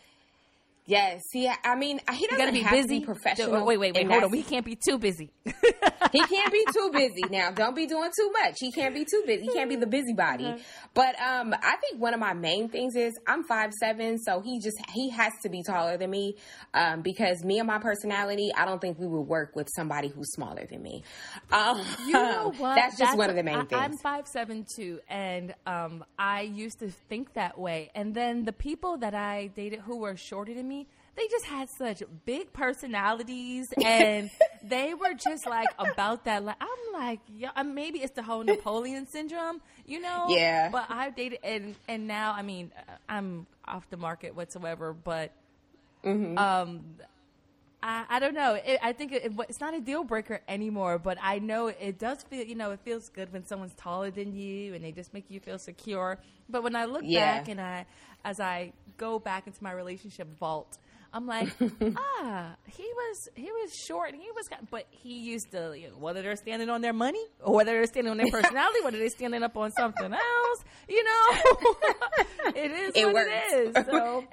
Yes, 0.85 1.21
yeah. 1.33 1.55
I 1.63 1.75
mean, 1.75 2.01
he 2.11 2.27
doesn't 2.27 2.55
he 2.55 2.61
have 2.61 2.71
busy. 2.71 2.99
to 2.99 2.99
be 2.99 3.05
professional. 3.05 3.65
Wait, 3.65 3.79
wait, 3.79 3.95
wait. 3.95 4.05
Hold 4.05 4.23
on. 4.25 4.33
He 4.33 4.43
can't 4.43 4.65
be 4.65 4.75
too 4.75 4.97
busy. 4.97 5.31
he 5.45 6.19
can't 6.19 6.51
be 6.51 6.65
too 6.73 6.89
busy. 6.93 7.23
Now, 7.29 7.51
don't 7.51 7.75
be 7.75 7.87
doing 7.87 8.09
too 8.17 8.31
much. 8.43 8.55
He 8.59 8.69
can't 8.69 8.93
be 8.93 9.05
too 9.05 9.23
busy. 9.25 9.43
He 9.43 9.53
can't 9.53 9.69
be 9.69 9.77
the 9.77 9.87
busybody. 9.87 10.43
Mm-hmm. 10.43 10.61
But 10.93 11.19
um, 11.21 11.53
I 11.53 11.77
think 11.77 12.01
one 12.01 12.13
of 12.13 12.19
my 12.19 12.33
main 12.33 12.67
things 12.67 12.97
is 12.97 13.13
I'm 13.25 13.45
five 13.45 13.71
seven, 13.79 14.19
so 14.19 14.41
he 14.41 14.59
just 14.59 14.75
he 14.93 15.09
has 15.11 15.31
to 15.43 15.49
be 15.49 15.63
taller 15.63 15.97
than 15.97 16.09
me. 16.09 16.35
Um, 16.73 17.01
because 17.01 17.45
me 17.45 17.59
and 17.59 17.67
my 17.67 17.79
personality, 17.79 18.51
I 18.55 18.65
don't 18.65 18.81
think 18.81 18.99
we 18.99 19.07
would 19.07 19.21
work 19.21 19.55
with 19.55 19.69
somebody 19.73 20.09
who's 20.09 20.33
smaller 20.33 20.65
than 20.69 20.81
me. 20.81 21.03
Um, 21.49 21.81
you 22.05 22.13
know 22.13 22.51
what? 22.57 22.75
That's 22.75 22.97
just 22.97 23.11
that's 23.11 23.17
one 23.17 23.29
of 23.29 23.37
the 23.37 23.43
main 23.43 23.55
I, 23.55 23.63
things. 23.63 23.81
I'm 23.81 23.97
five 23.99 24.27
seven 24.27 24.65
too, 24.75 24.99
and 25.07 25.55
um, 25.65 26.03
I 26.19 26.41
used 26.41 26.79
to 26.79 26.89
think 26.89 27.35
that 27.35 27.57
way. 27.57 27.89
And 27.95 28.13
then 28.13 28.43
the 28.43 28.53
people 28.53 28.97
that 28.97 29.15
I 29.15 29.47
dated 29.55 29.79
who 29.79 29.99
were 29.99 30.17
shorter 30.17 30.53
than 30.53 30.67
me 30.67 30.72
they 31.15 31.27
just 31.27 31.45
had 31.45 31.69
such 31.69 32.01
big 32.25 32.51
personalities 32.53 33.71
and 33.83 34.29
they 34.63 34.93
were 34.93 35.13
just 35.13 35.45
like 35.45 35.69
about 35.77 36.25
that 36.25 36.43
like 36.43 36.55
i'm 36.61 36.93
like 36.93 37.19
yeah 37.37 37.49
maybe 37.63 37.99
it's 37.99 38.13
the 38.15 38.23
whole 38.23 38.43
napoleon 38.43 39.05
syndrome 39.07 39.61
you 39.85 39.99
know 39.99 40.27
Yeah. 40.29 40.69
but 40.69 40.85
i've 40.89 41.15
dated 41.15 41.39
and 41.43 41.75
and 41.87 42.07
now 42.07 42.33
i 42.35 42.41
mean 42.41 42.71
i'm 43.09 43.45
off 43.65 43.89
the 43.89 43.97
market 43.97 44.35
whatsoever 44.35 44.93
but 44.93 45.31
Mm-hmm. 46.03 46.37
um 46.37 46.83
I, 47.85 48.05
I 48.09 48.19
don't 48.19 48.33
know. 48.33 48.53
It, 48.53 48.79
I 48.81 48.93
think 48.93 49.11
it, 49.11 49.25
it- 49.25 49.33
it's 49.49 49.59
not 49.59 49.73
a 49.73 49.81
deal 49.81 50.05
breaker 50.05 50.39
anymore, 50.47 50.97
but 50.97 51.17
I 51.21 51.39
know 51.39 51.67
it 51.67 51.99
does 51.99 52.23
feel, 52.23 52.45
you 52.45 52.55
know, 52.55 52.71
it 52.71 52.79
feels 52.85 53.09
good 53.09 53.33
when 53.33 53.45
someone's 53.45 53.73
taller 53.75 54.09
than 54.09 54.33
you 54.33 54.73
and 54.73 54.81
they 54.83 54.93
just 54.93 55.13
make 55.13 55.29
you 55.29 55.41
feel 55.41 55.59
secure. 55.59 56.17
But 56.47 56.63
when 56.63 56.77
I 56.77 56.85
look 56.85 57.03
Yeah. 57.05 57.19
back 57.39 57.49
and 57.49 57.59
I, 57.59 57.85
as 58.23 58.39
I 58.39 58.71
go 58.97 59.19
back 59.19 59.47
into 59.47 59.61
my 59.61 59.73
relationship 59.73 60.29
vault, 60.39 60.77
I'm 61.13 61.27
like, 61.27 61.49
ah, 61.95 62.55
he 62.65 62.83
was 62.83 63.29
he 63.35 63.51
was 63.51 63.71
short 63.87 64.13
and 64.13 64.21
he 64.21 64.29
was, 64.35 64.49
but 64.71 64.87
he 64.89 65.19
used 65.19 65.51
to 65.51 65.75
you 65.77 65.89
know, 65.89 65.97
whether 65.97 66.23
they're 66.23 66.35
standing 66.35 66.69
on 66.69 66.81
their 66.81 66.91
money 66.93 67.23
or 67.39 67.53
whether 67.53 67.71
they're 67.71 67.85
standing 67.85 68.09
on 68.09 68.17
their 68.17 68.25
personality, 68.31 68.79
whether 68.83 68.97
they're 68.97 69.09
standing 69.09 69.43
up 69.43 69.55
on 69.55 69.71
something 69.73 70.11
else, 70.11 70.63
you 70.89 71.03
know, 71.03 71.27
it 72.55 72.71
is 72.71 72.91
It 72.95 73.05
what 73.05 73.13
works. 73.13 73.29
it 73.31 73.77
is. 73.77 73.85
So 73.85 74.23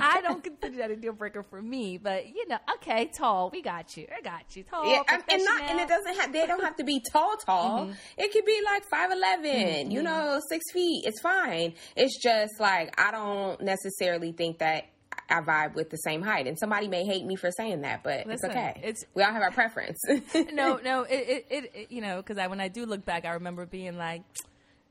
I 0.00 0.20
don't 0.22 0.42
consider 0.42 0.78
that 0.78 0.90
a 0.90 0.96
deal 0.96 1.12
breaker 1.12 1.42
for 1.42 1.60
me, 1.60 1.98
but 1.98 2.26
you 2.26 2.48
know, 2.48 2.58
okay, 2.76 3.10
tall, 3.16 3.50
we 3.50 3.60
got 3.60 3.94
you, 3.96 4.06
I 4.16 4.22
got 4.22 4.56
you, 4.56 4.62
tall, 4.62 4.90
Yeah, 4.90 5.02
and, 5.28 5.44
not 5.44 5.62
and 5.62 5.78
it 5.80 5.88
doesn't 5.88 6.16
have 6.20 6.32
they 6.32 6.46
don't 6.46 6.62
have 6.64 6.76
to 6.76 6.84
be 6.84 7.02
tall 7.12 7.36
tall. 7.36 7.80
Mm-hmm. 7.82 7.92
It 8.16 8.32
could 8.32 8.46
be 8.46 8.60
like 8.64 8.88
5'11", 8.88 9.92
you 9.92 10.02
know, 10.02 10.40
six 10.48 10.64
feet. 10.72 11.04
It's 11.06 11.20
fine. 11.20 11.74
It's 11.96 12.18
just 12.22 12.58
like 12.58 12.98
I 12.98 13.10
don't 13.10 13.60
necessarily 13.60 14.32
think 14.32 14.58
that 14.60 14.84
I 15.28 15.40
vibe 15.40 15.74
with 15.74 15.90
the 15.90 15.96
same 15.98 16.22
height. 16.22 16.46
And 16.46 16.58
somebody 16.58 16.88
may 16.88 17.04
hate 17.04 17.24
me 17.24 17.36
for 17.36 17.50
saying 17.50 17.80
that, 17.82 18.02
but 18.02 18.26
Listen, 18.26 18.32
it's 18.32 18.44
okay. 18.44 18.74
it's- 18.78 19.04
we 19.14 19.22
all 19.22 19.32
have 19.32 19.42
our 19.42 19.50
preference. 19.50 19.98
no, 20.52 20.80
no, 20.84 21.02
it, 21.02 21.46
it, 21.50 21.70
it, 21.74 21.86
you 21.90 22.00
know, 22.00 22.16
because 22.18 22.38
I 22.38 22.46
when 22.48 22.60
I 22.60 22.68
do 22.68 22.86
look 22.86 23.04
back, 23.04 23.24
I 23.24 23.32
remember 23.34 23.66
being 23.66 23.96
like, 23.96 24.22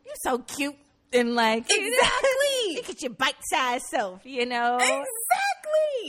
"You're 0.06 0.16
so 0.24 0.40
cute," 0.40 0.76
and 1.12 1.36
like, 1.36 1.66
Exactly. 1.70 2.76
look 2.76 2.90
at 2.90 3.02
your 3.02 3.12
bite-sized 3.12 3.86
self, 3.86 4.22
you 4.26 4.46
know. 4.46 4.76
exactly. 4.78 5.04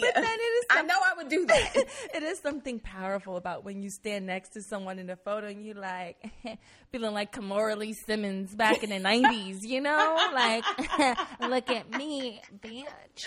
But 0.01 0.15
then 0.15 0.25
it 0.25 0.43
is 0.43 0.65
I 0.71 0.83
know 0.83 0.95
I 0.95 1.15
would 1.17 1.29
do 1.29 1.47
that. 1.47 1.73
it 2.15 2.23
is 2.23 2.39
something 2.41 2.81
powerful 2.81 3.37
about 3.37 3.65
when 3.65 3.83
you 3.83 3.91
stand 3.91 4.27
next 4.27 4.51
to 4.51 4.63
someone 4.63 4.99
in 4.99 5.11
a 5.11 5.17
photo 5.17 5.47
and 5.47 5.65
you 5.65 5.75
like 5.75 6.17
feeling 6.93 7.15
like 7.15 7.33
Kimora 7.33 7.77
Lee 7.77 7.93
Simmons 7.93 8.55
back 8.55 8.83
in 8.83 8.91
the 8.91 8.99
nineties, 8.99 9.65
you 9.65 9.81
know? 9.81 10.31
Like 10.33 10.65
look 11.41 11.71
at 11.71 11.91
me, 11.97 12.41
bitch. 12.61 13.27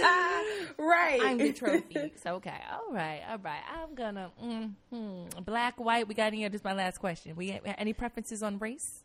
right. 0.00 0.76
right. 0.78 1.20
I'm 1.22 1.38
the 1.38 1.52
trophy. 1.52 2.12
So 2.22 2.34
okay, 2.36 2.60
all 2.70 2.92
right, 2.92 3.22
all 3.30 3.38
right. 3.38 3.62
I'm 3.74 3.94
gonna 3.94 4.30
mm, 4.42 5.44
black, 5.44 5.78
white. 5.78 6.08
We 6.08 6.14
got 6.14 6.26
any? 6.28 6.46
This 6.48 6.60
is 6.60 6.64
my 6.64 6.74
last 6.74 6.98
question. 6.98 7.36
We 7.36 7.58
any 7.78 7.92
preferences 7.92 8.42
on 8.42 8.58
race? 8.58 9.02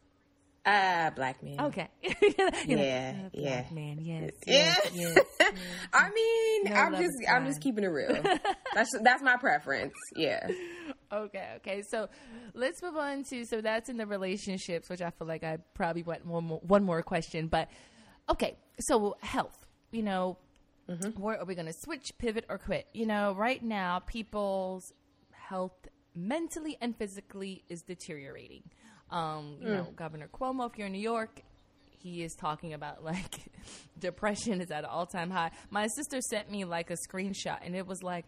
Uh 0.65 1.09
black 1.11 1.41
man. 1.43 1.59
Okay. 1.59 1.87
Yeah, 2.67 3.13
know, 3.13 3.29
yeah. 3.33 3.61
black 3.61 3.71
man. 3.71 3.99
Yes. 4.01 4.31
Yeah. 4.45 4.75
Yes. 4.93 5.17
yes. 5.39 5.53
I 5.93 6.09
mean, 6.11 6.63
No 6.65 6.79
I'm 6.79 6.93
just 6.93 7.13
I'm 7.29 7.45
just 7.45 7.61
keeping 7.61 7.83
it 7.83 7.87
real. 7.87 8.21
that's 8.73 8.91
that's 9.01 9.23
my 9.23 9.37
preference. 9.37 9.93
Yeah. 10.15 10.47
Okay, 11.11 11.47
okay. 11.57 11.81
So 11.89 12.07
let's 12.53 12.81
move 12.81 12.95
on 12.95 13.23
to 13.25 13.45
so 13.45 13.61
that's 13.61 13.89
in 13.89 13.97
the 13.97 14.05
relationships, 14.05 14.89
which 14.89 15.01
I 15.01 15.09
feel 15.09 15.27
like 15.27 15.43
I 15.43 15.57
probably 15.73 16.03
want 16.03 16.25
one 16.25 16.45
more, 16.45 16.59
one 16.59 16.83
more 16.83 17.01
question. 17.01 17.47
But 17.47 17.69
okay, 18.29 18.57
so 18.79 19.17
health. 19.21 19.57
You 19.91 20.03
know, 20.03 20.37
where 21.17 21.37
are 21.37 21.45
we 21.45 21.55
going 21.55 21.67
to 21.67 21.73
switch, 21.73 22.13
pivot, 22.17 22.45
or 22.47 22.57
quit? 22.57 22.87
You 22.93 23.05
know, 23.05 23.33
right 23.33 23.61
now 23.61 23.99
people's 23.99 24.93
health, 25.31 25.87
mentally 26.15 26.77
and 26.79 26.95
physically, 26.95 27.63
is 27.67 27.81
deteriorating. 27.81 28.63
Um, 29.11 29.57
you 29.61 29.67
know, 29.69 29.87
Governor 29.95 30.29
Cuomo, 30.33 30.69
if 30.69 30.77
you're 30.77 30.87
in 30.87 30.93
New 30.93 31.01
York, 31.01 31.41
he 31.99 32.23
is 32.23 32.33
talking 32.33 32.73
about 32.73 33.03
like 33.03 33.39
depression 33.99 34.61
is 34.61 34.71
at 34.71 34.79
an 34.83 34.89
all 34.89 35.05
time 35.05 35.29
high. 35.29 35.51
My 35.69 35.87
sister 35.87 36.19
sent 36.21 36.49
me 36.49 36.65
like 36.65 36.89
a 36.89 36.95
screenshot, 37.07 37.59
and 37.63 37.75
it 37.75 37.85
was 37.85 38.01
like, 38.03 38.25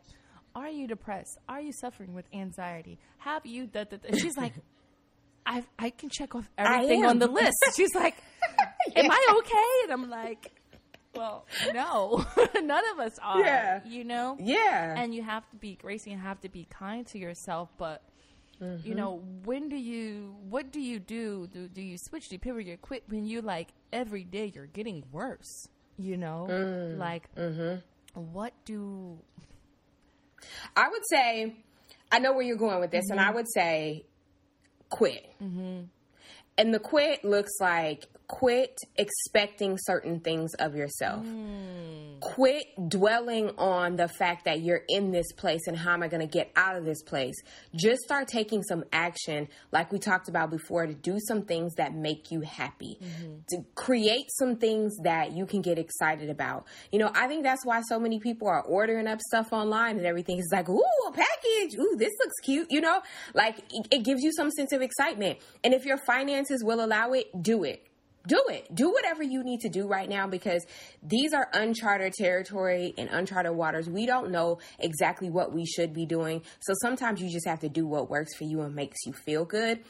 "Are 0.56 0.70
you 0.70 0.88
depressed? 0.88 1.38
Are 1.48 1.62
you 1.62 1.72
suffering 1.72 2.14
with 2.14 2.26
anxiety? 2.34 3.00
Have 3.20 3.46
you?" 3.46 3.68
Da, 3.68 3.86
da, 3.86 3.98
da. 3.98 4.18
She's 4.18 4.38
like, 4.38 4.54
"I 5.46 5.64
I 5.80 5.90
can 5.90 6.10
check 6.10 6.36
off 6.36 6.50
everything 6.58 7.06
on 7.06 7.20
the 7.20 7.28
list." 7.28 7.58
She's 7.76 7.96
like, 7.96 8.16
"Am 8.96 9.10
I 9.10 9.36
okay?" 9.40 9.84
And 9.84 9.94
I'm 9.94 10.10
like, 10.10 10.52
"Well, 11.16 11.46
no, 11.74 12.26
none 12.62 12.84
of 12.94 13.00
us 13.00 13.18
are." 13.22 13.40
Yeah. 13.40 13.80
You 13.86 14.04
know. 14.04 14.38
Yeah. 14.40 14.96
And 14.98 15.16
you 15.16 15.24
have 15.24 15.50
to 15.52 15.56
be 15.56 15.76
Gracie, 15.76 16.12
you 16.12 16.18
have 16.18 16.42
to 16.42 16.50
be 16.50 16.68
kind 16.70 17.08
to 17.08 17.18
yourself, 17.18 17.70
but 17.78 18.04
Mm-hmm. 18.62 18.88
you 18.88 18.96
know, 18.96 19.22
when 19.44 19.68
do 19.68 19.76
you 19.76 20.36
what 20.50 20.72
do 20.72 20.80
you 20.80 21.00
do? 21.00 21.48
Do 21.48 21.68
do 21.68 21.82
you 21.82 21.98
switch, 21.98 22.30
do 22.30 22.36
you 22.36 22.40
pivot, 22.40 22.66
you 22.66 22.78
quit 22.78 23.04
when 23.08 23.26
you 23.26 23.42
like 23.42 23.70
every 23.92 24.24
day 24.24 24.52
you're 24.54 24.68
getting 24.68 25.04
worse? 25.12 25.68
You 25.98 26.18
know? 26.18 26.48
Mm. 26.50 26.98
Like 26.98 27.34
Mm-hmm. 27.36 28.22
what 28.34 28.54
do 28.66 29.20
I 30.76 30.88
would 30.90 31.02
say, 31.10 31.56
I 32.12 32.20
know 32.20 32.34
where 32.34 32.44
you're 32.44 32.58
going 32.58 32.80
with 32.80 32.92
this, 32.92 33.10
and 33.10 33.20
Mm-hmm. 33.20 33.30
I 33.30 33.34
would 33.34 33.48
say 33.54 34.06
quit. 34.90 35.26
And 35.40 36.74
the 36.74 36.80
quit 36.80 37.26
looks 37.26 37.54
like 37.60 38.06
quit 38.34 38.76
expecting 38.96 39.78
certain 39.78 40.20
things 40.20 40.56
of 40.56 40.76
yourself. 40.76 41.24
Mm. 41.24 42.20
Quit 42.20 42.66
dwelling 42.88 43.52
on 43.60 43.96
the 43.96 44.08
fact 44.08 44.46
that 44.46 44.62
you're 44.62 44.82
in 44.90 45.12
this 45.12 45.32
place 45.34 45.62
and 45.68 45.78
how 45.78 45.94
am 45.94 46.02
I 46.02 46.08
going 46.08 46.28
to 46.28 46.32
get 46.32 46.52
out 46.56 46.76
of 46.76 46.84
this 46.84 47.04
place. 47.04 47.36
Just 47.76 48.02
start 48.02 48.28
taking 48.28 48.64
some 48.64 48.86
action, 48.92 49.50
like 49.72 49.92
we 49.92 50.00
talked 50.00 50.30
about 50.30 50.50
before, 50.50 50.88
to 50.88 50.96
do 50.96 51.20
some 51.28 51.44
things 51.44 51.76
that 51.76 51.94
make 51.94 52.32
you 52.32 52.42
happy, 52.42 52.98
Mm-hmm. 53.04 53.34
to 53.50 53.66
create 53.76 54.26
some 54.40 54.56
things 54.56 54.96
that 55.04 55.34
you 55.34 55.46
can 55.46 55.62
get 55.62 55.78
excited 55.78 56.30
about. 56.30 56.66
You 56.92 57.00
know, 57.00 57.12
I 57.14 57.28
think 57.28 57.44
that's 57.44 57.66
why 57.66 57.82
so 57.82 58.00
many 58.00 58.20
people 58.20 58.48
are 58.48 58.62
ordering 58.62 59.08
up 59.08 59.20
stuff 59.22 59.52
online 59.52 59.98
and 59.98 60.06
everything. 60.06 60.40
It's 60.40 60.52
like, 60.52 60.70
ooh, 60.70 60.82
a 61.08 61.12
package. 61.12 61.78
Ooh, 61.78 61.96
this 61.98 62.12
looks 62.20 62.40
cute. 62.44 62.68
You 62.72 62.82
know, 62.82 63.02
like 63.34 63.60
it, 63.60 63.88
it 63.92 64.04
gives 64.04 64.22
you 64.24 64.32
some 64.32 64.50
sense 64.52 64.72
of 64.72 64.82
excitement. 64.82 65.40
And 65.64 65.74
if 65.74 65.86
your 65.86 65.98
finances 66.08 66.64
will 66.64 66.84
allow 66.84 67.12
it, 67.12 67.28
do 67.42 67.64
it 67.64 67.86
do 68.28 68.42
it. 68.50 68.74
Do 68.74 68.92
whatever 68.92 69.24
you 69.24 69.44
need 69.44 69.62
to 69.62 69.70
do 69.70 69.88
right 69.88 70.08
now 70.08 70.28
because 70.28 70.66
these 71.02 71.34
are 71.34 71.48
uncharted 71.54 72.14
territory 72.14 72.94
and 72.98 73.10
uncharted 73.12 73.54
waters. 73.54 73.90
We 73.90 74.06
don't 74.06 74.32
know 74.32 74.60
exactly 74.80 75.30
what 75.30 75.54
we 75.54 75.66
should 75.66 75.94
be 75.94 76.06
doing. 76.06 76.42
So 76.62 76.74
sometimes 76.82 77.22
you 77.22 77.30
just 77.30 77.48
have 77.48 77.60
to 77.60 77.70
do 77.70 77.86
what 77.86 78.10
works 78.10 78.36
for 78.36 78.46
you 78.46 78.62
and 78.62 78.74
makes 78.76 79.06
you 79.06 79.14
feel 79.14 79.46
good. 79.46 79.84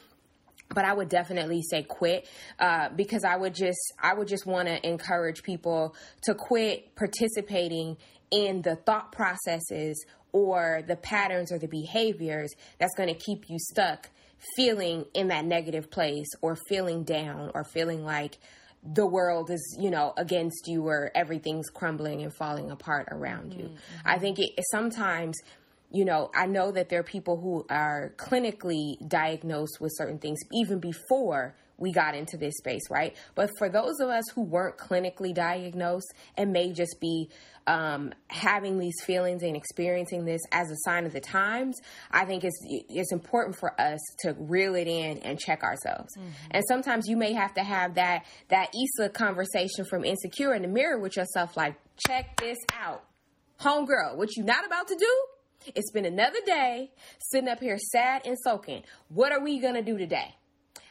But 0.74 0.84
I 0.84 0.94
would 0.94 1.08
definitely 1.08 1.62
say 1.62 1.82
quit 1.82 2.28
uh, 2.58 2.88
because 2.96 3.22
I 3.22 3.36
would 3.36 3.54
just 3.54 3.78
I 4.02 4.14
would 4.14 4.26
just 4.26 4.46
want 4.46 4.66
to 4.66 4.84
encourage 4.86 5.42
people 5.42 5.94
to 6.22 6.34
quit 6.34 6.96
participating 6.96 7.98
in 8.30 8.62
the 8.62 8.74
thought 8.74 9.12
processes 9.12 10.04
or 10.32 10.82
the 10.88 10.96
patterns 10.96 11.52
or 11.52 11.58
the 11.58 11.68
behaviors 11.68 12.52
that's 12.78 12.94
going 12.96 13.08
to 13.08 13.14
keep 13.14 13.48
you 13.48 13.58
stuck 13.58 14.10
feeling 14.56 15.06
in 15.14 15.28
that 15.28 15.44
negative 15.44 15.90
place 15.90 16.28
or 16.42 16.56
feeling 16.68 17.04
down 17.04 17.50
or 17.54 17.64
feeling 17.64 18.04
like 18.04 18.38
the 18.82 19.06
world 19.06 19.50
is, 19.50 19.76
you 19.80 19.90
know, 19.90 20.12
against 20.16 20.68
you 20.68 20.86
or 20.86 21.10
everything's 21.14 21.70
crumbling 21.70 22.22
and 22.22 22.34
falling 22.34 22.70
apart 22.70 23.08
around 23.10 23.54
you. 23.54 23.64
Mm-hmm. 23.64 23.76
I 24.04 24.18
think 24.18 24.38
it 24.38 24.52
sometimes, 24.70 25.38
you 25.90 26.04
know, 26.04 26.30
I 26.34 26.46
know 26.46 26.70
that 26.72 26.90
there 26.90 27.00
are 27.00 27.04
people 27.04 27.40
who 27.40 27.64
are 27.70 28.12
clinically 28.16 28.96
diagnosed 29.08 29.80
with 29.80 29.92
certain 29.96 30.18
things 30.18 30.40
even 30.52 30.80
before 30.80 31.54
we 31.78 31.92
got 31.92 32.14
into 32.14 32.36
this 32.36 32.54
space, 32.56 32.82
right? 32.90 33.16
But 33.34 33.50
for 33.58 33.68
those 33.68 34.00
of 34.00 34.08
us 34.08 34.24
who 34.34 34.42
weren't 34.42 34.76
clinically 34.76 35.34
diagnosed 35.34 36.12
and 36.36 36.52
may 36.52 36.72
just 36.72 37.00
be 37.00 37.28
um, 37.66 38.12
having 38.28 38.78
these 38.78 39.02
feelings 39.04 39.42
and 39.42 39.56
experiencing 39.56 40.24
this 40.24 40.40
as 40.52 40.70
a 40.70 40.76
sign 40.84 41.06
of 41.06 41.12
the 41.12 41.20
times, 41.20 41.80
I 42.10 42.24
think 42.26 42.44
it's 42.44 42.58
it's 42.68 43.12
important 43.12 43.56
for 43.56 43.78
us 43.80 43.98
to 44.20 44.34
reel 44.38 44.74
it 44.74 44.86
in 44.86 45.18
and 45.18 45.38
check 45.38 45.62
ourselves. 45.62 46.14
And 46.50 46.62
sometimes 46.68 47.06
you 47.08 47.16
may 47.16 47.32
have 47.32 47.54
to 47.54 47.62
have 47.62 47.94
that 47.94 48.24
that 48.48 48.70
Issa 48.74 49.10
conversation 49.10 49.84
from 49.84 50.04
Insecure 50.04 50.54
in 50.54 50.62
the 50.62 50.68
mirror 50.68 50.98
with 50.98 51.16
yourself, 51.16 51.56
like, 51.56 51.76
check 52.06 52.36
this 52.40 52.58
out, 52.72 53.04
homegirl. 53.60 54.16
What 54.16 54.36
you 54.36 54.44
not 54.44 54.66
about 54.66 54.88
to 54.88 54.96
do? 54.96 55.26
It's 55.74 55.90
been 55.92 56.04
another 56.04 56.40
day 56.44 56.92
sitting 57.30 57.48
up 57.48 57.60
here 57.60 57.78
sad 57.78 58.26
and 58.26 58.36
soaking. 58.44 58.82
What 59.08 59.32
are 59.32 59.42
we 59.42 59.58
gonna 59.60 59.82
do 59.82 59.96
today? 59.96 60.34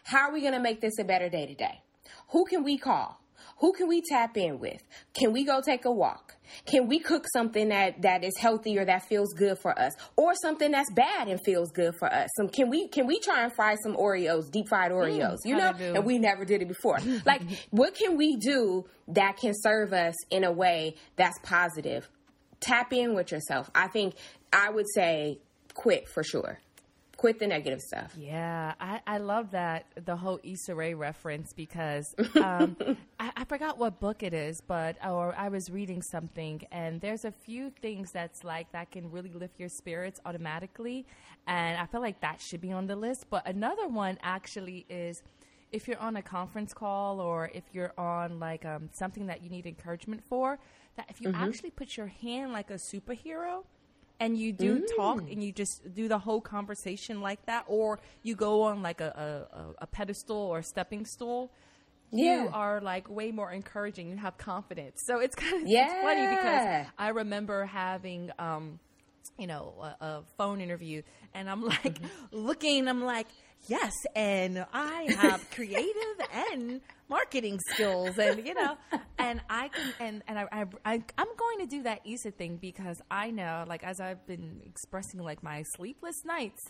How 0.03 0.29
are 0.29 0.33
we 0.33 0.41
going 0.41 0.53
to 0.53 0.59
make 0.59 0.81
this 0.81 0.99
a 0.99 1.03
better 1.03 1.29
day 1.29 1.45
today? 1.45 1.81
Who 2.29 2.45
can 2.45 2.63
we 2.63 2.77
call? 2.77 3.19
Who 3.59 3.71
can 3.71 3.87
we 3.87 4.01
tap 4.01 4.35
in 4.35 4.59
with? 4.59 4.81
Can 5.13 5.31
we 5.31 5.45
go 5.45 5.61
take 5.61 5.85
a 5.85 5.91
walk? 5.91 6.35
Can 6.65 6.87
we 6.87 6.99
cook 6.99 7.25
something 7.31 7.69
that 7.69 8.01
that 8.01 8.23
is 8.23 8.33
healthy 8.37 8.77
or 8.77 8.85
that 8.85 9.07
feels 9.07 9.33
good 9.33 9.57
for 9.57 9.77
us, 9.79 9.93
or 10.17 10.33
something 10.35 10.71
that's 10.71 10.91
bad 10.91 11.27
and 11.27 11.39
feels 11.45 11.71
good 11.71 11.95
for 11.97 12.11
us? 12.11 12.29
Some 12.35 12.49
can 12.49 12.69
we 12.69 12.87
can 12.87 13.07
we 13.07 13.19
try 13.19 13.43
and 13.43 13.53
fry 13.53 13.75
some 13.81 13.95
Oreos, 13.95 14.51
deep 14.51 14.67
fried 14.67 14.91
mm, 14.91 14.95
Oreos, 14.95 15.37
you 15.45 15.55
know? 15.55 15.73
And 15.79 16.05
we 16.05 16.19
never 16.19 16.43
did 16.43 16.61
it 16.61 16.67
before. 16.67 16.99
like, 17.25 17.41
what 17.69 17.95
can 17.95 18.17
we 18.17 18.35
do 18.35 18.85
that 19.09 19.37
can 19.37 19.53
serve 19.55 19.93
us 19.93 20.15
in 20.29 20.43
a 20.43 20.51
way 20.51 20.95
that's 21.15 21.39
positive? 21.43 22.09
Tap 22.59 22.91
in 22.91 23.13
with 23.15 23.31
yourself. 23.31 23.69
I 23.73 23.87
think 23.87 24.15
I 24.51 24.69
would 24.69 24.87
say 24.93 25.39
quit 25.73 26.07
for 26.09 26.23
sure 26.23 26.59
quit 27.23 27.39
the 27.39 27.47
negative 27.47 27.81
stuff. 27.81 28.13
Yeah, 28.19 28.73
I, 28.81 28.99
I 29.07 29.17
love 29.17 29.51
that 29.51 29.85
the 30.03 30.17
whole 30.17 30.41
Issa 30.43 30.75
Rae 30.75 30.93
reference 30.93 31.53
because 31.53 32.13
um, 32.35 32.75
I, 33.17 33.31
I, 33.37 33.45
forgot 33.45 33.77
what 33.77 34.01
book 34.01 34.23
it 34.23 34.33
is, 34.33 34.59
but 34.59 34.97
or 35.01 35.33
I 35.37 35.47
was 35.47 35.69
reading 35.69 36.01
something 36.01 36.63
and 36.69 36.99
there's 36.99 37.23
a 37.23 37.31
few 37.31 37.69
things 37.81 38.11
that's 38.11 38.43
like 38.43 38.69
that 38.73 38.91
can 38.91 39.09
really 39.09 39.31
lift 39.31 39.57
your 39.57 39.69
spirits 39.69 40.19
automatically, 40.25 41.05
and 41.47 41.79
I 41.79 41.85
feel 41.85 42.01
like 42.01 42.19
that 42.19 42.41
should 42.41 42.59
be 42.59 42.73
on 42.73 42.87
the 42.87 42.97
list. 42.97 43.27
But 43.29 43.47
another 43.47 43.87
one 43.87 44.17
actually 44.21 44.85
is 44.89 45.23
if 45.71 45.87
you're 45.87 45.99
on 45.99 46.17
a 46.17 46.21
conference 46.21 46.73
call 46.73 47.21
or 47.21 47.49
if 47.53 47.63
you're 47.71 47.93
on 47.97 48.37
like 48.37 48.65
um, 48.65 48.89
something 48.91 49.27
that 49.27 49.41
you 49.41 49.49
need 49.49 49.65
encouragement 49.65 50.23
for, 50.27 50.59
that 50.97 51.05
if 51.07 51.21
you 51.21 51.29
mm-hmm. 51.29 51.41
actually 51.41 51.69
put 51.69 51.95
your 51.95 52.07
hand 52.07 52.51
like 52.51 52.69
a 52.69 52.75
superhero 52.75 53.63
and 54.23 54.37
you 54.37 54.53
do 54.53 54.79
mm. 54.79 54.95
talk 54.95 55.19
and 55.19 55.43
you 55.43 55.51
just 55.51 55.93
do 55.93 56.07
the 56.07 56.17
whole 56.17 56.39
conversation 56.39 57.19
like 57.19 57.45
that, 57.45 57.65
or 57.67 57.99
you 58.21 58.35
go 58.35 58.61
on 58.63 58.81
like 58.81 59.01
a, 59.01 59.47
a, 59.51 59.83
a 59.83 59.87
pedestal 59.87 60.37
or 60.37 60.59
a 60.59 60.63
stepping 60.63 61.05
stool, 61.05 61.51
yeah. 62.09 62.43
you 62.43 62.49
are 62.53 62.79
like 62.79 63.09
way 63.09 63.31
more 63.31 63.51
encouraging. 63.51 64.09
You 64.09 64.17
have 64.17 64.37
confidence. 64.37 65.01
So 65.05 65.19
it's 65.19 65.35
kind 65.35 65.61
of 65.61 65.67
yeah. 65.67 65.85
it's 65.85 66.01
funny 66.01 66.27
because 66.27 66.87
I 66.97 67.09
remember 67.09 67.65
having, 67.65 68.31
um, 68.39 68.79
you 69.37 69.47
know, 69.47 69.73
a, 69.81 70.05
a, 70.05 70.23
phone 70.37 70.61
interview, 70.61 71.01
and 71.33 71.49
I'm 71.49 71.61
like 71.65 71.99
mm-hmm. 71.99 72.37
looking, 72.37 72.87
I'm 72.87 73.03
like, 73.03 73.27
yes, 73.67 73.93
and 74.15 74.65
I 74.73 75.15
have 75.19 75.49
creative 75.55 76.19
and 76.33 76.81
marketing 77.09 77.59
skills, 77.69 78.17
and 78.17 78.45
you 78.45 78.53
know, 78.53 78.77
and 79.17 79.41
I 79.49 79.69
can, 79.69 79.93
and 79.99 80.23
and 80.27 80.39
I, 80.39 80.47
I, 80.51 80.65
I 80.85 80.93
am 81.17 81.27
going 81.37 81.59
to 81.59 81.65
do 81.65 81.83
that 81.83 82.01
Issa 82.05 82.31
thing 82.31 82.57
because 82.57 83.01
I 83.09 83.31
know, 83.31 83.65
like, 83.67 83.83
as 83.83 83.99
I've 83.99 84.25
been 84.25 84.61
expressing, 84.65 85.21
like 85.21 85.43
my 85.43 85.63
sleepless 85.75 86.23
nights, 86.25 86.61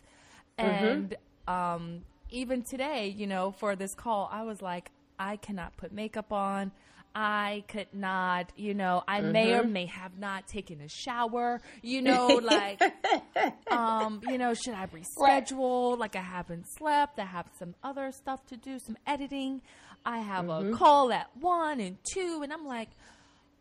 mm-hmm. 0.57 0.69
and 0.69 1.17
mm-hmm. 1.47 1.53
um, 1.53 2.01
even 2.29 2.63
today, 2.63 3.13
you 3.15 3.27
know, 3.27 3.51
for 3.51 3.75
this 3.75 3.93
call, 3.93 4.29
I 4.31 4.43
was 4.43 4.61
like, 4.61 4.91
I 5.19 5.37
cannot 5.37 5.77
put 5.77 5.91
makeup 5.91 6.31
on. 6.31 6.71
I 7.15 7.63
could 7.67 7.87
not, 7.93 8.51
you 8.55 8.73
know, 8.73 9.03
I 9.07 9.21
mm-hmm. 9.21 9.31
may 9.31 9.53
or 9.53 9.61
mm-hmm. 9.61 9.73
may 9.73 9.85
have 9.85 10.17
not 10.17 10.47
taken 10.47 10.81
a 10.81 10.89
shower, 10.89 11.61
you 11.81 12.01
know, 12.01 12.27
like, 12.43 12.81
um, 13.71 14.21
you 14.27 14.37
know, 14.37 14.53
should 14.53 14.73
I 14.73 14.87
reschedule? 14.87 15.91
Right. 15.91 15.99
Like 15.99 16.15
I 16.15 16.21
haven't 16.21 16.65
slept. 16.77 17.19
I 17.19 17.25
have 17.25 17.47
some 17.59 17.75
other 17.83 18.11
stuff 18.11 18.45
to 18.47 18.57
do, 18.57 18.79
some 18.79 18.97
editing. 19.05 19.61
I 20.05 20.19
have 20.19 20.45
mm-hmm. 20.45 20.73
a 20.73 20.77
call 20.77 21.11
at 21.13 21.29
one 21.39 21.79
and 21.79 21.97
two, 22.13 22.41
and 22.43 22.51
I'm 22.51 22.65
like, 22.65 22.89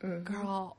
mm-hmm. 0.02 0.24
girl, 0.24 0.76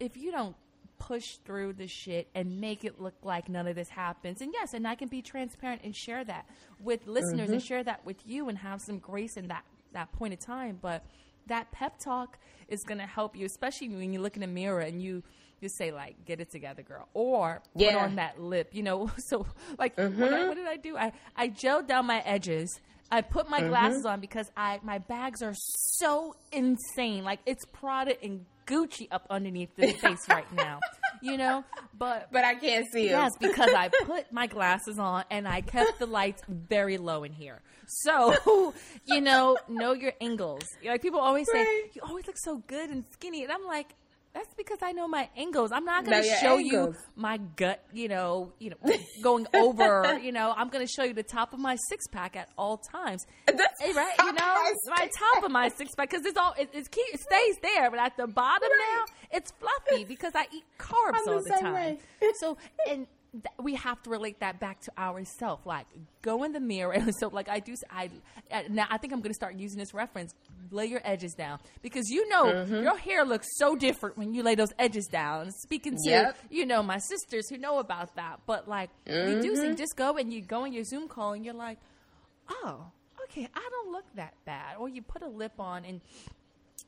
if 0.00 0.16
you 0.16 0.32
don't 0.32 0.56
push 0.98 1.36
through 1.44 1.74
the 1.74 1.86
shit 1.86 2.28
and 2.34 2.60
make 2.60 2.84
it 2.84 2.98
look 3.00 3.14
like 3.22 3.48
none 3.48 3.66
of 3.66 3.76
this 3.76 3.90
happens. 3.90 4.40
And 4.40 4.52
yes, 4.54 4.72
and 4.72 4.88
I 4.88 4.94
can 4.94 5.08
be 5.08 5.20
transparent 5.20 5.82
and 5.84 5.94
share 5.94 6.24
that 6.24 6.46
with 6.80 7.06
listeners 7.06 7.50
and 7.50 7.58
mm-hmm. 7.60 7.66
share 7.66 7.84
that 7.84 8.06
with 8.06 8.16
you 8.24 8.48
and 8.48 8.56
have 8.58 8.80
some 8.80 8.98
grace 8.98 9.36
in 9.36 9.48
that 9.48 9.64
that 9.92 10.12
point 10.12 10.32
of 10.34 10.40
time, 10.40 10.78
but 10.80 11.04
that 11.48 11.70
pep 11.72 11.98
talk 11.98 12.38
is 12.68 12.82
going 12.82 12.98
to 12.98 13.06
help 13.06 13.36
you, 13.36 13.46
especially 13.46 13.88
when 13.88 14.12
you 14.12 14.20
look 14.20 14.36
in 14.36 14.40
the 14.40 14.46
mirror 14.46 14.80
and 14.80 15.02
you 15.02 15.22
you 15.60 15.68
say 15.68 15.92
like, 15.92 16.24
"Get 16.24 16.40
it 16.40 16.50
together, 16.50 16.82
girl," 16.82 17.08
or 17.14 17.62
yeah. 17.74 17.92
put 17.92 18.02
on 18.02 18.16
that 18.16 18.40
lip. 18.40 18.70
You 18.72 18.82
know, 18.82 19.10
so 19.28 19.46
like, 19.78 19.96
mm-hmm. 19.96 20.20
what, 20.20 20.30
what, 20.30 20.54
did 20.56 20.66
I 20.66 20.76
do? 20.76 20.96
I 20.96 21.12
I 21.36 21.48
gelled 21.48 21.86
down 21.86 22.06
my 22.06 22.20
edges. 22.20 22.80
I 23.10 23.20
put 23.20 23.48
my 23.48 23.60
mm-hmm. 23.60 23.68
glasses 23.68 24.04
on 24.06 24.20
because 24.20 24.50
I 24.56 24.80
my 24.82 24.98
bags 24.98 25.42
are 25.42 25.54
so 25.54 26.34
insane. 26.52 27.24
Like 27.24 27.40
it's 27.46 27.64
Prada 27.66 28.22
and 28.22 28.44
Gucci 28.66 29.08
up 29.10 29.26
underneath 29.30 29.74
this 29.76 29.96
face 30.00 30.28
right 30.28 30.50
now. 30.52 30.80
You 31.24 31.38
know, 31.38 31.64
but 31.96 32.28
but 32.30 32.44
I 32.44 32.54
can't 32.54 32.86
see 32.92 33.08
them. 33.08 33.22
Yes, 33.22 33.32
because 33.40 33.72
I 33.72 33.88
put 34.04 34.30
my 34.30 34.46
glasses 34.46 34.98
on 34.98 35.24
and 35.30 35.48
I 35.48 35.62
kept 35.62 35.98
the 35.98 36.04
lights 36.06 36.42
very 36.48 36.98
low 36.98 37.24
in 37.24 37.32
here. 37.32 37.62
So, 37.86 38.74
you 39.06 39.22
know, 39.22 39.56
know 39.66 39.94
your 39.94 40.12
angles. 40.20 40.64
Like 40.84 41.00
people 41.00 41.20
always 41.20 41.46
say, 41.50 41.64
right. 41.64 41.84
you 41.94 42.02
always 42.06 42.26
look 42.26 42.36
so 42.36 42.62
good 42.66 42.90
and 42.90 43.04
skinny, 43.12 43.42
and 43.42 43.50
I'm 43.50 43.64
like, 43.64 43.94
that's 44.34 44.52
because 44.54 44.78
I 44.82 44.92
know 44.92 45.06
my 45.06 45.28
angles. 45.36 45.70
I'm 45.72 45.84
not 45.84 46.04
going 46.04 46.22
to 46.22 46.28
show 46.28 46.58
angles. 46.58 46.64
you 46.72 46.94
my 47.14 47.38
gut, 47.38 47.82
you 47.92 48.08
know, 48.08 48.52
you 48.58 48.70
know, 48.70 48.92
going 49.22 49.46
over, 49.54 50.18
you 50.18 50.32
know, 50.32 50.52
I'm 50.56 50.68
going 50.68 50.84
to 50.84 50.92
show 50.92 51.04
you 51.04 51.14
the 51.14 51.22
top 51.22 51.54
of 51.54 51.60
my 51.60 51.76
six 51.88 52.08
pack 52.08 52.34
at 52.34 52.48
all 52.58 52.78
times. 52.78 53.24
That's 53.46 53.94
right? 53.94 54.14
You 54.18 54.32
know, 54.32 54.72
my 54.88 55.08
top 55.32 55.44
of 55.44 55.52
my 55.52 55.68
six 55.68 55.94
pack 55.94 56.10
because 56.10 56.26
it's 56.26 56.36
all 56.36 56.52
it, 56.58 56.68
it's 56.72 56.88
it 56.92 57.20
stays 57.20 57.56
there, 57.62 57.90
but 57.90 58.00
at 58.00 58.16
the 58.16 58.26
bottom 58.26 58.68
right. 58.68 59.06
now 59.06 59.38
it's 59.38 59.52
fluffy 59.52 60.04
because 60.04 60.32
I 60.34 60.46
eat 60.52 60.64
carbs 60.78 61.20
I'm 61.26 61.28
all 61.28 61.42
the, 61.42 61.50
the 61.50 61.60
time. 61.60 61.98
So 62.40 62.58
and 62.90 63.06
th- 63.34 63.54
we 63.58 63.74
have 63.74 64.02
to 64.04 64.10
relate 64.10 64.40
that 64.40 64.60
back 64.60 64.80
to 64.82 64.92
ourselves. 64.98 65.66
Like, 65.66 65.86
go 66.22 66.44
in 66.44 66.52
the 66.52 66.60
mirror. 66.60 66.92
And 66.92 67.12
so, 67.20 67.28
like, 67.28 67.48
I 67.48 67.60
do, 67.60 67.74
I, 67.90 68.10
now 68.68 68.86
I 68.90 68.98
think 68.98 69.12
I'm 69.12 69.20
going 69.20 69.30
to 69.30 69.34
start 69.34 69.56
using 69.56 69.78
this 69.78 69.94
reference. 69.94 70.34
Lay 70.70 70.86
your 70.86 71.00
edges 71.04 71.34
down 71.34 71.58
because 71.82 72.08
you 72.08 72.28
know 72.28 72.46
mm-hmm. 72.46 72.82
your 72.82 72.96
hair 72.96 73.24
looks 73.24 73.46
so 73.58 73.76
different 73.76 74.16
when 74.16 74.34
you 74.34 74.42
lay 74.42 74.54
those 74.54 74.72
edges 74.78 75.06
down. 75.06 75.50
Speaking 75.50 75.96
to, 76.04 76.10
yep. 76.10 76.38
you 76.50 76.66
know, 76.66 76.82
my 76.82 76.98
sisters 76.98 77.48
who 77.48 77.58
know 77.58 77.78
about 77.78 78.14
that. 78.16 78.40
But, 78.46 78.68
like, 78.68 78.90
mm-hmm. 79.06 79.30
you 79.30 79.42
do, 79.42 79.56
so 79.56 79.64
you 79.64 79.74
just 79.74 79.96
go 79.96 80.16
and 80.16 80.32
you 80.32 80.40
go 80.40 80.64
in 80.64 80.72
your 80.72 80.84
Zoom 80.84 81.08
call 81.08 81.32
and 81.32 81.44
you're 81.44 81.54
like, 81.54 81.78
oh, 82.48 82.86
okay, 83.24 83.48
I 83.54 83.68
don't 83.70 83.92
look 83.92 84.04
that 84.14 84.34
bad. 84.44 84.76
Or 84.78 84.88
you 84.88 85.02
put 85.02 85.22
a 85.22 85.28
lip 85.28 85.54
on 85.58 85.84
and, 85.84 86.00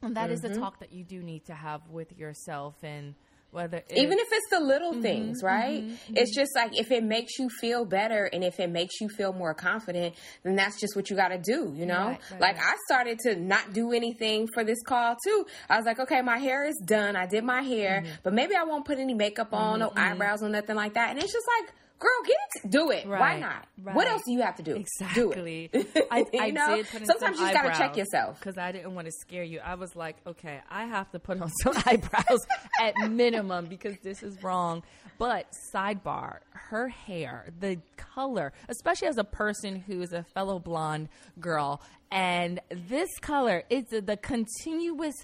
and 0.02 0.16
that 0.16 0.24
mm-hmm. 0.24 0.32
is 0.32 0.40
the 0.40 0.48
mm-hmm. 0.48 0.60
talk 0.60 0.80
that 0.80 0.92
you 0.92 1.04
do 1.04 1.22
need 1.22 1.46
to 1.46 1.54
have 1.54 1.82
with 1.90 2.16
yourself 2.18 2.74
and, 2.82 3.14
whether 3.56 3.82
even 3.96 4.18
if 4.18 4.28
it's 4.30 4.50
the 4.50 4.60
little 4.60 4.92
mm-hmm, 4.92 5.02
things 5.02 5.42
right 5.42 5.82
mm-hmm, 5.82 5.90
mm-hmm. 5.90 6.16
it's 6.16 6.34
just 6.34 6.54
like 6.54 6.78
if 6.78 6.92
it 6.92 7.02
makes 7.02 7.38
you 7.38 7.48
feel 7.48 7.86
better 7.86 8.24
and 8.32 8.44
if 8.44 8.60
it 8.60 8.70
makes 8.70 9.00
you 9.00 9.08
feel 9.08 9.32
more 9.32 9.54
confident 9.54 10.14
then 10.44 10.54
that's 10.54 10.78
just 10.78 10.94
what 10.94 11.08
you 11.08 11.16
got 11.16 11.28
to 11.28 11.38
do 11.38 11.72
you 11.74 11.86
know 11.86 12.08
right, 12.08 12.20
right, 12.30 12.40
like 12.40 12.56
right. 12.56 12.74
i 12.74 12.76
started 12.86 13.18
to 13.18 13.34
not 13.34 13.72
do 13.72 13.92
anything 13.92 14.46
for 14.46 14.62
this 14.62 14.78
call 14.86 15.16
too 15.24 15.46
i 15.70 15.76
was 15.76 15.86
like 15.86 15.98
okay 15.98 16.20
my 16.20 16.38
hair 16.38 16.68
is 16.68 16.76
done 16.84 17.16
i 17.16 17.26
did 17.26 17.42
my 17.42 17.62
hair 17.62 18.02
mm-hmm. 18.02 18.12
but 18.22 18.34
maybe 18.34 18.54
i 18.54 18.62
won't 18.62 18.84
put 18.84 18.98
any 18.98 19.14
makeup 19.14 19.52
on 19.52 19.80
no 19.80 19.88
mm-hmm, 19.88 19.98
mm-hmm. 19.98 20.12
eyebrows 20.12 20.42
or 20.42 20.50
nothing 20.50 20.76
like 20.76 20.92
that 20.94 21.10
and 21.10 21.18
it's 21.18 21.32
just 21.32 21.46
like 21.58 21.72
girl, 21.98 22.10
get 22.26 22.36
it, 22.64 22.70
do 22.70 22.90
it. 22.90 23.06
Right, 23.06 23.20
Why 23.20 23.40
not? 23.40 23.66
Right. 23.82 23.96
What 23.96 24.06
else 24.08 24.22
do 24.26 24.32
you 24.32 24.42
have 24.42 24.56
to 24.56 24.62
do? 24.62 24.76
Exactly. 24.76 25.70
Do 25.72 25.80
it. 25.80 26.06
I, 26.10 26.24
I 26.38 26.50
know? 26.50 26.76
did. 26.76 26.88
Put 26.88 27.06
Sometimes 27.06 27.38
you 27.38 27.46
just 27.46 27.54
gotta 27.54 27.76
check 27.76 27.96
yourself 27.96 28.38
because 28.38 28.58
I 28.58 28.72
didn't 28.72 28.94
want 28.94 29.06
to 29.06 29.12
scare 29.12 29.44
you. 29.44 29.60
I 29.60 29.74
was 29.74 29.96
like, 29.96 30.16
okay, 30.26 30.60
I 30.70 30.86
have 30.86 31.10
to 31.12 31.18
put 31.18 31.40
on 31.40 31.50
some 31.62 31.74
eyebrows 31.86 32.46
at 32.80 32.94
minimum 33.10 33.66
because 33.66 33.96
this 34.02 34.22
is 34.22 34.42
wrong. 34.42 34.82
But 35.18 35.46
sidebar, 35.74 36.40
her 36.50 36.88
hair, 36.88 37.50
the 37.58 37.78
color, 37.96 38.52
especially 38.68 39.08
as 39.08 39.16
a 39.16 39.24
person 39.24 39.76
who 39.76 40.02
is 40.02 40.12
a 40.12 40.24
fellow 40.34 40.58
blonde 40.58 41.08
girl, 41.40 41.80
and 42.10 42.60
this 42.70 43.08
color 43.20 43.64
is 43.70 43.84
the 43.88 44.18
continuous 44.18 45.14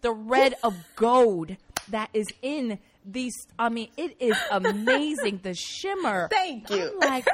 thread 0.00 0.54
of 0.62 0.76
gold 0.96 1.56
that 1.88 2.10
is 2.12 2.26
in 2.42 2.78
these 3.04 3.46
I 3.58 3.68
mean, 3.68 3.88
it 3.96 4.16
is 4.20 4.36
amazing 4.50 5.40
the 5.42 5.54
shimmer. 5.54 6.28
Thank 6.32 6.70
you. 6.70 6.98
I'm 7.02 7.08
like, 7.08 7.26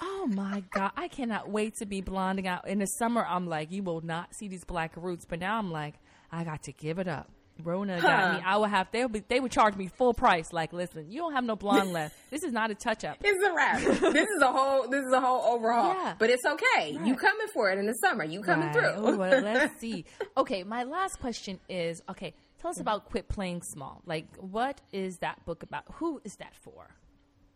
oh 0.00 0.26
my 0.26 0.62
god, 0.70 0.92
I 0.96 1.08
cannot 1.08 1.50
wait 1.50 1.76
to 1.76 1.86
be 1.86 2.00
blonding 2.00 2.46
out. 2.46 2.68
In 2.68 2.78
the 2.78 2.86
summer, 2.86 3.24
I'm 3.24 3.46
like, 3.46 3.70
you 3.70 3.82
will 3.82 4.00
not 4.00 4.34
see 4.34 4.48
these 4.48 4.64
black 4.64 4.92
roots, 4.96 5.24
but 5.28 5.40
now 5.40 5.58
I'm 5.58 5.70
like, 5.70 5.94
I 6.30 6.44
got 6.44 6.64
to 6.64 6.72
give 6.72 6.98
it 6.98 7.08
up. 7.08 7.30
Rona 7.62 8.00
huh. 8.00 8.06
got 8.06 8.34
me. 8.34 8.42
I 8.44 8.56
would 8.56 8.70
have. 8.70 8.88
They 8.90 9.04
would. 9.04 9.28
They 9.28 9.40
would 9.40 9.52
charge 9.52 9.76
me 9.76 9.88
full 9.88 10.14
price. 10.14 10.52
Like, 10.52 10.72
listen, 10.72 11.10
you 11.10 11.18
don't 11.18 11.32
have 11.32 11.44
no 11.44 11.56
blonde 11.56 11.92
left. 11.92 12.14
This 12.30 12.42
is 12.42 12.52
not 12.52 12.70
a 12.70 12.74
touch 12.74 13.04
up. 13.04 13.18
It's 13.22 13.44
a 13.44 13.52
wrap. 13.52 13.80
this 14.12 14.28
is 14.28 14.42
a 14.42 14.50
whole. 14.52 14.88
This 14.88 15.04
is 15.04 15.12
a 15.12 15.20
whole 15.20 15.54
overhaul. 15.54 15.94
Yeah. 15.94 16.14
But 16.18 16.30
it's 16.30 16.44
okay. 16.44 16.96
Right. 16.96 17.06
You 17.06 17.14
coming 17.14 17.46
for 17.52 17.70
it 17.70 17.78
in 17.78 17.86
the 17.86 17.94
summer. 17.94 18.24
You 18.24 18.42
coming 18.42 18.68
right. 18.68 18.94
through. 18.94 19.08
Ooh, 19.08 19.16
well, 19.16 19.42
let's 19.42 19.76
see. 19.80 20.04
Okay, 20.36 20.64
my 20.64 20.84
last 20.84 21.20
question 21.20 21.60
is 21.68 22.02
okay. 22.08 22.34
Tell 22.62 22.70
us 22.70 22.78
about 22.78 23.06
Quit 23.06 23.28
Playing 23.28 23.60
Small. 23.60 24.02
Like, 24.06 24.28
what 24.38 24.80
is 24.92 25.18
that 25.18 25.44
book 25.44 25.64
about? 25.64 25.82
Who 25.94 26.20
is 26.24 26.36
that 26.36 26.54
for? 26.54 26.94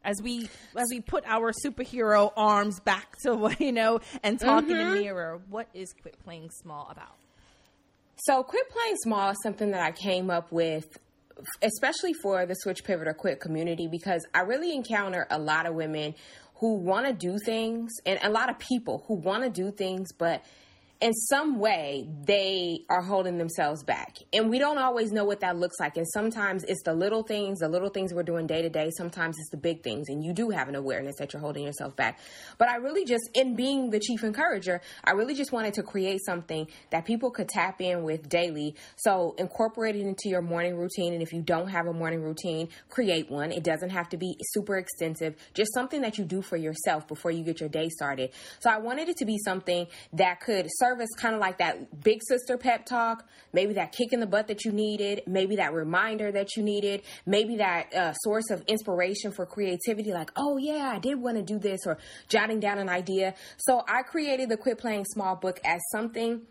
As 0.03 0.21
we 0.21 0.49
as 0.77 0.89
we 0.91 1.01
put 1.01 1.25
our 1.27 1.53
superhero 1.53 2.33
arms 2.37 2.81
back 2.81 3.17
to 3.23 3.55
you 3.61 3.71
know 3.71 4.01
and 4.25 4.41
talk 4.41 4.65
mm-hmm. 4.65 4.73
in 4.73 4.79
the 4.79 4.83
mm-hmm. 4.83 4.95
mirror, 4.95 5.41
what 5.49 5.69
is 5.75 5.93
Quit 6.03 6.19
Playing 6.25 6.51
Small 6.51 6.89
about? 6.91 7.15
So, 8.17 8.43
Quit 8.43 8.69
Playing 8.69 8.97
Small 8.97 9.31
is 9.31 9.37
something 9.45 9.71
that 9.71 9.81
I 9.81 9.93
came 9.93 10.29
up 10.29 10.51
with 10.51 10.99
especially 11.63 12.15
for 12.15 12.47
the 12.47 12.55
switch 12.55 12.83
pivot 12.83 13.07
or 13.07 13.13
quit 13.13 13.41
community 13.41 13.87
because 13.87 14.27
I 14.35 14.41
really 14.41 14.75
encounter 14.75 15.27
a 15.31 15.39
lot 15.39 15.67
of 15.67 15.75
women 15.75 16.15
who 16.57 16.77
want 16.77 17.07
to 17.07 17.13
do 17.13 17.39
things 17.39 17.93
and 18.07 18.19
a 18.23 18.31
lot 18.31 18.49
of 18.49 18.59
people 18.59 19.05
who 19.07 19.15
want 19.15 19.45
to 19.45 19.51
do 19.51 19.71
things 19.71 20.15
but 20.17 20.43
in 21.01 21.13
some 21.13 21.59
way 21.59 22.09
they 22.25 22.81
are 22.89 23.03
holding 23.03 23.37
themselves 23.37 23.83
back. 23.83 24.17
And 24.33 24.49
we 24.49 24.59
don't 24.59 24.79
always 24.79 25.13
know 25.13 25.25
what 25.25 25.41
that 25.41 25.57
looks 25.57 25.79
like. 25.79 25.97
And 25.97 26.07
sometimes 26.09 26.65
it's 26.65 26.83
the 26.85 26.95
little 26.95 27.23
things, 27.23 27.59
the 27.59 27.69
little 27.69 27.91
things 27.91 28.15
we're 28.15 28.23
doing 28.23 28.47
day 28.47 28.63
to 28.63 28.71
day. 28.71 28.91
Sometimes 28.97 29.37
it's 29.39 29.51
the 29.51 29.59
big 29.59 29.83
things. 29.83 30.09
And 30.09 30.25
you 30.25 30.33
do 30.33 30.51
have 30.51 30.69
an 30.69 30.75
awareness 30.75 31.17
that 31.19 31.33
you're 31.33 31.41
holding 31.41 31.65
yourself 31.65 31.95
back. 31.97 32.19
But 32.57 32.69
I 32.69 32.77
really 32.77 33.05
just, 33.05 33.29
in 33.35 33.57
being 33.57 33.91
the 33.91 34.01
chief 34.01 34.25
encourager, 34.25 34.81
I 35.05 35.11
really 35.11 35.35
just 35.35 35.53
wanted 35.53 35.75
to 35.75 35.83
create 35.83 36.25
something 36.25 36.67
that 36.91 37.05
people 37.05 37.31
could 37.31 37.49
tap 37.49 37.81
in 37.81 38.03
with 38.03 38.29
daily. 38.29 38.75
So 38.97 39.35
incorporate 39.39 39.97
it 39.97 40.03
into 40.03 40.31
your 40.31 40.43
morning 40.43 40.77
routine. 40.77 41.13
And 41.13 41.23
if 41.23 41.33
you 41.33 41.43
don't 41.43 41.69
have 41.69 41.87
a 41.87 41.93
morning 41.93 42.23
routine, 42.23 42.69
create 42.89 43.31
one. 43.31 43.53
It 43.53 43.65
doesn't 43.65 43.91
have 43.91 44.09
to 44.11 44.17
be 44.17 44.37
super 44.55 44.79
extensive, 44.79 45.35
just 45.53 45.75
something 45.75 46.01
that 46.01 46.17
you 46.17 46.25
do 46.25 46.41
for 46.41 46.57
yourself 46.57 47.07
before 47.07 47.31
you 47.31 47.45
get 47.45 47.61
your 47.61 47.69
day 47.69 47.91
started. 47.91 48.31
So 48.61 48.71
I 48.71 48.79
wanted 48.79 49.11
it 49.11 49.17
to 49.19 49.27
be 49.27 49.37
something 49.45 49.87
that 50.15 50.41
could 50.41 50.67
serve 50.69 50.86
kind 51.17 51.35
of 51.35 51.41
like 51.41 51.59
that 51.59 52.03
big 52.03 52.21
sister 52.27 52.57
pep 52.57 52.87
talk, 52.87 53.27
maybe 53.53 53.75
that 53.75 53.93
kick 53.93 54.13
in 54.13 54.21
the 54.21 54.27
butt 54.27 54.49
that 54.49 54.65
you 54.65 54.73
needed, 54.73 55.23
maybe 55.27 55.57
that 55.57 55.73
reminder 55.73 56.31
that 56.33 56.57
you 56.57 56.63
needed, 56.63 57.03
maybe 57.25 57.57
that 57.57 57.93
uh, 57.95 58.13
source 58.13 58.51
of 58.51 58.63
inspiration 58.69 59.33
for 59.33 59.47
creativity, 59.47 60.13
like, 60.13 60.31
oh 60.37 60.57
yeah, 60.57 60.93
I 60.95 60.99
did 60.99 61.21
want 61.21 61.37
to 61.37 61.43
do 61.43 61.59
this, 61.59 61.81
or 61.87 61.99
jotting 62.29 62.61
down 62.61 62.79
an 62.79 62.89
idea. 62.89 63.35
So 63.57 63.83
I 63.89 64.03
created 64.03 64.49
the 64.49 64.57
Quit 64.57 64.79
Playing 64.79 65.05
Small 65.07 65.37
book 65.37 65.61
as 65.65 65.81
something 65.91 66.43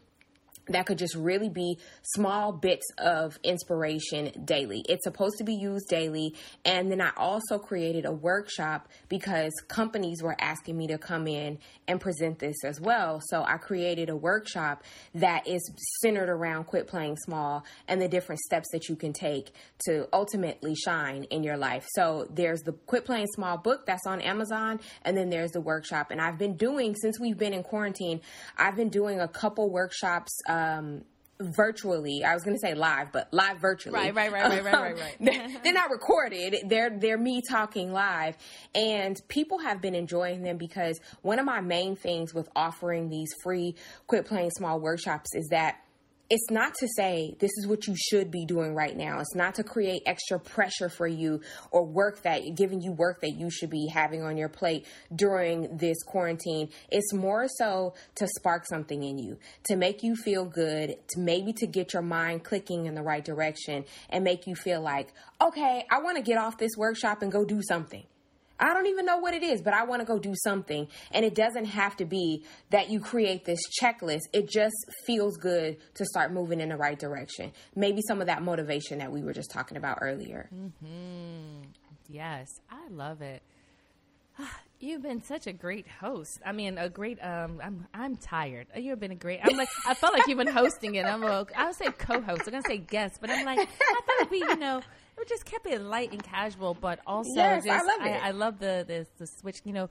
that 0.67 0.85
could 0.85 0.97
just 0.97 1.15
really 1.15 1.49
be 1.49 1.77
small 2.01 2.51
bits 2.51 2.85
of 2.97 3.37
inspiration 3.43 4.31
daily. 4.45 4.83
It's 4.89 5.03
supposed 5.03 5.37
to 5.37 5.43
be 5.43 5.53
used 5.53 5.87
daily. 5.89 6.35
And 6.63 6.91
then 6.91 7.01
I 7.01 7.11
also 7.17 7.59
created 7.59 8.05
a 8.05 8.11
workshop 8.11 8.87
because 9.09 9.51
companies 9.67 10.23
were 10.23 10.35
asking 10.39 10.77
me 10.77 10.87
to 10.87 10.97
come 10.97 11.27
in 11.27 11.59
and 11.87 12.01
present 12.01 12.39
this 12.39 12.55
as 12.63 12.81
well. 12.81 13.21
So 13.29 13.43
I 13.43 13.57
created 13.57 14.09
a 14.09 14.15
workshop 14.15 14.83
that 15.13 15.47
is 15.47 15.61
centered 16.01 16.29
around 16.29 16.65
quit 16.65 16.87
playing 16.87 17.17
small 17.17 17.63
and 17.87 18.01
the 18.01 18.07
different 18.07 18.41
steps 18.41 18.67
that 18.71 18.89
you 18.89 18.95
can 18.95 19.13
take 19.13 19.53
to 19.85 20.07
ultimately 20.11 20.73
shine 20.75 21.25
in 21.25 21.43
your 21.43 21.57
life. 21.57 21.85
So 21.93 22.27
there's 22.29 22.61
the 22.61 22.71
quit 22.71 23.05
playing 23.05 23.27
small 23.27 23.57
book 23.57 23.85
that's 23.85 24.07
on 24.07 24.21
Amazon, 24.21 24.79
and 25.03 25.15
then 25.15 25.29
there's 25.29 25.51
the 25.51 25.61
workshop. 25.61 26.11
And 26.11 26.19
I've 26.19 26.37
been 26.37 26.57
doing, 26.57 26.95
since 26.95 27.19
we've 27.19 27.37
been 27.37 27.53
in 27.53 27.63
quarantine, 27.63 28.21
I've 28.57 28.75
been 28.75 28.89
doing 28.89 29.19
a 29.19 29.27
couple 29.27 29.69
workshops. 29.69 30.31
Uh, 30.47 30.54
Um, 30.55 31.03
virtually. 31.39 32.23
I 32.23 32.33
was 32.33 32.43
going 32.43 32.55
to 32.55 32.59
say 32.59 32.73
live, 32.75 33.11
but 33.11 33.27
live 33.33 33.59
virtually. 33.59 33.93
Right, 33.93 34.15
right, 34.15 34.31
right, 34.31 34.49
right, 34.49 34.63
right, 34.63 34.73
right. 34.73 34.99
right. 34.99 35.17
they're, 35.19 35.47
they're 35.63 35.73
not 35.73 35.89
recorded. 35.89 36.55
They're 36.67 36.97
they're 36.97 37.17
me 37.17 37.41
talking 37.41 37.91
live, 37.91 38.37
and 38.73 39.19
people 39.27 39.59
have 39.59 39.81
been 39.81 39.95
enjoying 39.95 40.43
them 40.43 40.57
because 40.57 40.99
one 41.21 41.39
of 41.39 41.45
my 41.45 41.61
main 41.61 41.95
things 41.95 42.33
with 42.33 42.47
offering 42.55 43.09
these 43.09 43.33
free 43.43 43.75
quit 44.07 44.25
playing 44.25 44.51
small 44.51 44.79
workshops 44.79 45.35
is 45.35 45.49
that 45.49 45.77
it's 46.29 46.49
not 46.49 46.73
to 46.75 46.87
say 46.87 47.35
this 47.39 47.51
is 47.57 47.67
what 47.67 47.87
you 47.87 47.95
should 47.95 48.31
be 48.31 48.45
doing 48.45 48.73
right 48.73 48.95
now. 48.95 49.19
It's 49.19 49.35
not 49.35 49.55
to 49.55 49.63
create 49.63 50.01
extra 50.05 50.39
pressure 50.39 50.89
for 50.89 51.07
you 51.07 51.41
or 51.71 51.85
work 51.85 52.23
that 52.23 52.41
giving 52.55 52.81
you 52.81 52.91
work 52.91 53.21
that 53.21 53.35
you 53.35 53.49
should 53.51 53.69
be 53.69 53.87
having 53.87 54.23
on 54.23 54.35
your 54.35 54.49
plate 54.49 54.87
during 55.15 55.77
this 55.77 56.01
quarantine. 56.03 56.69
It's 56.89 57.13
more 57.13 57.47
so 57.47 57.93
to 58.15 58.27
spark 58.27 58.65
something 58.67 59.03
in 59.03 59.19
you, 59.19 59.37
to 59.65 59.75
make 59.75 60.01
you 60.01 60.15
feel 60.15 60.45
good, 60.45 60.95
to 61.09 61.19
maybe 61.19 61.53
to 61.53 61.67
get 61.67 61.93
your 61.93 62.01
mind 62.01 62.43
clicking 62.43 62.87
in 62.87 62.95
the 62.95 63.03
right 63.03 63.23
direction 63.23 63.85
and 64.09 64.23
make 64.23 64.47
you 64.47 64.55
feel 64.55 64.81
like, 64.81 65.13
okay, 65.41 65.85
I 65.91 66.01
want 66.01 66.17
to 66.17 66.23
get 66.23 66.37
off 66.37 66.57
this 66.57 66.71
workshop 66.75 67.21
and 67.21 67.31
go 67.31 67.45
do 67.45 67.61
something. 67.61 68.03
I 68.59 68.73
don't 68.73 68.87
even 68.87 69.05
know 69.05 69.17
what 69.17 69.33
it 69.33 69.43
is, 69.43 69.61
but 69.61 69.73
I 69.73 69.83
want 69.83 70.01
to 70.01 70.05
go 70.05 70.19
do 70.19 70.33
something. 70.43 70.87
And 71.11 71.25
it 71.25 71.35
doesn't 71.35 71.65
have 71.65 71.95
to 71.97 72.05
be 72.05 72.43
that 72.69 72.89
you 72.89 72.99
create 72.99 73.45
this 73.45 73.59
checklist. 73.81 74.21
It 74.33 74.49
just 74.49 74.75
feels 75.05 75.37
good 75.37 75.77
to 75.95 76.05
start 76.05 76.31
moving 76.31 76.61
in 76.61 76.69
the 76.69 76.77
right 76.77 76.97
direction. 76.97 77.51
Maybe 77.75 78.01
some 78.07 78.21
of 78.21 78.27
that 78.27 78.41
motivation 78.41 78.99
that 78.99 79.11
we 79.11 79.23
were 79.23 79.33
just 79.33 79.51
talking 79.51 79.77
about 79.77 79.99
earlier. 80.01 80.49
Mm-hmm. 80.53 81.63
Yes, 82.07 82.47
I 82.69 82.87
love 82.89 83.21
it. 83.21 83.41
You've 84.79 85.01
been 85.01 85.23
such 85.23 85.47
a 85.47 85.53
great 85.53 85.87
host. 85.87 86.41
I 86.45 86.51
mean, 86.51 86.77
a 86.77 86.89
great. 86.89 87.17
Um, 87.23 87.61
I'm 87.63 87.87
I'm 87.93 88.15
tired. 88.17 88.67
You've 88.75 88.99
been 88.99 89.11
a 89.11 89.15
great. 89.15 89.39
I'm 89.41 89.55
like 89.55 89.69
I 89.87 89.93
felt 89.93 90.13
like 90.13 90.27
you've 90.27 90.37
been 90.37 90.47
hosting 90.47 90.95
it. 90.95 91.05
I'm 91.05 91.21
like 91.21 91.57
I 91.57 91.67
would 91.67 91.75
say 91.75 91.85
co-host. 91.85 92.41
I'm 92.45 92.51
gonna 92.51 92.61
say 92.67 92.77
guest, 92.77 93.19
but 93.21 93.29
I'm 93.29 93.45
like 93.45 93.59
I 93.59 94.01
thought 94.05 94.29
we, 94.29 94.39
you 94.39 94.57
know, 94.57 94.81
we 95.17 95.25
just 95.25 95.45
kept 95.45 95.65
it 95.67 95.81
light 95.81 96.11
and 96.11 96.23
casual, 96.23 96.73
but 96.73 96.99
also 97.05 97.33
yes, 97.33 97.63
just, 97.63 97.81
I 97.81 97.85
love 97.85 98.05
it. 98.05 98.23
I, 98.23 98.27
I 98.27 98.31
love 98.31 98.59
the, 98.59 98.85
the 98.87 99.07
the 99.17 99.27
switch. 99.27 99.61
You 99.63 99.73
know, 99.73 99.89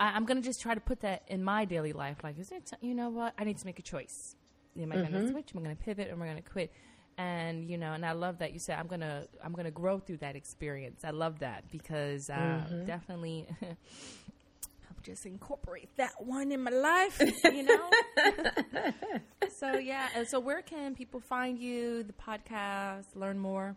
I, 0.00 0.16
am 0.16 0.24
gonna 0.24 0.40
just 0.40 0.60
try 0.60 0.74
to 0.74 0.80
put 0.80 1.00
that 1.00 1.22
in 1.28 1.42
my 1.42 1.64
daily 1.64 1.92
life. 1.92 2.18
Like, 2.22 2.38
is 2.38 2.50
it? 2.50 2.70
You 2.80 2.94
know 2.94 3.08
what? 3.08 3.34
I 3.38 3.44
need 3.44 3.58
to 3.58 3.66
make 3.66 3.78
a 3.78 3.82
choice. 3.82 4.36
Am 4.80 4.92
I 4.92 4.96
mm-hmm. 4.96 5.12
gonna 5.12 5.30
switch? 5.30 5.50
Am 5.54 5.60
I 5.60 5.62
gonna 5.62 5.76
pivot? 5.76 6.08
Am 6.10 6.22
I 6.22 6.26
gonna 6.26 6.42
quit? 6.42 6.72
And 7.16 7.68
you 7.68 7.78
know, 7.78 7.92
and 7.92 8.06
I 8.06 8.12
love 8.12 8.38
that 8.38 8.52
you 8.52 8.58
said 8.58 8.78
I'm 8.78 8.86
gonna 8.86 9.24
I'm 9.44 9.52
gonna 9.52 9.70
grow 9.70 9.98
through 9.98 10.18
that 10.18 10.36
experience. 10.36 11.04
I 11.04 11.10
love 11.10 11.40
that 11.40 11.64
because 11.70 12.30
uh, 12.30 12.34
mm-hmm. 12.34 12.84
definitely. 12.84 13.46
just 15.04 15.24
incorporate 15.24 15.88
that 15.96 16.12
one 16.18 16.52
in 16.52 16.62
my 16.62 16.70
life, 16.70 17.22
you 17.44 17.62
know. 17.62 17.90
so 19.56 19.78
yeah, 19.78 20.24
so 20.24 20.38
where 20.38 20.60
can 20.60 20.94
people 20.94 21.18
find 21.18 21.58
you, 21.58 22.02
the 22.02 22.12
podcast, 22.12 23.06
learn 23.14 23.38
more? 23.38 23.74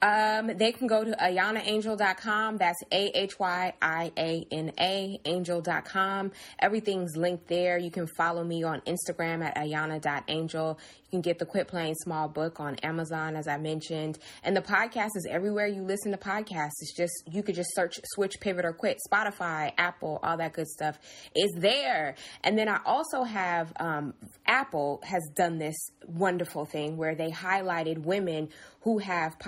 Um, 0.00 0.56
they 0.56 0.72
can 0.72 0.86
go 0.86 1.02
to 1.04 1.10
ahyianaangel.com. 1.10 2.56
That's 2.58 2.78
A 2.92 3.18
H 3.18 3.38
Y 3.38 3.72
I 3.82 4.12
A 4.16 4.46
N 4.50 4.72
A 4.78 5.20
angel.com. 5.24 6.32
Everything's 6.60 7.16
linked 7.16 7.48
there. 7.48 7.78
You 7.78 7.90
can 7.90 8.06
follow 8.06 8.44
me 8.44 8.62
on 8.62 8.80
Instagram 8.82 9.44
at 9.44 9.56
ahyiana.angel. 9.56 10.78
You 11.08 11.10
can 11.10 11.22
get 11.22 11.38
the 11.38 11.46
Quit 11.46 11.68
Playing 11.68 11.94
Small 11.94 12.28
book 12.28 12.60
on 12.60 12.76
Amazon, 12.76 13.34
as 13.34 13.48
I 13.48 13.56
mentioned. 13.56 14.18
And 14.44 14.54
the 14.54 14.60
podcast 14.60 15.16
is 15.16 15.26
everywhere 15.28 15.66
you 15.66 15.82
listen 15.82 16.12
to 16.12 16.18
podcasts. 16.18 16.74
It's 16.80 16.94
just, 16.94 17.14
you 17.32 17.42
could 17.42 17.54
just 17.54 17.74
search 17.74 17.98
Switch, 18.12 18.38
Pivot, 18.40 18.66
or 18.66 18.74
Quit. 18.74 18.98
Spotify, 19.10 19.72
Apple, 19.78 20.20
all 20.22 20.36
that 20.36 20.52
good 20.52 20.68
stuff 20.68 20.98
is 21.34 21.50
there. 21.56 22.14
And 22.44 22.58
then 22.58 22.68
I 22.68 22.80
also 22.84 23.22
have, 23.22 23.72
um, 23.80 24.12
Apple 24.46 25.00
has 25.02 25.26
done 25.34 25.58
this 25.58 25.76
wonderful 26.06 26.66
thing 26.66 26.98
where 26.98 27.14
they 27.14 27.30
highlighted 27.30 27.98
women 28.04 28.50
who 28.82 28.98
have 28.98 29.38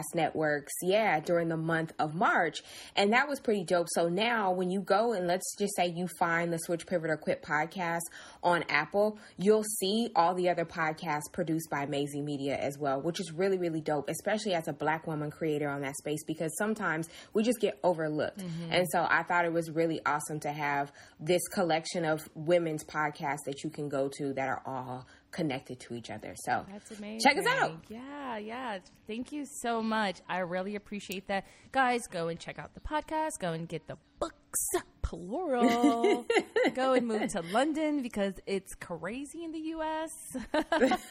podcast 0.00 0.14
networks, 0.14 0.72
yeah, 0.82 1.20
during 1.20 1.48
the 1.48 1.56
month 1.56 1.92
of 1.98 2.14
March. 2.14 2.58
And 2.96 3.12
that 3.12 3.28
was 3.28 3.40
pretty 3.40 3.64
dope. 3.64 3.86
So 3.90 4.08
now 4.08 4.52
when 4.52 4.70
you 4.70 4.80
go 4.80 5.12
and 5.12 5.26
let's 5.26 5.54
just 5.58 5.74
say 5.76 5.88
you 5.88 6.08
find 6.18 6.52
the 6.52 6.58
Switch, 6.58 6.86
Pivot, 6.86 7.10
or 7.10 7.16
Quit 7.16 7.42
podcast 7.42 8.00
on 8.42 8.64
Apple, 8.68 9.18
you'll 9.36 9.64
see 9.64 10.10
all 10.16 10.34
the 10.34 10.48
other 10.48 10.64
podcasts 10.64 11.32
produced 11.32 11.70
by 11.70 11.82
Amazing 11.82 12.24
Media 12.24 12.56
as 12.56 12.78
well, 12.78 13.00
which 13.00 13.20
is 13.20 13.32
really, 13.32 13.58
really 13.58 13.80
dope, 13.80 14.08
especially 14.08 14.54
as 14.54 14.68
a 14.68 14.72
black 14.72 15.06
woman 15.06 15.30
creator 15.30 15.68
on 15.68 15.82
that 15.82 15.96
space 15.96 16.24
because 16.24 16.56
sometimes 16.56 17.08
we 17.32 17.42
just 17.42 17.60
get 17.60 17.78
overlooked. 17.82 18.38
Mm-hmm. 18.38 18.72
And 18.72 18.86
so 18.90 19.06
I 19.08 19.22
thought 19.22 19.44
it 19.44 19.52
was 19.52 19.70
really 19.70 20.00
awesome 20.04 20.40
to 20.40 20.52
have 20.52 20.92
this 21.18 21.46
collection 21.48 22.04
of 22.04 22.28
women's 22.34 22.84
podcasts 22.84 23.44
that 23.46 23.62
you 23.64 23.70
can 23.70 23.88
go 23.88 24.08
to 24.18 24.32
that 24.34 24.48
are 24.48 24.62
all 24.66 25.06
connected 25.30 25.80
to 25.80 25.94
each 25.94 26.10
other. 26.10 26.34
So 26.44 26.64
that's 26.70 26.90
amazing. 26.98 27.20
Check 27.20 27.38
us 27.38 27.46
out. 27.46 27.84
Yeah, 27.88 28.36
yeah. 28.38 28.78
Thank 29.06 29.32
you 29.32 29.44
so 29.46 29.82
much. 29.82 30.20
I 30.28 30.38
really 30.38 30.76
appreciate 30.76 31.28
that. 31.28 31.46
Guys, 31.72 32.06
go 32.10 32.28
and 32.28 32.38
check 32.38 32.58
out 32.58 32.74
the 32.74 32.80
podcast. 32.80 33.38
Go 33.40 33.52
and 33.52 33.68
get 33.68 33.86
the 33.86 33.96
books, 34.18 34.58
plural. 35.02 36.26
go 36.74 36.92
and 36.94 37.06
move 37.06 37.28
to 37.32 37.40
London 37.52 38.02
because 38.02 38.34
it's 38.46 38.74
crazy 38.74 39.44
in 39.44 39.52
the 39.52 39.58
U.S. 39.58 40.10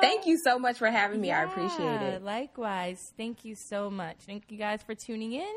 Thank 0.00 0.26
you 0.26 0.38
so 0.44 0.58
much 0.58 0.78
for 0.78 0.90
having 0.90 1.20
me. 1.20 1.28
Yeah, 1.28 1.40
I 1.40 1.44
appreciate 1.44 2.02
it. 2.02 2.22
Likewise. 2.22 3.12
Thank 3.16 3.44
you 3.44 3.54
so 3.56 3.90
much. 3.90 4.16
Thank 4.26 4.44
you 4.50 4.58
guys 4.58 4.82
for 4.82 4.94
tuning 4.94 5.32
in. 5.32 5.54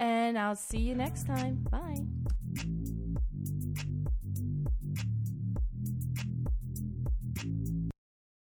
And 0.00 0.38
I'll 0.38 0.54
see 0.54 0.78
you 0.78 0.94
next 0.94 1.26
time. 1.26 1.66
Bye. 1.70 2.28